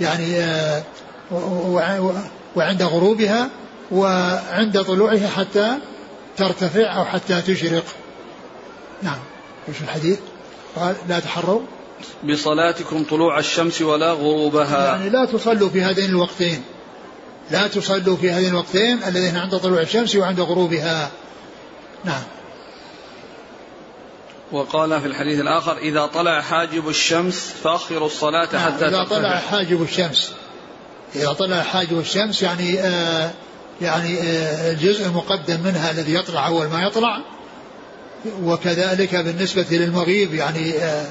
يعني 0.00 0.40
آه، 0.40 0.82
وعند 2.56 2.82
غروبها 2.82 3.50
وعند 3.90 4.82
طلوعها 4.82 5.28
حتى 5.28 5.76
ترتفع 6.36 6.96
أو 6.96 7.04
حتى 7.04 7.42
تشرق. 7.42 7.84
نعم. 9.02 9.18
إيش 9.68 9.80
الحديث؟ 9.80 10.18
قال 10.76 10.96
لا 11.08 11.20
تحروا. 11.20 11.60
بصلاتكم 12.24 13.04
طلوع 13.04 13.38
الشمس 13.38 13.82
ولا 13.82 14.12
غروبها. 14.12 14.86
يعني 14.86 15.10
لا 15.10 15.24
تصلوا 15.24 15.68
في 15.68 15.82
هذين 15.82 16.10
الوقتين. 16.10 16.62
لا 17.50 17.66
تصلوا 17.66 18.16
في 18.16 18.30
هذين 18.30 18.48
الوقتين 18.48 19.04
الذين 19.06 19.36
عند 19.36 19.56
طلوع 19.56 19.80
الشمس 19.80 20.16
وعند 20.16 20.40
غروبها. 20.40 21.10
نعم. 22.04 22.22
وقال 24.52 25.00
في 25.00 25.06
الحديث 25.06 25.40
الآخر 25.40 25.78
إذا 25.78 26.06
طلع 26.06 26.40
حاجب 26.40 26.88
الشمس 26.88 27.54
فأخروا 27.64 28.06
الصلاة 28.06 28.48
نعم 28.52 28.72
حتى 28.72 28.88
إذا 28.88 29.04
طلع 29.04 29.36
حاجب 29.36 29.82
الشمس. 29.82 30.32
إذا 31.14 31.32
طلع 31.32 31.62
حاجب 31.62 31.98
الشمس 31.98 32.42
يعني 32.42 32.80
آه 32.80 33.30
يعني 33.80 34.20
آه 34.20 34.72
الجزء 34.72 35.06
المقدم 35.06 35.60
منها 35.60 35.90
الذي 35.90 36.14
يطلع 36.14 36.46
أول 36.46 36.66
ما 36.66 36.82
يطلع. 36.82 37.20
وكذلك 38.42 39.14
بالنسبة 39.14 39.66
للمغيب 39.70 40.34
يعني 40.34 40.78
آه 40.78 41.06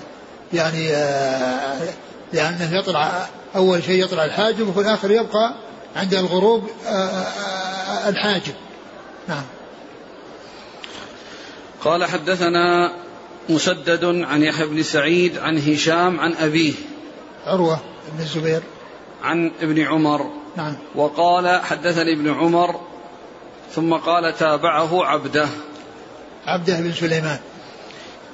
يعني 0.54 0.90
آه 0.90 1.94
لأنه 2.34 2.78
يطلع 2.78 3.28
أول 3.56 3.84
شيء 3.84 4.04
يطلع 4.04 4.26
الحاجب 4.26 4.68
وفي 4.68 4.80
الآخر 4.80 5.12
يبقى 5.12 5.54
عند 5.96 6.14
الغروب 6.14 6.70
آه، 6.86 6.90
آه، 6.90 7.24
آه، 8.06 8.10
الحاجب. 8.10 8.54
نعم. 9.28 9.44
قال 11.82 12.06
حدثنا 12.06 12.94
مسدد 13.50 14.06
عن 14.06 14.44
يحيى 14.44 14.66
بن 14.66 14.84
سعيد 14.84 15.38
عن 15.38 15.58
هشام 15.58 16.20
عن 16.20 16.34
أبيه. 16.34 16.74
عروة 17.46 17.80
بن 18.14 18.24
الزبير. 18.24 18.62
عن 19.24 19.52
ابن 19.62 19.82
عمر. 19.82 20.32
نعم. 20.58 20.76
وقال 20.96 21.62
حدثني 21.62 22.14
ابن 22.14 22.34
عمر 22.34 22.80
ثم 23.72 23.94
قال 23.94 24.38
تابعه 24.38 25.06
عبده. 25.06 25.48
عبده 26.46 26.80
بن 26.80 26.92
سليمان. 26.92 27.40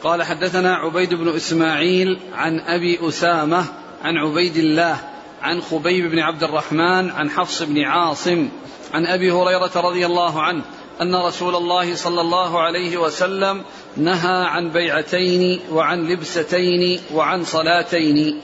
قال 0.04 0.24
حدثنا 0.24 0.76
عبيد 0.76 1.14
بن 1.14 1.36
إسماعيل 1.36 2.20
عن 2.34 2.60
أبي 2.60 3.08
أسامة 3.08 3.66
عن 4.04 4.18
عبيد 4.18 4.58
الله 4.58 4.98
عن 5.42 5.62
خبيب 5.62 6.12
بن 6.12 6.20
عبد 6.20 6.44
الرحمن 6.44 7.10
عن 7.10 7.30
حفص 7.30 7.64
بن 7.64 7.82
عاصم 7.82 8.50
عن 8.94 9.06
أبي 9.06 9.32
هريرة 9.32 9.72
رضي 9.76 10.06
الله 10.06 10.42
عنه 10.42 10.64
أن 11.02 11.16
رسول 11.16 11.56
الله 11.56 11.96
صلى 11.96 12.22
الله 12.22 12.62
عليه 12.62 12.98
وسلم 12.98 13.64
نهى 13.98 14.46
عن 14.46 14.70
بيعتين 14.70 15.60
وعن 15.72 16.08
لبستين 16.08 17.00
وعن 17.14 17.44
صلاتين. 17.44 18.42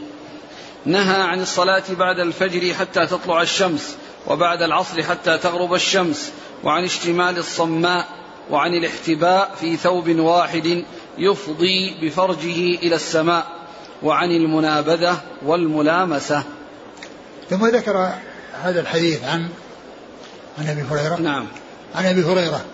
نهى 0.86 1.21
عن 1.21 1.41
الصلاة 1.41 1.84
بعد 1.89 2.19
الفجر 2.19 2.73
حتى 2.73 3.05
تطلع 3.05 3.41
الشمس 3.41 3.95
وبعد 4.27 4.61
العصر 4.61 5.03
حتى 5.03 5.38
تغرب 5.38 5.73
الشمس 5.73 6.32
وعن 6.63 6.84
اشتمال 6.84 7.38
الصماء 7.38 8.07
وعن 8.49 8.73
الاحتباء 8.73 9.55
في 9.59 9.77
ثوب 9.77 10.09
واحد 10.09 10.84
يفضي 11.17 11.95
بفرجه 12.01 12.75
إلى 12.75 12.95
السماء 12.95 13.47
وعن 14.03 14.32
المنابذة 14.32 15.21
والملامسة. 15.45 16.43
ثم 17.49 17.67
ذكر 17.67 18.13
هذا 18.63 18.82
الحديث 18.82 19.23
عن 19.23 19.49
عن 20.59 20.67
أبي 20.67 20.82
هريرة. 20.82 21.15
نعم. 21.15 21.47
عن 21.95 22.05
أبي 22.05 22.23
هريرة 22.23 22.65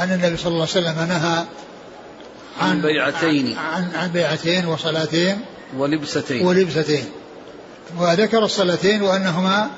أن 0.00 0.12
النبي 0.12 0.36
صلى 0.36 0.52
الله 0.52 0.68
عليه 0.74 0.86
وسلم 0.86 1.08
نهى 1.08 1.44
عن, 2.60 2.70
عن 2.70 2.82
بيعتين. 2.82 3.58
عن, 3.58 3.90
عن 3.94 4.08
بيعتين 4.08 4.66
وصلاتين 4.66 5.40
ولبستين. 5.76 6.46
ولبستين. 6.46 7.04
وذكر 7.98 8.44
الصلاتين 8.44 9.02
وأنهما 9.02 9.70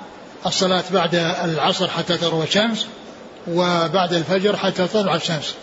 الصلاة 0.47 0.85
بعد 0.91 1.15
العصر 1.45 1.89
حتى 1.89 2.17
تغرب 2.17 2.43
الشمس 2.43 2.87
وبعد 3.49 4.13
الفجر 4.13 4.57
حتى 4.57 4.87
تطلع 4.87 5.15
الشمس. 5.15 5.55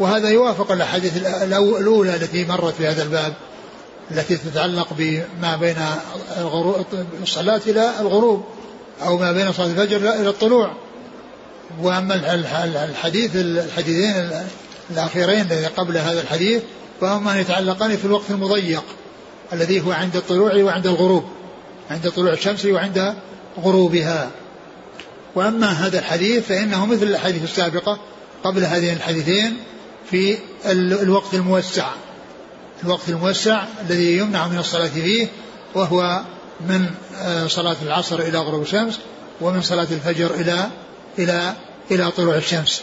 وهذا 0.00 0.28
يوافق 0.28 0.72
الأحاديث 0.72 1.16
الأولى 1.42 2.16
التي 2.16 2.44
مرت 2.44 2.74
في 2.74 2.86
هذا 2.86 3.02
الباب 3.02 3.34
التي 4.10 4.36
تتعلق 4.36 4.88
بما 4.98 5.56
بين 5.56 5.76
الصلاة 7.22 7.60
إلى 7.66 7.90
الغروب 8.00 8.44
أو 9.02 9.18
ما 9.18 9.32
بين 9.32 9.52
صلاة 9.52 9.66
الفجر 9.66 9.96
إلى 9.96 10.28
الطلوع. 10.28 10.70
وأما 11.82 12.34
الحديث 12.74 13.36
الحديثين 13.36 14.30
الأخيرين 14.90 15.40
الذي 15.40 15.66
قبل 15.66 15.98
هذا 15.98 16.20
الحديث 16.20 16.62
فهما 17.00 17.40
يتعلقان 17.40 17.96
في 17.96 18.04
الوقت 18.04 18.30
المضيق 18.30 18.84
الذي 19.52 19.80
هو 19.80 19.92
عند 19.92 20.16
الطلوع 20.16 20.54
وعند 20.54 20.86
الغروب. 20.86 21.24
عند 21.90 22.10
طلوع 22.10 22.32
الشمس 22.32 22.66
وعند 22.66 23.14
غروبها. 23.62 24.30
وأما 25.34 25.66
هذا 25.66 25.98
الحديث 25.98 26.46
فإنه 26.46 26.86
مثل 26.86 27.02
الأحاديث 27.02 27.44
السابقة 27.44 27.98
قبل 28.44 28.64
هذين 28.64 28.96
الحديثين 28.96 29.56
في 30.10 30.38
الوقت 30.66 31.34
الموسع. 31.34 31.86
الوقت 32.84 33.08
الموسع 33.08 33.64
الذي 33.88 34.18
يمنع 34.18 34.48
من 34.48 34.58
الصلاة 34.58 34.86
فيه 34.86 35.28
وهو 35.74 36.20
من 36.60 36.90
آه، 37.16 37.46
صلاة 37.46 37.76
العصر 37.82 38.18
إلى 38.18 38.38
غروب 38.38 38.62
الشمس 38.62 38.98
ومن 39.40 39.62
صلاة 39.62 39.88
الفجر 39.90 40.34
إلى 40.34 40.68
إلى 41.18 41.54
إلى 41.90 42.10
طلوع 42.10 42.36
الشمس. 42.36 42.82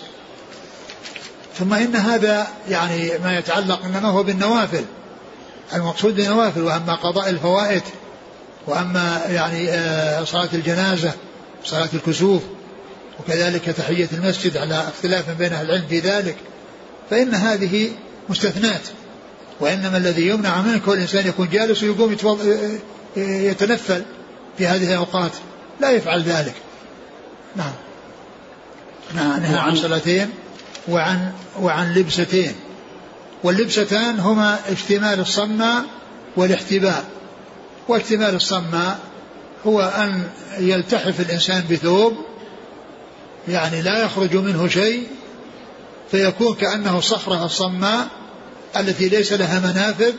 ثم 1.60 1.74
إن 1.74 1.96
هذا 1.96 2.48
يعني 2.70 3.12
ما 3.24 3.38
يتعلق 3.38 3.86
إنما 3.86 4.10
هو 4.10 4.24
بالنوافل. 4.24 4.86
المقصود 5.74 6.16
بالنوافل 6.16 6.62
وأما 6.62 6.96
قضاء 6.96 7.30
الفوائد 7.30 7.82
وأما 8.68 9.22
يعني 9.30 9.70
آه، 9.70 10.24
صلاة 10.24 10.50
الجنازة 10.54 11.14
صلاة 11.66 11.90
الكسوف 11.94 12.42
وكذلك 13.20 13.66
تحية 13.66 14.10
المسجد 14.14 14.58
على 14.58 14.88
اختلاف 14.88 15.30
بين 15.30 15.54
أهل 15.54 15.66
العلم 15.66 15.88
في 15.88 16.00
ذلك 16.00 16.36
فإن 17.10 17.36
هذه 17.36 17.92
مستثنات. 18.30 18.82
وإنما 19.60 19.98
الذي 19.98 20.28
يمنع 20.28 20.62
منه 20.62 20.80
كل 20.86 20.98
إنسان 20.98 21.28
يكون 21.28 21.50
جالس 21.50 21.84
ويقوم 21.84 22.18
يتنفل 23.18 24.04
في 24.58 24.68
هذه 24.68 24.88
الأوقات. 24.94 25.32
لا 25.82 25.92
يفعل 25.92 26.22
ذلك. 26.22 26.54
نعم. 27.56 27.74
نعم 29.16 29.40
نهى 29.40 29.58
عن 29.58 29.76
صلاتين 29.76 30.30
وعن 30.88 31.32
وعن 31.60 31.94
لبستين 31.94 32.54
واللبستان 33.44 34.20
هما 34.20 34.60
اشتمال 34.72 35.20
الصماء 35.20 35.84
والاحتباء. 36.38 37.06
واكتمال 37.92 38.36
الصماء 38.36 39.00
هو 39.66 39.82
أن 39.82 40.24
يلتحف 40.58 41.20
الإنسان 41.20 41.64
بثوب 41.72 42.14
يعني 43.48 43.82
لا 43.82 44.04
يخرج 44.04 44.36
منه 44.36 44.68
شيء 44.68 45.08
فيكون 46.12 46.56
كأنه 46.56 47.00
صخرة 47.00 47.46
الصماء 47.46 48.08
التي 48.78 49.10
ليس 49.10 49.34
لها 49.34 49.60
منافذ 49.60 50.14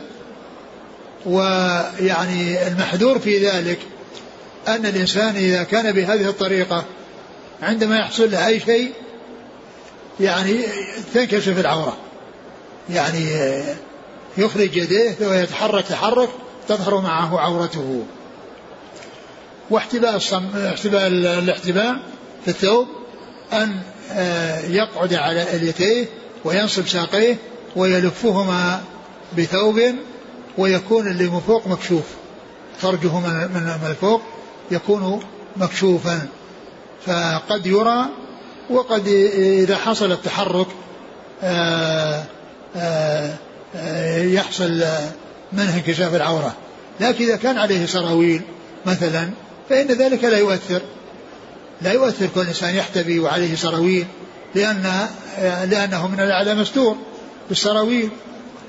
ويعني 1.25 2.67
المحذور 2.67 3.19
في 3.19 3.47
ذلك 3.47 3.79
أن 4.67 4.85
الإنسان 4.85 5.35
إذا 5.35 5.63
كان 5.63 5.91
بهذه 5.91 6.29
الطريقة 6.29 6.85
عندما 7.61 7.97
يحصل 7.97 8.31
له 8.31 8.47
أي 8.47 8.59
شيء 8.59 8.93
يعني 10.19 10.59
تنكشف 11.13 11.59
العورة 11.59 11.97
يعني 12.89 13.27
يخرج 14.37 14.77
يديه 14.77 15.15
ويتحرك 15.21 15.85
تحرك 15.85 16.29
تظهر 16.67 17.01
معه 17.01 17.39
عورته. 17.39 18.03
واحتباء 19.69 20.15
الصم 20.15 20.45
احتباء 20.55 21.07
الاحتباء 21.07 21.95
في 22.45 22.47
الثوب 22.47 22.87
أن 23.53 23.79
آه، 24.11 24.59
يقعد 24.59 25.13
على 25.13 25.55
اليتيه 25.55 26.05
وينصب 26.45 26.87
ساقيه 26.87 27.37
ويلفهما 27.75 28.81
بثوب 29.37 29.81
ويكون 30.57 31.07
اللي 31.07 31.29
من 31.29 31.39
فوق 31.39 31.67
مكشوف. 31.67 32.03
فرجه 32.77 33.19
من 33.19 33.77
الفوق 33.89 34.21
يكون 34.71 35.19
مكشوفا. 35.57 36.27
فقد 37.05 37.65
يرى 37.65 38.05
وقد 38.69 39.07
إذا 39.07 39.77
حصل 39.77 40.11
التحرك 40.11 40.67
آه، 41.43 42.23
آه، 42.75 43.37
يحصل 44.17 44.83
منه 45.53 45.75
انكشاف 45.75 46.15
العورة. 46.15 46.55
لكن 46.99 47.25
إذا 47.25 47.35
كان 47.35 47.57
عليه 47.57 47.85
سراويل 47.85 48.41
مثلا 48.85 49.29
فإن 49.69 49.87
ذلك 49.87 50.23
لا 50.23 50.37
يؤثر. 50.37 50.81
لا 51.81 51.91
يؤثر 51.91 52.27
كل 52.35 52.41
إنسان 52.41 52.75
يحتبي 52.75 53.19
وعليه 53.19 53.55
سراويل 53.55 54.05
لأن 54.55 55.07
لأنه 55.69 56.07
من 56.07 56.19
الأعلى 56.19 56.55
مستور 56.55 56.97
بالسراويل. 57.49 58.09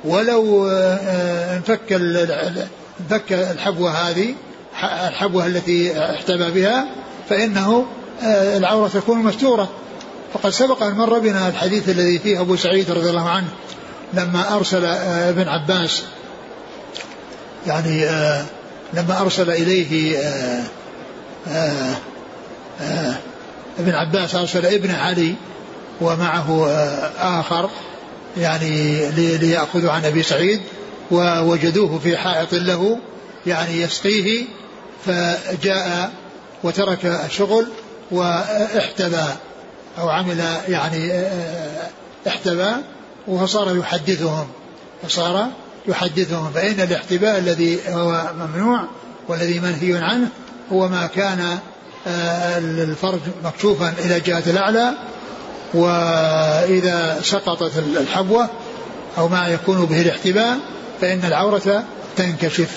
ولو 0.05 0.69
آه، 0.69 1.57
انفك 1.57 1.93
انفك 1.93 3.33
الحبوة 3.33 3.91
هذه 3.91 4.35
الحبوة 5.09 5.47
التي 5.47 5.99
احتبى 5.99 6.51
بها 6.51 6.87
فإنه 7.29 7.87
آه، 8.23 8.57
العورة 8.57 8.89
تكون 8.89 9.19
مستورة. 9.19 9.69
وقد 10.35 10.51
سبق 10.51 10.83
أن 10.83 10.95
مر 10.95 11.19
بنا 11.19 11.49
الحديث 11.49 11.89
الذي 11.89 12.19
فيه 12.19 12.41
أبو 12.41 12.57
سعيد 12.57 12.91
رضي 12.91 13.11
الله 13.11 13.29
عنه 13.29 13.49
لما 14.15 14.57
أرسل 14.57 14.85
آه، 14.85 15.31
ابن 15.31 15.49
عباس 15.49 16.03
يعني 17.67 18.07
لما 18.95 19.21
أرسل 19.21 19.51
إليه 19.51 20.19
ابن 23.79 23.95
عباس 23.95 24.35
أرسل 24.35 24.67
ابن 24.67 24.91
علي 24.91 25.35
ومعه 26.01 26.69
آخر 27.19 27.71
يعني 28.37 29.07
ليأخذوا 29.39 29.91
عن 29.91 30.05
أبي 30.05 30.23
سعيد 30.23 30.61
ووجدوه 31.11 31.99
في 31.99 32.17
حائط 32.17 32.55
له 32.55 32.99
يعني 33.47 33.81
يسقيه 33.81 34.45
فجاء 35.07 36.13
وترك 36.65 37.07
الشغل 37.07 37.67
واحتبى 38.11 39.25
أو 39.99 40.09
عمل 40.09 40.45
يعني 40.69 41.25
احتبى 42.29 42.71
فصار 43.27 43.77
يحدثهم 43.77 44.47
فصار 45.03 45.49
يحدثهم 45.89 46.51
فإن 46.55 46.81
الاحتباء 46.81 47.39
الذي 47.39 47.79
هو 47.89 48.31
ممنوع 48.39 48.85
والذي 49.29 49.61
منهي 49.61 49.99
عنه 49.99 50.29
هو 50.73 50.89
ما 50.89 51.07
كان 51.07 51.59
آه، 52.07 52.59
الفرج 52.59 53.21
مكشوفا 53.45 53.95
إلى 53.99 54.21
جهة 54.21 54.43
الأعلى 54.47 54.93
وإذا 55.75 57.21
سقطت 57.23 57.73
الحبوة 57.79 58.49
أو 59.19 59.29
ما 59.29 59.49
يكون 59.49 59.85
به 59.85 60.01
الاحتباء 60.03 60.59
فإن 61.01 61.21
العورة 61.25 61.85
تنكشف. 62.17 62.71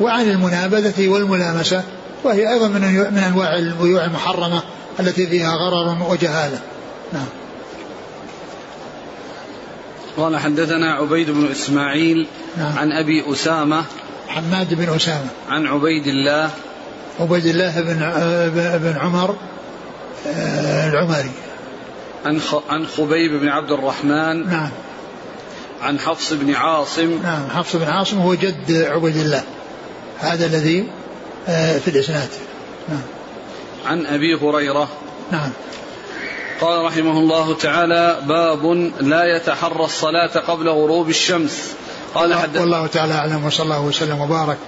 وعن 0.00 0.30
المنابذة 0.30 1.08
والملامسة 1.08 1.82
وهي 2.24 2.52
أيضا 2.52 2.68
من 2.68 2.80
من 3.12 3.18
أنواع 3.18 3.56
البيوع 3.56 4.04
المحرمة 4.04 4.62
التي 5.00 5.26
فيها 5.26 5.50
غرر 5.50 6.10
وجهالة. 6.10 6.58
نعم. 7.12 7.26
قال 10.16 10.36
حدثنا 10.36 10.94
عبيد 10.94 11.30
بن 11.30 11.50
إسماعيل 11.50 12.26
نعم. 12.56 12.78
عن 12.78 12.92
أبي 12.92 13.32
أسامة 13.32 13.84
حماد 14.28 14.74
بن 14.74 14.94
أسامة. 14.94 15.28
عن 15.48 15.66
عبيد 15.66 16.06
الله. 16.06 16.50
عبيد 17.20 17.46
الله 17.46 17.80
بن 17.80 17.98
بن 18.78 18.98
عمر 18.98 19.36
آه، 20.26 20.88
العمري 20.90 21.30
عن 22.26 22.40
عن 22.68 22.86
خبيب 22.86 23.40
بن 23.40 23.48
عبد 23.48 23.70
الرحمن. 23.70 24.46
نعم. 24.50 24.70
عن 25.82 25.98
حفص 25.98 26.32
بن 26.32 26.54
عاصم. 26.54 27.18
نعم 27.22 27.48
حفص 27.50 27.76
بن 27.76 27.88
عاصم 27.88 28.18
هو 28.18 28.34
جد 28.34 28.72
عبيد 28.72 29.16
الله. 29.16 29.42
هذا 30.18 30.46
الذي 30.46 30.88
آه، 31.48 31.78
في 31.78 31.88
الإسناد. 31.88 32.28
نعم. 32.88 33.02
عن 33.86 34.06
أبي 34.06 34.34
هريرة. 34.34 34.88
نعم. 35.32 35.50
قال 36.64 36.84
رحمه 36.84 37.18
الله 37.18 37.54
تعالى 37.54 38.18
باب 38.28 38.92
لا 39.00 39.36
يتحرى 39.36 39.84
الصلاة 39.84 40.38
قبل 40.38 40.68
غروب 40.68 41.08
الشمس. 41.08 41.72
قال 42.14 42.34
حد 42.34 42.56
والله 42.56 42.86
تعالى 42.86 43.14
أعلم 43.14 43.44
وصلى 43.46 43.64
الله 43.64 43.80
وسلم 43.80 44.20
وبارك 44.20 44.58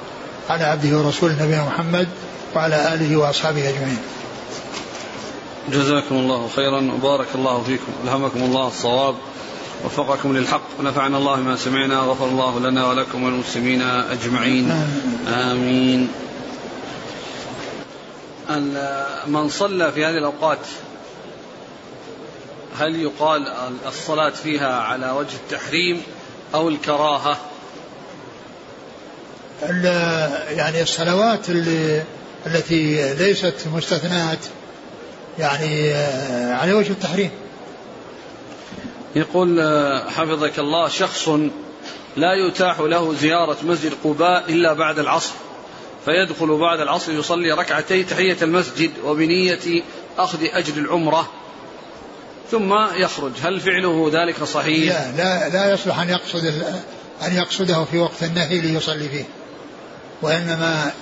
على 0.50 0.64
عبده 0.64 0.98
ورسوله 0.98 1.42
نبينا 1.42 1.64
محمد 1.64 2.08
وعلى 2.54 2.94
آله 2.94 3.16
وأصحابه 3.16 3.68
أجمعين. 3.68 3.98
جزاكم 5.68 6.14
الله 6.14 6.48
خيرا 6.56 6.90
وبارك 6.94 7.26
الله 7.34 7.62
فيكم. 7.62 7.92
ألهمكم 8.04 8.42
الله 8.42 8.68
الصواب 8.68 9.14
وفقكم 9.84 10.36
للحق. 10.36 10.80
ونفعنا 10.80 11.18
الله 11.18 11.36
ما 11.36 11.56
سمعنا 11.56 11.98
غفر 11.98 12.24
الله 12.24 12.58
لنا 12.58 12.86
ولكم 12.86 13.24
والمسلمين 13.24 13.82
أجمعين. 13.82 14.70
آمين. 15.28 16.08
من 19.26 19.48
صلى 19.48 19.92
في 19.92 20.04
هذه 20.04 20.18
الأوقات 20.18 20.58
هل 22.78 23.02
يقال 23.02 23.52
الصلاة 23.86 24.30
فيها 24.30 24.76
على 24.80 25.10
وجه 25.10 25.34
التحريم 25.34 26.02
أو 26.54 26.68
الكراهة؟ 26.68 27.38
يعني 30.50 30.82
الصلوات 30.82 31.50
اللي 31.50 32.02
التي 32.46 33.14
ليست 33.14 33.54
مستثنات 33.74 34.38
يعني 35.38 35.90
آه، 35.94 36.54
على 36.54 36.72
وجه 36.72 36.92
التحريم. 36.92 37.30
يقول 39.16 39.60
آه، 39.60 40.08
حفظك 40.08 40.58
الله 40.58 40.88
شخص 40.88 41.28
لا 42.16 42.34
يتاح 42.48 42.80
له 42.80 43.14
زيارة 43.14 43.56
مسجد 43.62 43.92
قباء 44.04 44.44
إلا 44.48 44.72
بعد 44.72 44.98
العصر 44.98 45.34
فيدخل 46.04 46.56
بعد 46.58 46.80
العصر 46.80 47.12
يصلي 47.12 47.52
ركعتي 47.52 48.04
تحية 48.04 48.36
المسجد 48.42 48.90
وبنية 49.04 49.82
أخذ 50.18 50.38
أجر 50.42 50.76
العمرة. 50.76 51.30
ثم 52.50 52.74
يخرج. 52.96 53.32
هل 53.42 53.60
فعله 53.60 54.10
ذلك 54.12 54.44
صحيح؟ 54.44 54.94
لا 54.94 55.16
لا, 55.16 55.48
لا 55.48 55.72
يصلح 55.72 56.00
أن 56.00 56.08
يقصد 56.08 56.44
أن 57.22 57.36
يقصده 57.36 57.84
في 57.84 57.98
وقت 57.98 58.22
النهي 58.22 58.60
ليصلي 58.60 59.08
فيه. 59.08 59.24
وإنما 60.22 60.92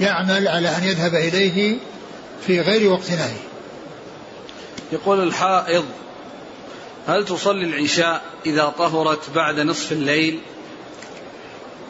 يعمل 0.00 0.48
على 0.48 0.68
أن 0.68 0.84
يذهب 0.84 1.14
إليه 1.14 1.76
في 2.46 2.60
غير 2.60 2.92
وقت 2.92 3.10
نهي. 3.10 3.36
يقول 4.92 5.22
الحائض 5.22 5.84
هل 7.08 7.24
تصلي 7.24 7.64
العشاء 7.64 8.22
إذا 8.46 8.72
طهرت 8.78 9.30
بعد 9.34 9.60
نصف 9.60 9.92
الليل؟ 9.92 10.40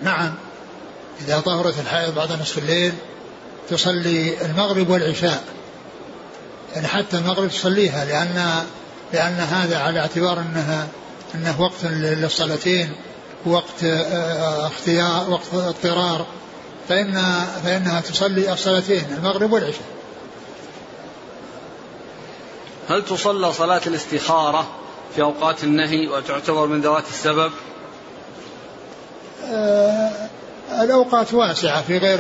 نعم. 0.03 0.35
إذا 1.21 1.41
طهرت 1.41 1.79
الحائض 1.79 2.15
بعد 2.15 2.33
نصف 2.33 2.59
الليل 2.59 2.93
تصلي 3.71 4.45
المغرب 4.47 4.91
والعشاء. 4.91 5.45
يعني 6.75 6.89
حتى 6.89 7.19
المغرب 7.19 7.49
تصليها 7.49 8.05
لأن 8.05 8.65
لأن 9.13 9.35
هذا 9.35 9.79
على 9.79 10.01
اعتبار 10.01 10.41
أنها 10.41 10.89
أنه 11.35 11.61
وقت 11.61 11.85
للصلاتين 11.85 12.93
وقت 13.47 13.85
آه، 13.85 14.67
اختيار 14.67 15.31
وقت 15.31 15.55
اضطرار 15.55 16.27
فإن 16.89 17.23
فإنها 17.65 18.01
تصلي 18.01 18.53
الصلاتين 18.53 19.05
المغرب 19.19 19.53
والعشاء 19.53 20.01
هل 22.89 23.05
تصلى 23.05 23.53
صلاة 23.53 23.81
الاستخارة 23.87 24.67
في 25.15 25.23
أوقات 25.23 25.65
النهي 25.65 26.09
وتعتبر 26.09 26.67
من 26.67 26.81
ذوات 26.81 27.05
السبب؟ 27.09 27.53
آه 29.45 30.11
الأوقات 30.83 31.35
واسعة 31.35 31.83
في 31.83 31.99
غير 31.99 32.19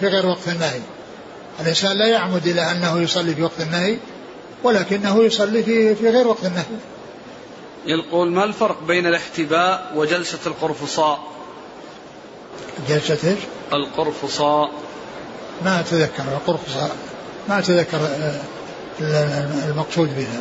في 0.00 0.06
غير 0.06 0.26
وقت 0.26 0.48
النهي. 0.48 0.80
الإنسان 1.60 1.98
لا 1.98 2.06
يعمد 2.06 2.46
إلى 2.46 2.70
أنه 2.70 3.00
يصلي 3.00 3.34
في 3.34 3.42
وقت 3.42 3.60
النهي 3.60 3.98
ولكنه 4.62 5.24
يصلي 5.24 5.62
في 5.62 5.94
في 5.94 6.08
غير 6.08 6.28
وقت 6.28 6.44
النهي. 6.44 6.64
يقول 7.86 8.30
ما 8.30 8.44
الفرق 8.44 8.82
بين 8.82 9.06
الاحتباء 9.06 9.92
وجلسة 9.96 10.38
القرفصاء؟ 10.46 11.20
جلسة 12.88 13.30
إيش؟ 13.30 13.38
القرفصاء 13.72 14.70
ما 15.64 15.80
أتذكر 15.80 16.22
القرفصاء 16.22 16.96
ما 17.48 17.58
أتذكر 17.58 17.96
آه، 17.96 18.40
المقصود 19.68 20.16
بها 20.16 20.40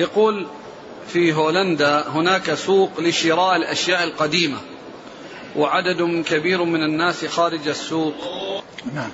يقول 0.00 0.46
في 1.08 1.32
هولندا 1.32 2.08
هناك 2.08 2.54
سوق 2.54 3.00
لشراء 3.00 3.56
الأشياء 3.56 4.04
القديمة 4.04 4.58
وعدد 5.56 6.24
كبير 6.26 6.64
من 6.64 6.82
الناس 6.82 7.24
خارج 7.24 7.68
السوق 7.68 8.14
نعم 8.94 9.10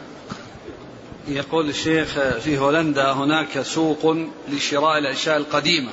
يقول 1.28 1.68
الشيخ 1.68 2.18
في 2.44 2.58
هولندا 2.58 3.12
هناك 3.12 3.62
سوق 3.62 4.16
لشراء 4.48 4.98
الأشياء 4.98 5.36
القديمة 5.36 5.90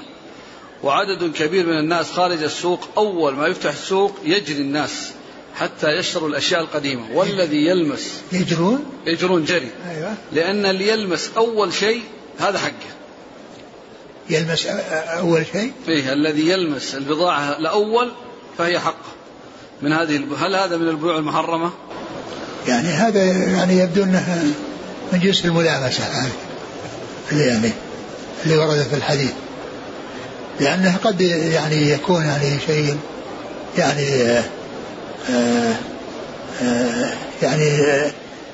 وعدد 0.83 1.31
كبير 1.33 1.67
من 1.67 1.77
الناس 1.77 2.11
خارج 2.11 2.43
السوق 2.43 2.87
أول 2.97 3.33
ما 3.33 3.47
يفتح 3.47 3.71
السوق 3.71 4.15
يجري 4.23 4.61
الناس 4.61 5.11
حتى 5.55 5.91
يشتروا 5.91 6.29
الأشياء 6.29 6.61
القديمة 6.61 7.11
والذي 7.13 7.65
يلمس 7.65 8.21
يجرون؟ 8.31 8.85
يجرون 9.05 9.45
جري. 9.45 9.69
أيوة. 9.89 10.13
لأن 10.33 10.65
اللي 10.65 10.87
يلمس 10.87 11.31
أول 11.37 11.73
شيء 11.73 12.01
هذا 12.39 12.59
حقه. 12.59 12.91
يلمس 14.29 14.65
أول 14.65 15.45
شيء؟ 15.51 15.71
إيه 15.87 16.13
الذي 16.13 16.49
يلمس 16.49 16.95
البضاعة 16.95 17.57
الأول 17.57 18.11
فهي 18.57 18.79
حقه. 18.79 19.11
من 19.81 19.93
هذه 19.93 20.21
هل 20.37 20.55
هذا 20.55 20.77
من 20.77 20.87
البيوع 20.87 21.17
المحرمة؟ 21.17 21.71
يعني 22.67 22.87
هذا 22.87 23.23
يعني 23.25 23.77
يبدو 23.77 24.03
أنه 24.03 24.53
من 25.11 25.19
جنس 25.19 25.45
الملامسة 25.45 26.03
هذه 26.03 26.31
اللي 27.31 27.47
يعني 27.47 27.71
اللي 28.43 28.57
ورد 28.57 28.87
في 28.89 28.95
الحديث. 28.95 29.31
لأنه 30.59 30.97
قد 31.03 31.21
يعني 31.21 31.91
يكون 31.91 32.25
يعني 32.25 32.59
شيء 32.67 32.97
يعني 33.77 34.23
آه 34.23 34.43
آه, 35.29 35.75
آه، 36.61 37.13
يعني 37.41 37.79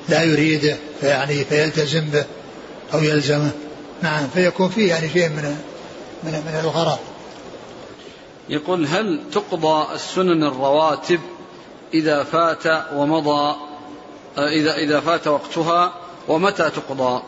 لا 0.08 0.22
يريده 0.22 0.76
فيعني 1.00 1.44
فيلتزم 1.44 2.04
به 2.04 2.24
أو 2.94 3.02
يلزمه. 3.02 3.50
نعم 4.02 4.28
فيكون 4.34 4.68
فيه 4.68 4.88
يعني 4.88 5.08
شيء 5.08 5.28
من 5.28 5.56
من 6.22 6.32
من 6.32 6.60
الغرض 6.64 6.98
يقول 8.48 8.86
هل 8.86 9.20
تقضى 9.32 9.94
السنن 9.94 10.44
الرواتب 10.44 11.20
إذا 11.94 12.24
فات 12.24 12.66
ومضى 12.94 13.56
إذا 14.38 14.74
إذا 14.74 15.00
فات 15.00 15.28
وقتها 15.28 15.94
ومتى 16.28 16.70
تقضى؟ 16.70 17.22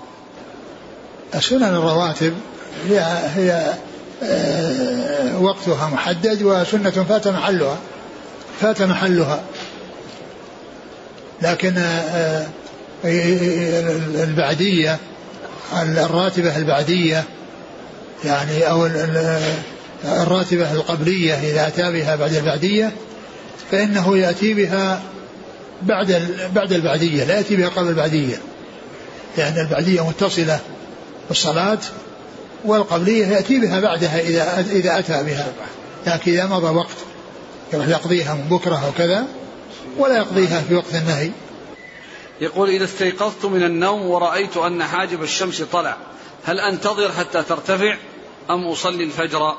السنن 1.34 1.64
الرواتب 1.64 2.34
هي 2.88 3.00
هي 3.34 3.74
آه، 4.22 5.38
وقتها 5.38 5.88
محدد 5.88 6.42
وسنة 6.42 6.90
فات 6.90 7.28
محلها 7.28 7.78
فات 8.60 8.82
محلها 8.82 9.42
لكن 11.42 11.74
آه، 11.78 12.46
البعدية 14.14 14.98
الراتبة 15.82 16.56
البعدية 16.56 17.24
يعني 18.24 18.70
أو 18.70 18.88
الراتبة 20.04 20.72
القبلية 20.72 21.34
إذا 21.34 21.66
أتى 21.66 21.92
بها 21.92 22.16
بعد 22.16 22.34
البعدية 22.34 22.92
فإنه 23.70 24.18
يأتي 24.18 24.54
بها 24.54 25.02
بعد 25.82 26.22
بعد 26.54 26.72
البعدية 26.72 27.24
لا 27.24 27.36
يأتي 27.36 27.56
بها 27.56 27.68
قبل 27.68 27.88
البعدية 27.88 28.36
لأن 29.36 29.58
البعدية 29.58 30.08
متصلة 30.08 30.60
بالصلاة 31.28 31.78
والقبلية 32.64 33.26
يأتي 33.26 33.58
بها 33.58 33.80
بعدها 33.80 34.20
إذا 34.20 34.60
إذا 34.70 34.98
أتى 34.98 35.22
بها. 35.22 35.52
لكن 36.06 36.32
إذا 36.32 36.46
مضى 36.46 36.76
وقت 36.76 36.96
يروح 37.72 37.88
يقضيها 37.88 38.34
من 38.34 38.48
بكرة 38.48 38.76
أو 38.86 38.92
كذا 38.98 39.24
ولا 39.98 40.16
يقضيها 40.16 40.60
في 40.60 40.74
وقت 40.74 40.94
النهي. 40.94 41.30
يقول 42.40 42.70
إذا 42.70 42.84
استيقظت 42.84 43.44
من 43.44 43.62
النوم 43.62 44.06
ورأيت 44.06 44.56
أن 44.56 44.84
حاجب 44.84 45.22
الشمس 45.22 45.62
طلع 45.62 45.96
هل 46.44 46.60
أنتظر 46.60 47.12
حتى 47.12 47.42
ترتفع 47.42 47.96
أم 48.50 48.66
أصلي 48.66 49.04
الفجر؟ 49.04 49.54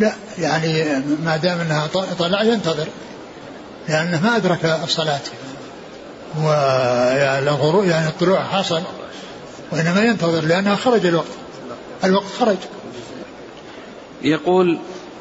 لا 0.00 0.12
يعني 0.38 1.02
ما 1.24 1.36
دام 1.36 1.60
إنها 1.60 1.86
طلع 2.18 2.42
ينتظر 2.42 2.86
لأنه 3.88 4.22
ما 4.22 4.36
أدرك 4.36 4.64
الصلاة. 4.84 5.20
والغروب 6.36 7.84
يعني 7.84 8.08
الطلوع 8.08 8.42
حصل 8.42 8.82
وإنما 9.72 10.04
ينتظر 10.04 10.44
لأنها 10.44 10.76
خرج 10.76 11.06
الوقت 11.06 11.28
الوقت 12.04 12.26
خرج 12.40 12.56
يقول 14.22 14.78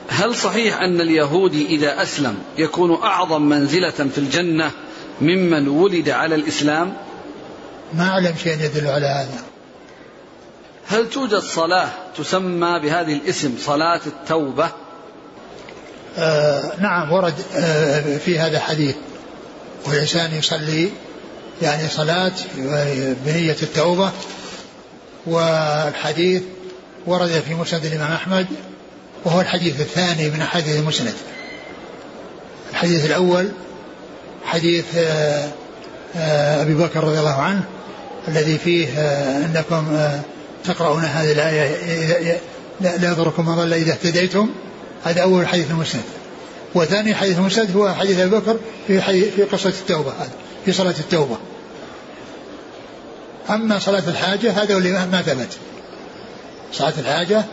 هل 0.10 0.36
صحيح 0.36 0.82
أن 0.82 1.01
اليهودي 1.01 1.66
إذا 1.66 2.01
أسلم 2.01 2.38
يكون 2.58 2.93
أعظم 3.03 3.41
منزلة 3.41 3.89
في 3.89 4.18
الجنة 4.18 4.72
ممن 5.22 5.68
ولد 5.68 6.10
على 6.10 6.36
الإسلام؟ 6.36 6.93
ما 7.93 8.10
أعلم 8.10 8.36
شيء 8.43 8.62
يدل 8.62 8.88
على 8.88 9.05
هذا. 9.05 9.43
هل 10.88 11.10
توجد 11.10 11.39
صلاة 11.39 11.89
تسمى 12.18 12.80
بهذه 12.80 13.14
الاسم 13.14 13.55
صلاة 13.60 14.01
التوبة 14.05 14.70
آه 16.18 16.72
نعم 16.80 17.14
ورد 17.14 17.34
آه 17.55 18.18
في 18.18 18.39
هذا 18.39 18.60
حديث 18.60 18.95
والإنسان 19.88 20.35
يصلي 20.35 20.89
يعني 21.61 21.89
صلاة 21.89 22.31
بنية 23.25 23.57
التوبة. 23.63 24.11
والحديث 25.25 26.41
ورد 27.05 27.43
في 27.47 27.53
مسند 27.53 27.85
الإمام 27.85 28.11
أحمد 28.11 28.47
وهو 29.25 29.41
الحديث 29.41 29.81
الثاني 29.81 30.29
من 30.29 30.41
أحاديث 30.41 30.79
المسند. 30.79 31.13
الحديث 32.71 33.05
الأول 33.05 33.51
حديث 34.45 34.85
آه 34.97 35.49
آه 36.15 36.61
أبي 36.61 36.73
بكر 36.73 37.03
رضي 37.03 37.19
الله 37.19 37.41
عنه 37.41 37.63
الذي 38.27 38.57
فيه 38.57 38.88
آه 38.97 39.45
أنكم 39.45 39.99
تقرؤون 40.65 41.03
هذه 41.03 41.31
الآية 41.31 42.38
لا 42.81 43.11
يضركم 43.11 43.45
من 43.45 43.55
ضل 43.55 43.73
إذا 43.73 43.91
اهتديتم. 43.91 44.49
هذا 45.05 45.21
أول 45.21 45.47
حديث 45.47 45.71
المسند. 45.71 46.03
وثاني 46.76 47.15
حديث 47.15 47.38
المسند 47.38 47.76
هو 47.76 47.93
حديث 47.93 48.20
أبي 48.20 48.36
بكر 48.36 48.59
في 48.88 49.01
في 49.32 49.43
قصة 49.43 49.70
التوبة 49.70 50.11
هذا 50.11 50.32
في 50.65 50.72
صلاة 50.72 50.95
التوبة. 50.99 51.38
أما 53.49 53.80
صلاة 53.80 54.03
الحاجة 54.07 54.63
هذا 54.63 54.78
اللي 54.78 54.91
ما 54.91 55.22
ثبت. 55.22 55.57
صلاة 56.74 56.93
الحاجة 56.97 57.43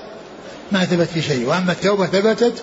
ما 0.73 0.85
ثبت 0.85 1.09
في 1.09 1.23
شيء. 1.23 1.47
وأما 1.49 1.73
التوبة 1.73 2.07
ثبتت 2.07 2.62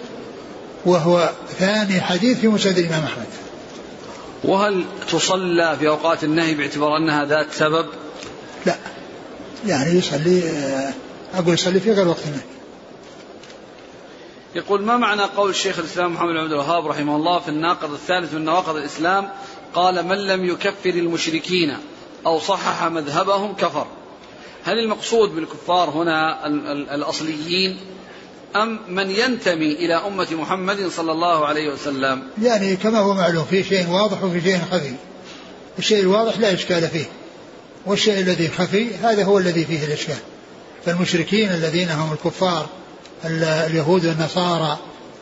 وهو 0.85 1.29
ثاني 1.59 2.01
حديث 2.01 2.39
في 2.39 2.47
مسند 2.47 2.77
الإمام 2.77 3.03
أحمد. 3.03 3.25
وهل 4.43 4.85
تصلى 5.11 5.77
في 5.79 5.87
أوقات 5.87 6.23
النهي 6.23 6.53
باعتبار 6.53 6.97
أنها 6.97 7.25
ذات 7.25 7.47
سبب؟ 7.51 7.85
لا. 8.65 8.75
يعني 9.67 9.91
يصلي 9.91 10.49
آه، 10.49 10.93
أقول 11.35 11.53
يصلي 11.53 11.79
في 11.79 11.91
غير 11.91 12.07
وقت 12.07 12.25
النهي. 12.25 12.60
يقول 14.55 14.81
ما 14.81 14.97
معنى 14.97 15.21
قول 15.21 15.49
الشيخ 15.49 15.79
الإسلام 15.79 16.13
محمد 16.13 16.29
بن 16.29 16.37
عبد 16.37 16.51
الوهاب 16.51 16.87
رحمه 16.87 17.15
الله 17.15 17.39
في 17.39 17.49
الناقض 17.49 17.93
الثالث 17.93 18.33
من 18.33 18.45
نواقض 18.45 18.75
الإسلام؟ 18.75 19.29
قال 19.73 20.05
من 20.05 20.17
لم 20.17 20.45
يكفر 20.45 20.89
المشركين 20.89 21.77
أو 22.25 22.39
صحح 22.39 22.83
مذهبهم 22.83 23.55
كفر. 23.55 23.87
هل 24.63 24.79
المقصود 24.79 25.35
بالكفار 25.35 25.89
هنا 25.89 26.47
الأصليين؟ 26.95 27.77
أم 28.55 28.79
من 28.87 29.11
ينتمي 29.11 29.71
إلى 29.71 29.93
أمة 29.93 30.27
محمد 30.31 30.87
صلى 30.87 31.11
الله 31.11 31.45
عليه 31.45 31.73
وسلم؟ 31.73 32.23
يعني 32.41 32.75
كما 32.75 32.99
هو 32.99 33.13
معلوم 33.13 33.45
في 33.45 33.63
شيء 33.63 33.89
واضح 33.89 34.23
وفي 34.23 34.41
شيء 34.41 34.59
خفي. 34.71 34.93
الشيء 35.79 35.99
الواضح 35.99 36.39
لا 36.39 36.53
إشكال 36.53 36.87
فيه. 36.87 37.05
والشيء 37.85 38.19
الذي 38.19 38.47
خفي 38.47 38.95
هذا 38.95 39.23
هو 39.23 39.37
الذي 39.37 39.65
فيه 39.65 39.85
الإشكال. 39.85 40.17
فالمشركين 40.85 41.49
الذين 41.49 41.89
هم 41.89 42.13
الكفار 42.13 42.69
اليهود 43.25 44.05
والنصارى 44.05 44.77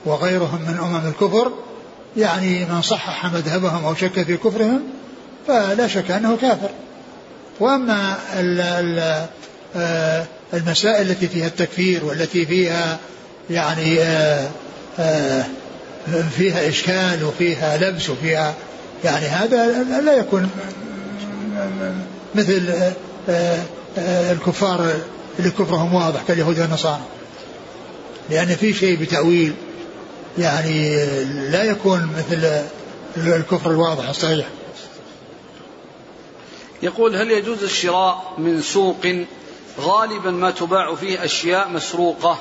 وغيرهم 0.06 0.62
من 0.62 0.78
أمم 0.78 1.08
الكفر 1.08 1.52
يعني 2.18 2.66
من 2.66 2.82
صحح 2.82 3.26
مذهبهم 3.34 3.86
أو 3.86 3.96
شك 3.96 4.24
في 4.24 4.38
كفرهم 4.38 4.82
فلا 5.48 5.88
شك 5.88 6.12
أنه 6.12 6.38
كافر. 6.42 6.70
وأما 7.60 8.18
آه، 9.76 10.26
المسائل 10.54 11.12
التي 11.12 11.28
فيها 11.28 11.48
التكفير 11.48 12.06
والتي 12.06 12.46
فيها 12.46 12.98
يعني 13.50 14.02
آه، 14.02 14.50
آه، 15.00 15.46
فيها 16.38 16.70
إشكال 16.70 17.24
وفيها 17.24 17.78
لبس 17.78 18.10
وفيها 18.10 18.54
يعني 19.04 19.26
هذا 19.26 19.84
لا 20.02 20.14
يكون 20.14 20.50
مثل 22.36 22.74
الكفار 24.08 24.94
اللي 25.40 25.50
كفرهم 25.52 25.94
واضح 25.94 26.24
كاليهود 26.28 26.60
والنصارى. 26.60 27.02
لأن 28.30 28.48
في 28.48 28.74
شيء 28.74 29.02
بتأويل 29.02 29.54
يعني 30.38 31.06
لا 31.50 31.64
يكون 31.64 32.10
مثل 32.18 32.64
الكفر 33.18 33.72
الواضح 33.72 34.10
الصحيح. 34.10 34.48
يقول 36.84 37.16
هل 37.16 37.32
يجوز 37.32 37.64
الشراء 37.64 38.34
من 38.38 38.62
سوق 38.62 39.08
غالبا 39.80 40.32
ما 40.32 40.52
تباع 40.52 40.96
فيه 40.96 41.26
أشياء 41.26 41.70
مسروقة 41.70 42.40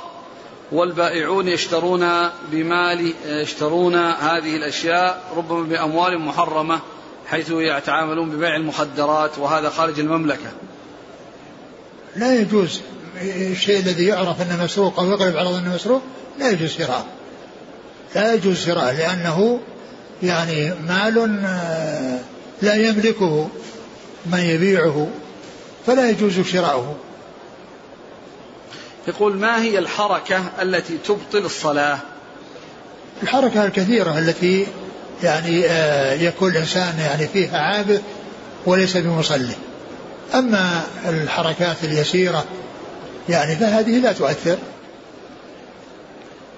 والبائعون 0.72 1.48
يشترون 1.48 2.28
بمال 2.52 3.14
يشترون 3.26 3.94
هذه 3.94 4.56
الأشياء 4.56 5.22
ربما 5.36 5.62
بأموال 5.62 6.18
محرمة 6.18 6.80
حيث 7.26 7.50
يتعاملون 7.50 8.30
ببيع 8.30 8.56
المخدرات 8.56 9.38
وهذا 9.38 9.70
خارج 9.70 10.00
المملكة؟ 10.00 10.52
لا 12.16 12.40
يجوز. 12.40 12.80
الشيء 13.22 13.80
الذي 13.80 14.06
يعرف 14.06 14.42
أنه 14.42 14.64
مسروق 14.64 15.00
أو 15.00 15.10
يغلب 15.10 15.36
على 15.36 15.48
ظنه 15.48 15.74
مسروق 15.74 16.02
لا 16.38 16.50
يجوز 16.50 16.70
شراءه 16.70 17.06
لا 18.14 18.34
يجوز 18.34 18.64
شراءه 18.64 18.92
لأنه 18.92 19.60
يعني 20.22 20.74
مال 20.88 21.40
آه، 21.46 22.20
لا 22.62 22.74
يملكه 22.74 23.48
من 24.26 24.38
يبيعه 24.38 25.08
فلا 25.86 26.10
يجوز 26.10 26.40
شراؤه. 26.40 26.96
يقول 29.08 29.36
ما 29.36 29.62
هي 29.62 29.78
الحركة 29.78 30.44
التي 30.62 30.98
تبطل 31.04 31.38
الصلاة؟ 31.38 31.98
الحركة 33.22 33.64
الكثيرة 33.64 34.18
التي 34.18 34.66
يعني 35.22 35.66
آه، 35.66 36.12
يكون 36.14 36.50
الإنسان 36.50 36.98
يعني 36.98 37.28
فيها 37.28 37.58
عابث 37.58 38.00
وليس 38.66 38.96
بمصلي. 38.96 39.54
أما 40.34 40.82
الحركات 41.08 41.76
اليسيرة 41.84 42.44
يعني 43.28 43.56
فهذه 43.56 43.98
لا 43.98 44.12
تؤثر. 44.12 44.58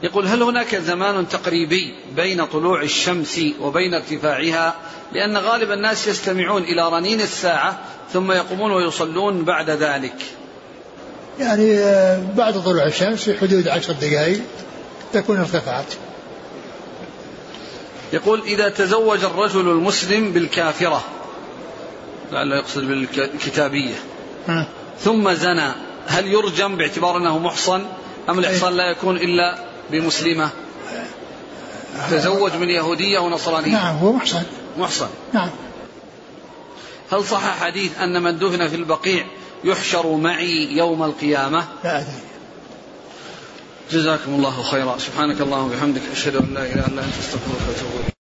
يقول 0.02 0.26
هل 0.26 0.42
هناك 0.42 0.76
زمان 0.76 1.28
تقريبي 1.28 1.94
بين 2.16 2.44
طلوع 2.44 2.82
الشمس 2.82 3.40
وبين 3.60 3.94
ارتفاعها؟ 3.94 4.74
لأن 5.12 5.36
غالب 5.36 5.70
الناس 5.70 6.06
يستمعون 6.06 6.62
إلى 6.62 6.88
رنين 6.88 7.20
الساعة 7.20 7.78
ثم 8.12 8.32
يقومون 8.32 8.72
ويصلون 8.72 9.44
بعد 9.44 9.70
ذلك. 9.70 10.16
يعني 11.40 11.78
آه، 11.78 12.22
بعد 12.36 12.62
طلوع 12.62 12.86
الشمس 12.86 13.24
في 13.24 13.38
حدود 13.38 13.68
عشر 13.68 13.92
دقائق 13.92 14.40
تكون 15.12 15.38
ارتفعت. 15.38 15.86
يقول 18.12 18.42
إذا 18.46 18.68
تزوج 18.68 19.24
الرجل 19.24 19.60
المسلم 19.60 20.32
بالكافرة 20.32 21.04
لعله 22.32 22.56
يقصد 22.56 22.84
بالكتابية 22.84 23.94
ثم 25.00 25.32
زنى 25.32 25.72
هل 26.10 26.26
يرجم 26.26 26.76
باعتبار 26.76 27.16
أنه 27.16 27.38
محصن؟ 27.38 27.86
أم 28.28 28.38
الإحصان 28.38 28.76
لا 28.76 28.90
يكون 28.90 29.16
إلا 29.16 29.58
بمسلمة؟ 29.90 30.50
تزوج 32.10 32.52
من 32.52 32.68
يهودية 32.68 33.18
ونصرانية. 33.18 33.72
نعم 33.72 33.96
هو 33.96 34.12
محصن. 34.12 34.42
محصن. 34.78 35.08
نعم. 35.32 35.50
هل 37.12 37.24
صح 37.24 37.58
حديث 37.60 37.98
أن 37.98 38.22
من 38.22 38.38
دفن 38.38 38.68
في 38.68 38.76
البقيع 38.76 39.26
يحشر 39.64 40.16
معي 40.16 40.76
يوم 40.76 41.02
القيامة؟ 41.02 41.64
لا 41.84 41.98
أدري. 41.98 42.20
جزاكم 43.90 44.34
الله 44.34 44.62
خيرا. 44.62 44.98
سبحانك 44.98 45.40
اللهم 45.40 45.66
وبحمدك 45.66 46.02
أشهد 46.12 46.36
أن 46.36 46.54
لا 46.54 46.62
إله 46.62 46.86
إلا 46.86 47.02
أنت 47.04 47.18
أستغفرك 47.20 47.68
وأتوب 47.68 48.00
إليك. 48.00 48.19